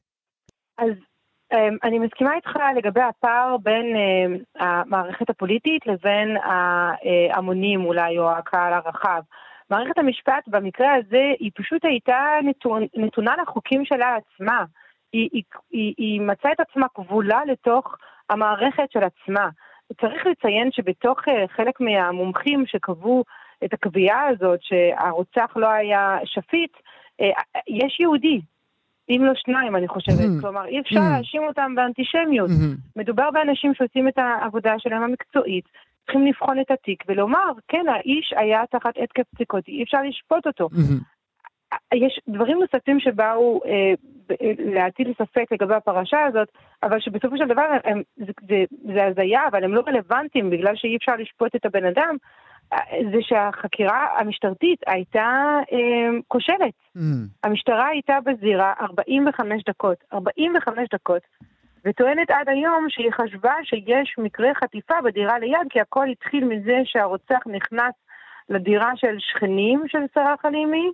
אז 0.77 0.93
אמ, 1.53 1.77
אני 1.83 1.99
מסכימה 1.99 2.35
איתך 2.35 2.51
לגבי 2.77 3.01
הפער 3.01 3.57
בין 3.63 3.95
אמ, 3.95 4.37
המערכת 4.59 5.29
הפוליטית 5.29 5.87
לבין 5.87 6.37
ההמונים 6.43 7.85
אולי, 7.85 8.19
או 8.19 8.31
הקהל 8.31 8.73
הרחב. 8.73 9.21
מערכת 9.69 9.97
המשפט 9.97 10.47
במקרה 10.47 10.93
הזה 10.93 11.31
היא 11.39 11.51
פשוט 11.55 11.85
הייתה 11.85 12.25
נתון, 12.43 12.85
נתונה 12.95 13.35
לחוקים 13.41 13.85
שלה 13.85 14.15
עצמה. 14.15 14.63
היא, 15.13 15.29
היא, 15.33 15.43
היא, 15.71 15.93
היא 15.97 16.21
מצאה 16.21 16.51
את 16.51 16.59
עצמה 16.59 16.87
כבולה 16.95 17.39
לתוך 17.45 17.95
המערכת 18.29 18.91
של 18.91 18.99
עצמה. 19.03 19.49
צריך 20.01 20.25
לציין 20.25 20.71
שבתוך 20.71 21.19
אה, 21.27 21.45
חלק 21.47 21.81
מהמומחים 21.81 22.63
שקבעו 22.67 23.23
את 23.65 23.73
הקביעה 23.73 24.27
הזאת 24.27 24.59
שהרוצח 24.61 25.51
לא 25.55 25.67
היה 25.67 26.17
שפיט, 26.25 26.71
אה, 26.75 26.81
יש 27.67 27.99
יהודי, 27.99 28.41
אם 29.09 29.21
לא 29.25 29.33
שניים, 29.35 29.75
אני 29.75 29.87
חושבת. 29.87 30.15
Mm-hmm. 30.19 30.41
כלומר, 30.41 30.65
אי 30.65 30.79
אפשר 30.79 30.95
mm-hmm. 30.95 31.15
להאשים 31.15 31.43
אותם 31.43 31.75
באנטישמיות. 31.75 32.49
Mm-hmm. 32.49 32.99
מדובר 32.99 33.31
באנשים 33.31 33.73
שעושים 33.73 34.07
את 34.07 34.17
העבודה 34.17 34.73
שלהם 34.77 35.03
המקצועית, 35.03 35.65
צריכים 36.05 36.25
לבחון 36.27 36.59
את 36.59 36.71
התיק 36.71 37.03
ולומר, 37.07 37.51
כן, 37.67 37.85
האיש 37.87 38.33
היה 38.35 38.61
תחת 38.71 38.93
התקף 39.03 39.23
פסיקותי, 39.35 39.71
אי 39.71 39.83
אפשר 39.83 39.97
לשפוט 40.01 40.47
אותו. 40.47 40.69
יש 41.93 42.19
דברים 42.27 42.59
נוספים 42.59 42.99
שבאו 42.99 43.61
אה, 43.65 43.93
אה, 44.31 44.51
להטיל 44.59 45.13
ספק 45.17 45.45
לגבי 45.51 45.75
הפרשה 45.75 46.23
הזאת, 46.25 46.47
אבל 46.83 46.99
שבסופו 46.99 47.37
של 47.37 47.47
דבר 47.47 47.65
הם, 47.83 48.01
זה, 48.17 48.31
זה, 48.47 48.63
זה 48.93 49.05
הזיה, 49.05 49.41
אבל 49.51 49.63
הם 49.63 49.73
לא 49.73 49.83
רלוונטיים 49.87 50.49
בגלל 50.49 50.75
שאי 50.75 50.95
אפשר 50.95 51.15
לשפוט 51.15 51.55
את 51.55 51.65
הבן 51.65 51.85
אדם. 51.85 52.15
זה 53.11 53.17
שהחקירה 53.21 54.05
המשטרתית 54.17 54.79
הייתה 54.87 55.59
אה, 55.71 56.19
כושלת. 56.27 56.73
Mm. 56.97 56.99
המשטרה 57.43 57.87
הייתה 57.87 58.17
בזירה 58.25 58.73
45 58.81 59.63
דקות, 59.69 59.97
45 60.13 60.89
דקות, 60.93 61.21
וטוענת 61.85 62.31
עד 62.31 62.49
היום 62.49 62.85
שהיא 62.89 63.11
חשבה 63.11 63.53
שיש 63.63 64.15
מקרה 64.17 64.49
חטיפה 64.63 65.01
בדירה 65.03 65.39
ליד, 65.39 65.67
כי 65.69 65.79
הכל 65.79 66.07
התחיל 66.09 66.45
מזה 66.45 66.77
שהרוצח 66.85 67.39
נכנס 67.45 67.93
לדירה 68.49 68.91
של 68.95 69.15
שכנים 69.19 69.83
של 69.87 70.03
שרה 70.13 70.35
חלימי, 70.41 70.91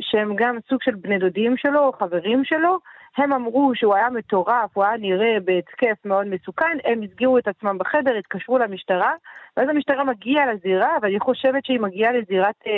שהם 0.00 0.36
גם 0.36 0.58
סוג 0.68 0.82
של 0.82 0.94
בני 0.94 1.18
דודים 1.18 1.56
שלו 1.56 1.84
או 1.84 1.92
חברים 1.92 2.44
שלו, 2.44 2.78
הם 3.16 3.32
אמרו 3.32 3.72
שהוא 3.74 3.94
היה 3.94 4.10
מטורף, 4.10 4.70
הוא 4.74 4.84
היה 4.84 4.96
נראה 4.96 5.36
בהתקף 5.44 5.96
מאוד 6.04 6.26
מסוכן, 6.26 6.78
הם 6.84 7.02
הסגירו 7.02 7.38
את 7.38 7.48
עצמם 7.48 7.78
בחדר, 7.78 8.16
התקשרו 8.18 8.58
למשטרה, 8.58 9.12
ואז 9.56 9.68
המשטרה 9.68 10.04
מגיעה 10.04 10.52
לזירה, 10.52 10.96
ואני 11.02 11.20
חושבת 11.20 11.64
שהיא 11.64 11.80
מגיעה 11.80 12.12
לזירת 12.12 12.54
אה, 12.66 12.72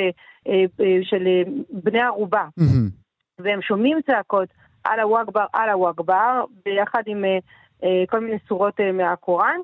אה, 0.49 0.64
אה, 0.80 0.99
של 1.03 1.26
אה, 1.26 1.43
בני 1.70 2.01
ערובה. 2.01 2.45
Mm-hmm. 2.61 2.91
והם 3.38 3.62
שומעים 3.62 3.99
צעקות, 4.07 4.49
אללה 4.86 5.22
אכבר, 5.22 5.45
אללה 5.55 5.91
אכבר, 5.91 6.45
ביחד 6.64 7.03
עם 7.07 7.24
אה, 7.24 7.38
אה, 7.84 8.05
כל 8.09 8.20
מיני 8.20 8.38
סורות 8.49 8.80
אה, 8.80 8.93
מהקוראן. 8.93 9.59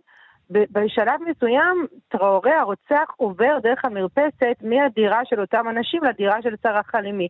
בשלב 0.50 1.20
מסוים, 1.26 1.86
טראורי 2.08 2.52
הרוצח 2.52 3.14
עובר 3.16 3.58
דרך 3.62 3.84
המרפסת 3.84 4.56
מהדירה 4.60 5.20
של 5.24 5.40
אותם 5.40 5.68
אנשים 5.70 6.04
לדירה 6.04 6.42
של 6.42 6.54
שרה 6.62 6.82
חלימי. 6.82 7.28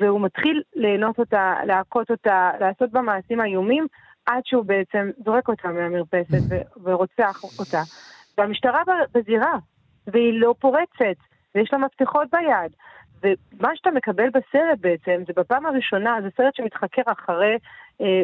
והוא 0.00 0.20
מתחיל 0.20 0.62
ליהנות 0.74 1.18
אותה, 1.18 1.54
להכות 1.64 2.10
אותה, 2.10 2.50
לעשות 2.60 2.90
בה 2.92 3.00
מעשים 3.00 3.40
איומים, 3.40 3.86
עד 4.26 4.42
שהוא 4.44 4.64
בעצם 4.64 5.10
זורק 5.24 5.48
אותה 5.48 5.68
מהמרפסת 5.68 6.66
ורוצח 6.82 7.40
אותה. 7.58 7.82
והמשטרה 8.38 8.82
בזירה, 9.14 9.54
והיא 10.06 10.40
לא 10.40 10.54
פורצת, 10.60 11.18
ויש 11.54 11.72
לה 11.72 11.78
מפתחות 11.78 12.28
ביד. 12.32 12.72
ומה 13.22 13.76
שאתה 13.76 13.90
מקבל 13.90 14.28
בסרט 14.28 14.78
בעצם, 14.80 15.22
זה 15.26 15.32
בפעם 15.36 15.66
הראשונה, 15.66 16.16
זה 16.22 16.28
סרט 16.36 16.54
שמתחקר 16.54 17.02
אחרי 17.06 17.56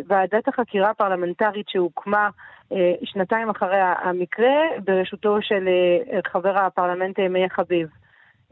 ועדת 0.06 0.48
החקירה 0.48 0.90
הפרלמנטרית 0.90 1.68
שהוקמה 1.68 2.28
אה, 2.72 2.94
שנתיים 3.04 3.50
אחרי 3.50 3.80
המקרה, 4.02 4.60
בראשותו 4.84 5.42
של 5.42 5.68
אה, 5.68 6.20
חבר 6.32 6.58
הפרלמנט 6.58 7.18
אה, 7.18 7.28
מאיר 7.28 7.48
חביב. 7.48 7.88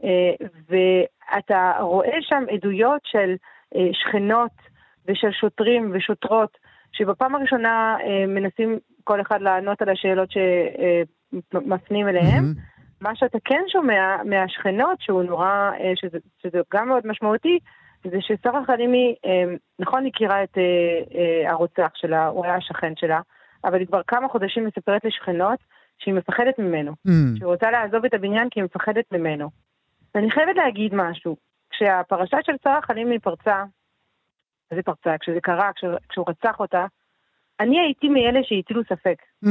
אה, 0.03 0.47
ואתה 0.69 1.73
רואה 1.79 2.17
שם 2.21 2.43
עדויות 2.51 3.01
של 3.03 3.35
אה, 3.75 3.87
שכנות 3.93 4.51
ושל 5.07 5.31
שוטרים 5.31 5.91
ושוטרות, 5.93 6.57
שבפעם 6.91 7.35
הראשונה 7.35 7.97
אה, 8.03 8.25
מנסים 8.27 8.79
כל 9.03 9.21
אחד 9.21 9.41
לענות 9.41 9.81
על 9.81 9.89
השאלות 9.89 10.29
שמפנים 10.31 12.07
אליהם. 12.07 12.53
Mm-hmm. 12.53 13.01
מה 13.01 13.15
שאתה 13.15 13.37
כן 13.45 13.63
שומע 13.67 14.17
מהשכנות, 14.25 15.01
שהוא 15.01 15.23
נורא, 15.23 15.71
שזה, 15.95 16.17
שזה 16.43 16.59
גם 16.73 16.87
מאוד 16.87 17.07
משמעותי, 17.07 17.59
זה 18.09 18.17
ששרה 18.21 18.65
חלימי, 18.65 19.15
נכון, 19.79 20.05
הכירה 20.05 20.43
את 20.43 20.57
הרוצח 21.47 21.91
שלה, 21.95 22.27
הוא 22.27 22.45
היה 22.45 22.55
השכן 22.55 22.93
שלה, 22.95 23.19
אבל 23.63 23.79
היא 23.79 23.87
כבר 23.87 24.01
כמה 24.07 24.27
חודשים 24.27 24.65
מספרת 24.65 25.05
לשכנות 25.05 25.59
שהיא 25.97 26.13
מפחדת 26.13 26.59
ממנו, 26.59 26.91
Mm. 26.91 27.11
שהיא 27.37 27.45
רוצה 27.45 27.71
לעזוב 27.71 28.05
את 28.05 28.13
הבניין 28.13 28.49
כי 28.49 28.59
היא 28.59 28.65
מפחדת 28.65 29.05
ממנו. 29.11 29.49
ואני 30.15 30.31
חייבת 30.31 30.55
להגיד 30.55 30.95
משהו, 30.95 31.37
כשהפרשה 31.69 32.37
של 32.41 32.53
שרה 32.63 32.81
חלימי 32.81 33.19
פרצה, 33.19 33.63
איזה 34.71 34.83
פרצה? 34.83 35.17
כשזה 35.17 35.41
קרה, 35.41 35.71
כש, 35.75 35.83
כשהוא 36.09 36.25
רצח 36.29 36.59
אותה, 36.59 36.85
אני 37.59 37.79
הייתי 37.79 38.09
מאלה 38.09 38.39
שהטילו 38.43 38.81
ספק. 38.83 39.15
Mm. 39.45 39.47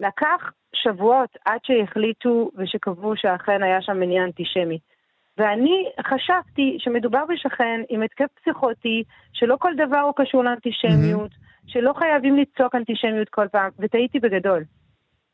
לקח 0.00 0.52
שבועות 0.74 1.36
עד 1.44 1.58
שהחליטו 1.62 2.50
ושקבעו 2.56 3.16
שאכן 3.16 3.62
היה 3.62 3.82
שם 3.82 4.00
מניע 4.00 4.24
אנטישמי. 4.24 4.78
ואני 5.38 5.84
חשבתי 6.06 6.76
שמדובר 6.78 7.22
בשכן 7.28 7.80
עם 7.88 8.02
התקף 8.02 8.26
פסיכוטי, 8.42 9.02
שלא 9.32 9.56
כל 9.60 9.72
דבר 9.76 9.98
הוא 10.00 10.12
קשור 10.16 10.44
לאנטישמיות, 10.44 11.30
שלא 11.66 11.92
חייבים 11.92 12.36
לצעוק 12.36 12.74
אנטישמיות 12.74 13.28
כל 13.28 13.48
פעם, 13.48 13.70
וטעיתי 13.78 14.18
בגדול. 14.20 14.64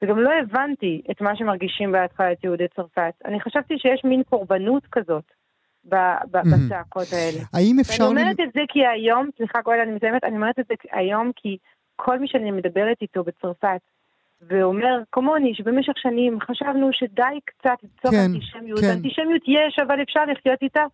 וגם 0.03 0.19
לא 0.19 0.31
הבנתי 0.43 1.03
את 1.11 1.21
מה 1.21 1.37
שמרגישים 1.37 1.93
בהתחלה 1.93 2.33
את 2.33 2.45
יהודי 2.45 2.65
צרפת. 2.77 3.15
אני 3.25 3.41
חשבתי 3.41 3.75
שיש 3.79 4.05
מין 4.05 4.23
קורבנות 4.23 4.87
כזאת 4.93 5.25
ב- 5.89 5.95
Mhm. 5.95 6.39
בצעקות 6.67 7.07
האלה. 7.13 7.41
האם 7.55 7.77
אפשר... 7.81 8.05
ואני 8.05 8.15
ל- 8.15 8.19
אומרת 8.19 8.41
את 8.41 8.53
זה 8.55 8.61
כי 8.69 8.87
היום, 8.87 9.29
סליחה 9.37 9.61
גואל, 9.63 9.81
אני 9.81 9.93
מסיימת, 9.93 10.25
אני 10.25 10.37
אומרת 10.37 10.59
את 10.59 10.67
זה 10.69 10.75
היום 10.93 11.31
כי 11.37 11.57
כל 11.97 12.19
מי 12.19 12.29
שאני 12.29 12.51
מדברת 12.51 12.97
איתו 13.03 13.25
בצרפת, 13.25 13.81
ואומר 14.49 14.99
כמוני 15.13 15.55
שבמשך 15.55 15.93
שנים 15.97 16.39
חשבנו 16.41 16.91
שדי 16.93 17.39
קצת 17.45 17.77
לצורך 17.83 18.15
כן, 18.15 18.31
אנטישמיות, 18.31 18.81
כן. 18.81 18.91
אנטישמיות 18.97 19.43
יש 19.47 19.79
אבל 19.87 20.03
אפשר 20.03 20.25
לחיות 20.25 20.63
איתה. 20.63 20.85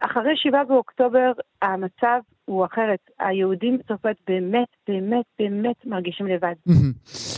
אחרי 0.00 0.36
שבעה 0.36 0.64
באוקטובר 0.64 1.32
המצב 1.62 2.20
הוא 2.48 2.64
אחרת. 2.64 2.98
היהודים 3.20 3.78
בצרפת 3.78 4.16
באמת, 4.28 4.68
באמת, 4.88 5.24
באמת 5.38 5.76
מרגישים 5.86 6.26
לבד. 6.26 6.54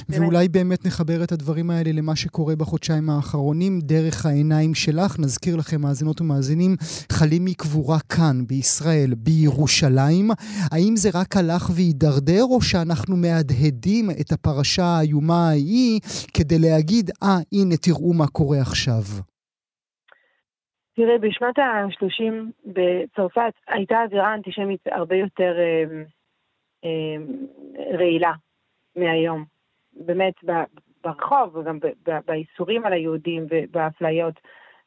ואולי 0.09 0.49
באמת 0.49 0.87
נחבר 0.87 1.25
את 1.25 1.33
הדברים 1.33 1.71
האלה 1.71 1.93
למה 1.93 2.17
שקורה 2.17 2.57
בחודשיים 2.57 3.11
האחרונים 3.11 3.81
דרך 3.81 4.27
העיניים 4.27 4.75
שלך. 4.75 5.19
נזכיר 5.19 5.57
לכם, 5.57 5.81
מאזינות 5.81 6.21
ומאזינים, 6.21 6.77
חלימי 7.13 7.55
קבורה 7.55 7.99
כאן, 8.01 8.47
בישראל, 8.47 9.15
בירושלים. 9.17 10.31
האם 10.73 10.97
זה 10.97 11.11
רק 11.15 11.37
הלך 11.37 11.71
והידרדר, 11.75 12.43
או 12.45 12.61
שאנחנו 12.61 13.17
מהדהדים 13.17 14.11
את 14.11 14.33
הפרשה 14.33 14.85
האיומה 14.85 15.49
ההיא 15.49 16.01
כדי 16.35 16.59
להגיד, 16.59 17.11
אה, 17.23 17.39
ah, 17.39 17.43
הנה, 17.53 17.77
תראו 17.77 18.13
מה 18.13 18.27
קורה 18.27 18.61
עכשיו. 18.61 19.03
תראה, 20.97 21.19
בשנות 21.19 21.59
ה-30 21.59 22.33
בצרפת 22.67 23.53
הייתה 23.69 24.03
אווירה 24.03 24.35
אנטישמית 24.35 24.81
הרבה 24.87 25.17
יותר 25.17 25.55
אה, 25.59 25.85
אה, 26.85 27.17
רעילה 27.99 28.33
מהיום. 28.97 29.45
באמת, 29.93 30.35
ברחוב 31.05 31.57
וגם 31.57 31.79
באיסורים 32.27 32.87
על 32.87 32.93
היהודים 32.93 33.47
ובאפליות, 33.51 34.35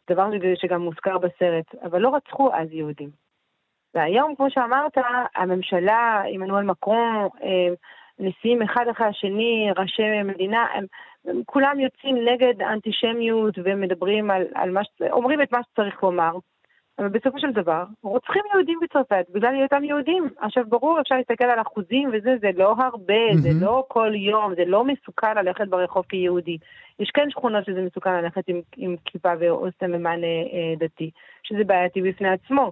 דבר 0.09 0.29
שגם 0.55 0.81
מוזכר 0.81 1.17
בסרט, 1.17 1.75
אבל 1.83 1.99
לא 1.99 2.15
רצחו 2.15 2.53
אז 2.53 2.67
יהודים. 2.71 3.09
והיום, 3.93 4.35
כמו 4.35 4.49
שאמרת, 4.49 4.97
הממשלה, 5.35 6.23
עמנואל 6.27 6.63
מקרון, 6.63 7.27
אה, 7.43 7.73
נשיאים 8.19 8.61
אחד 8.61 8.85
אחרי 8.91 9.07
השני, 9.07 9.69
ראשי 9.75 10.23
מדינה, 10.23 10.65
הם 10.73 10.85
כולם 11.45 11.79
יוצאים 11.79 12.15
נגד 12.15 12.61
האנטישמיות 12.61 13.55
ומדברים 13.63 14.31
על, 14.31 14.43
על 14.55 14.71
מה 14.71 14.83
ש... 14.83 14.87
אומרים 15.11 15.41
את 15.41 15.51
מה 15.51 15.59
שצריך 15.63 16.03
לומר. 16.03 16.31
אבל 16.99 17.09
בסופו 17.09 17.39
של 17.39 17.51
דבר, 17.51 17.83
רוצחים 18.03 18.41
יהודים 18.53 18.79
בצרפת 18.83 19.25
בגלל 19.29 19.55
היותם 19.55 19.83
יהודים. 19.83 20.29
עכשיו, 20.37 20.63
ברור, 20.69 21.01
אפשר 21.01 21.15
להסתכל 21.15 21.45
על 21.45 21.61
אחוזים 21.61 22.09
וזה, 22.13 22.35
זה 22.41 22.49
לא 22.55 22.75
הרבה, 22.77 23.29
mm-hmm. 23.29 23.37
זה 23.37 23.49
לא 23.65 23.85
כל 23.87 24.11
יום, 24.15 24.55
זה 24.55 24.65
לא 24.65 24.83
מסוכן 24.83 25.37
ללכת 25.37 25.67
ברחוב 25.67 26.05
כיהודי. 26.09 26.57
יש 26.99 27.11
כן 27.13 27.29
שכונות 27.29 27.65
שזה 27.65 27.81
מסוכן 27.81 28.13
ללכת 28.23 28.43
עם, 28.47 28.61
עם 28.77 28.95
כיפה 29.05 29.29
או 29.49 29.67
סממן 29.79 30.23
אה, 30.23 30.27
אה, 30.27 30.73
דתי, 30.79 31.11
שזה 31.43 31.63
בעייתי 31.63 32.01
בפני 32.01 32.29
עצמו. 32.29 32.71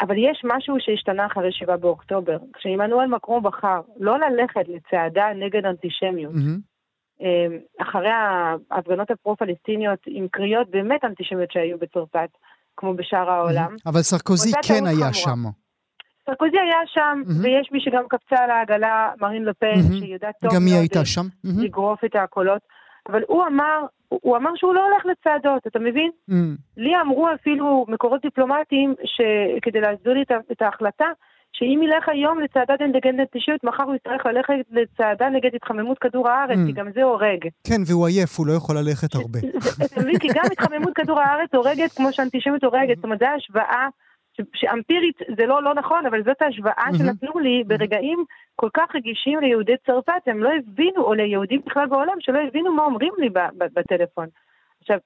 אבל 0.00 0.14
יש 0.18 0.42
משהו 0.44 0.76
שהשתנה 0.78 1.26
אחרי 1.26 1.52
7 1.52 1.76
באוקטובר. 1.76 2.36
כשעמנואל 2.52 3.06
מקרון 3.06 3.42
בחר 3.42 3.80
לא 4.00 4.18
ללכת 4.18 4.68
לצעדה 4.68 5.26
נגד 5.34 5.66
אנטישמיות, 5.66 6.34
מהמם. 6.34 6.73
אחרי 7.80 8.10
ההפגנות 8.70 9.10
הפרו-פלסטיניות 9.10 9.98
עם 10.06 10.28
קריאות 10.28 10.70
באמת 10.70 11.04
אנטישמיות 11.04 11.52
שהיו 11.52 11.78
בצרפת, 11.78 12.28
כמו 12.76 12.94
בשאר 12.94 13.30
העולם. 13.30 13.76
אבל 13.86 14.00
סרקוזי 14.02 14.52
כן 14.68 14.86
היה. 14.86 15.12
שם. 15.12 15.42
סרקוזי 16.26 16.58
היה 16.58 16.80
שם. 16.86 17.22
ויש 17.42 17.68
מי 17.72 17.80
שגם 17.80 18.04
קפצה 18.08 18.44
על 18.44 18.50
העגלה, 18.50 19.12
מרין 19.20 19.44
לפן, 19.44 19.66
מהמם. 19.66 20.00
שיודעת 20.00 20.34
טוב 20.40 20.52
מאוד. 20.52 21.14
מהמם. 21.44 21.64
לגרוף 21.64 22.04
את 22.04 22.16
הקולות. 22.16 22.62
אבל 23.08 23.22
הוא 23.28 23.46
אמר, 23.46 23.86
הוא 24.08 24.36
אמר 24.36 24.50
שהוא 24.56 24.74
לא 24.74 24.88
הולך 24.88 25.06
לצעדות, 25.06 25.66
אתה 25.66 25.78
מבין? 25.78 26.10
לי 26.76 27.00
אמרו 27.00 27.28
אפילו 27.34 27.84
מקורות 27.88 28.22
דיפלומטיים, 28.22 28.94
שכדי 29.04 29.80
להסביר 29.80 30.12
לי 30.12 30.22
את 30.52 30.62
ההחלטה, 30.62 31.06
שאם 31.56 31.80
ילך 31.82 32.08
היום 32.08 32.40
לצעדת 32.40 32.80
נגד 32.80 33.20
אנטישמיות, 33.20 33.64
מחר 33.64 33.82
הוא 33.82 33.94
יצטרך 33.94 34.26
ללכת 34.26 34.54
לצעדה 34.70 35.28
נגד 35.28 35.54
התחממות 35.54 35.98
כדור 35.98 36.28
הארץ, 36.28 36.58
Mm. 36.58 36.66
כי 36.66 36.72
גם 36.72 36.86
זה 36.94 37.02
הורג. 37.02 37.48
כן, 37.66 37.80
והוא 37.86 38.06
עייף, 38.06 38.38
הוא 38.38 38.46
לא 38.46 38.52
יכול 38.52 38.76
ללכת 38.78 39.14
הרבה. 39.14 39.38
זה- 39.60 39.84
אתה 39.84 40.00
מבין? 40.00 40.18
כי 40.18 40.28
גם 40.34 40.44
התחממות 40.52 40.92
כדור 40.94 41.20
הארץ 41.20 41.54
הורגת 41.54 41.92
כמו 41.96 42.12
שאנטישמיות 42.12 42.64
הורגת. 42.64 42.96
זאת 42.96 43.04
אומרת, 43.04 43.18
זו 43.18 43.26
השוואה 43.26 43.86
ש- 44.36 44.40
שאמפירית 44.54 45.18
זה 45.38 45.46
לא 45.46 45.62
לא 45.62 45.74
נכון, 45.74 46.06
אבל 46.06 46.22
זאת 46.24 46.42
ההשוואה 46.42 46.74
מהמם. 46.86 46.98
שנתנו 46.98 47.38
לי 47.38 47.62
ברגעים 47.66 48.24
כל 48.56 48.68
כך 48.74 48.94
רגישים 48.94 49.40
ליהודי 49.40 49.72
צרפת, 49.86 50.22
הם 50.26 50.42
לא 50.42 50.50
הבינו, 50.58 51.02
או 51.02 51.14
ליהודים 51.14 51.60
בכלל 51.66 51.86
בעולם, 51.86 52.16
שלא 52.20 52.38
הבינו 52.48 52.72
מה 52.72 52.84
אומרים 52.84 53.12
לי 53.18 53.28
בטלפון. 53.74 54.26
עכשיו, 54.80 54.98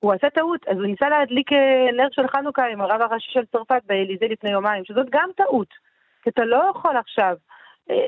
הוא 0.00 0.12
עשה 0.12 0.30
טעות, 0.30 0.68
אז 0.68 0.76
הוא 0.76 0.86
ניסה 0.86 1.08
להדליק 1.08 1.52
אה, 1.52 1.92
נר 1.92 2.08
של 2.10 2.28
חנוכה 2.28 2.66
עם 2.66 2.80
הרב 2.80 3.00
הראשי 3.00 3.32
של 3.32 3.44
צרפת 3.52 3.82
באליזה 3.86 4.26
לפני 4.26 4.50
יומיים, 4.50 4.84
שזאת 4.84 5.06
גם 5.10 5.28
טעות. 5.36 5.68
כי 6.22 6.30
אתה 6.30 6.44
לא 6.44 6.70
יכול 6.70 6.96
עכשיו 6.96 7.36
אה, 7.90 8.06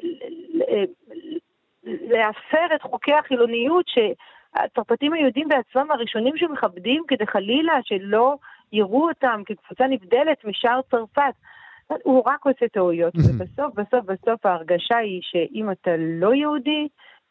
להפר 1.84 2.74
את 2.74 2.82
חוקי 2.82 3.14
החילוניות 3.14 3.84
שהצרפתים 3.88 5.12
היהודים 5.12 5.48
בעצמם 5.48 5.90
הראשונים 5.90 6.36
שמכבדים 6.36 7.02
כדי 7.08 7.26
חלילה 7.26 7.74
שלא 7.82 8.36
יראו 8.72 9.08
אותם 9.08 9.42
כקבוצה 9.46 9.86
נבדלת 9.86 10.44
משאר 10.44 10.80
צרפת. 10.90 11.34
הוא 12.02 12.22
רק 12.26 12.46
עושה 12.46 12.68
טעויות, 12.68 13.14
ובסוף, 13.16 13.74
בסוף, 13.74 14.04
בסוף 14.04 14.46
ההרגשה 14.46 14.96
היא 14.96 15.20
שאם 15.22 15.70
אתה 15.70 15.90
לא 15.96 16.34
יהודי, 16.34 16.88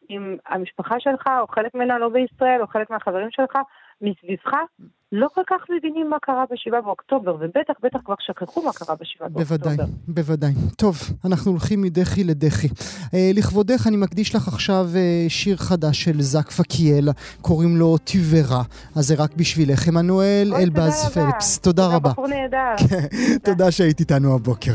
אם 0.10 0.38
המשפחה 0.48 0.96
שלך, 1.00 1.28
או 1.42 1.48
חלק 1.48 1.76
ממנה 1.76 2.00
לא 2.00 2.10
בישראל, 2.10 2.62
או 2.62 2.68
חלק 2.68 2.90
מהחברים 2.90 3.28
שלך, 3.32 3.58
מסביבך, 4.02 4.54
לא 5.12 5.28
כל 5.34 5.42
כך 5.48 5.62
מבינים 5.78 6.10
מה 6.10 6.18
קרה 6.22 6.44
ב-7 6.50 6.82
באוקטובר, 6.82 7.36
ובטח, 7.40 7.74
בטח 7.84 8.00
כבר 8.06 8.16
שכחו 8.20 8.62
מה 8.66 8.74
קרה 8.74 8.96
ב-7 8.96 9.20
באוקטובר. 9.20 9.58
בוודאי, 9.58 9.78
בוודאי. 10.08 10.52
טוב, 10.78 10.96
אנחנו 11.26 11.52
הולכים 11.52 11.82
מדחי 11.82 12.24
לדחי. 12.24 12.68
אה, 13.14 13.32
לכבודך 13.34 13.88
אני 13.88 13.98
מקדיש 13.98 14.36
לך 14.36 14.48
עכשיו 14.48 14.86
אה, 14.96 15.26
שיר 15.30 15.58
חדש 15.58 16.04
של 16.04 16.22
זק 16.22 16.52
פקיאל, 16.52 17.10
קוראים 17.42 17.78
לו 17.78 17.98
טיברה, 17.98 18.62
אז 18.96 19.08
זה 19.08 19.16
רק 19.18 19.34
בשבילך. 19.36 19.88
עמנואל 19.88 20.50
אוי, 20.52 20.64
אלבז 20.64 21.14
תודה 21.14 21.22
רבה. 21.24 21.32
פלפס, 21.32 21.60
תודה 21.60 21.88
רבה. 21.96 22.10
בחור 22.10 22.28
נהדר. 22.28 22.76
תודה 23.44 23.72
שהיית 23.72 24.00
איתנו 24.00 24.36
הבוקר. 24.36 24.74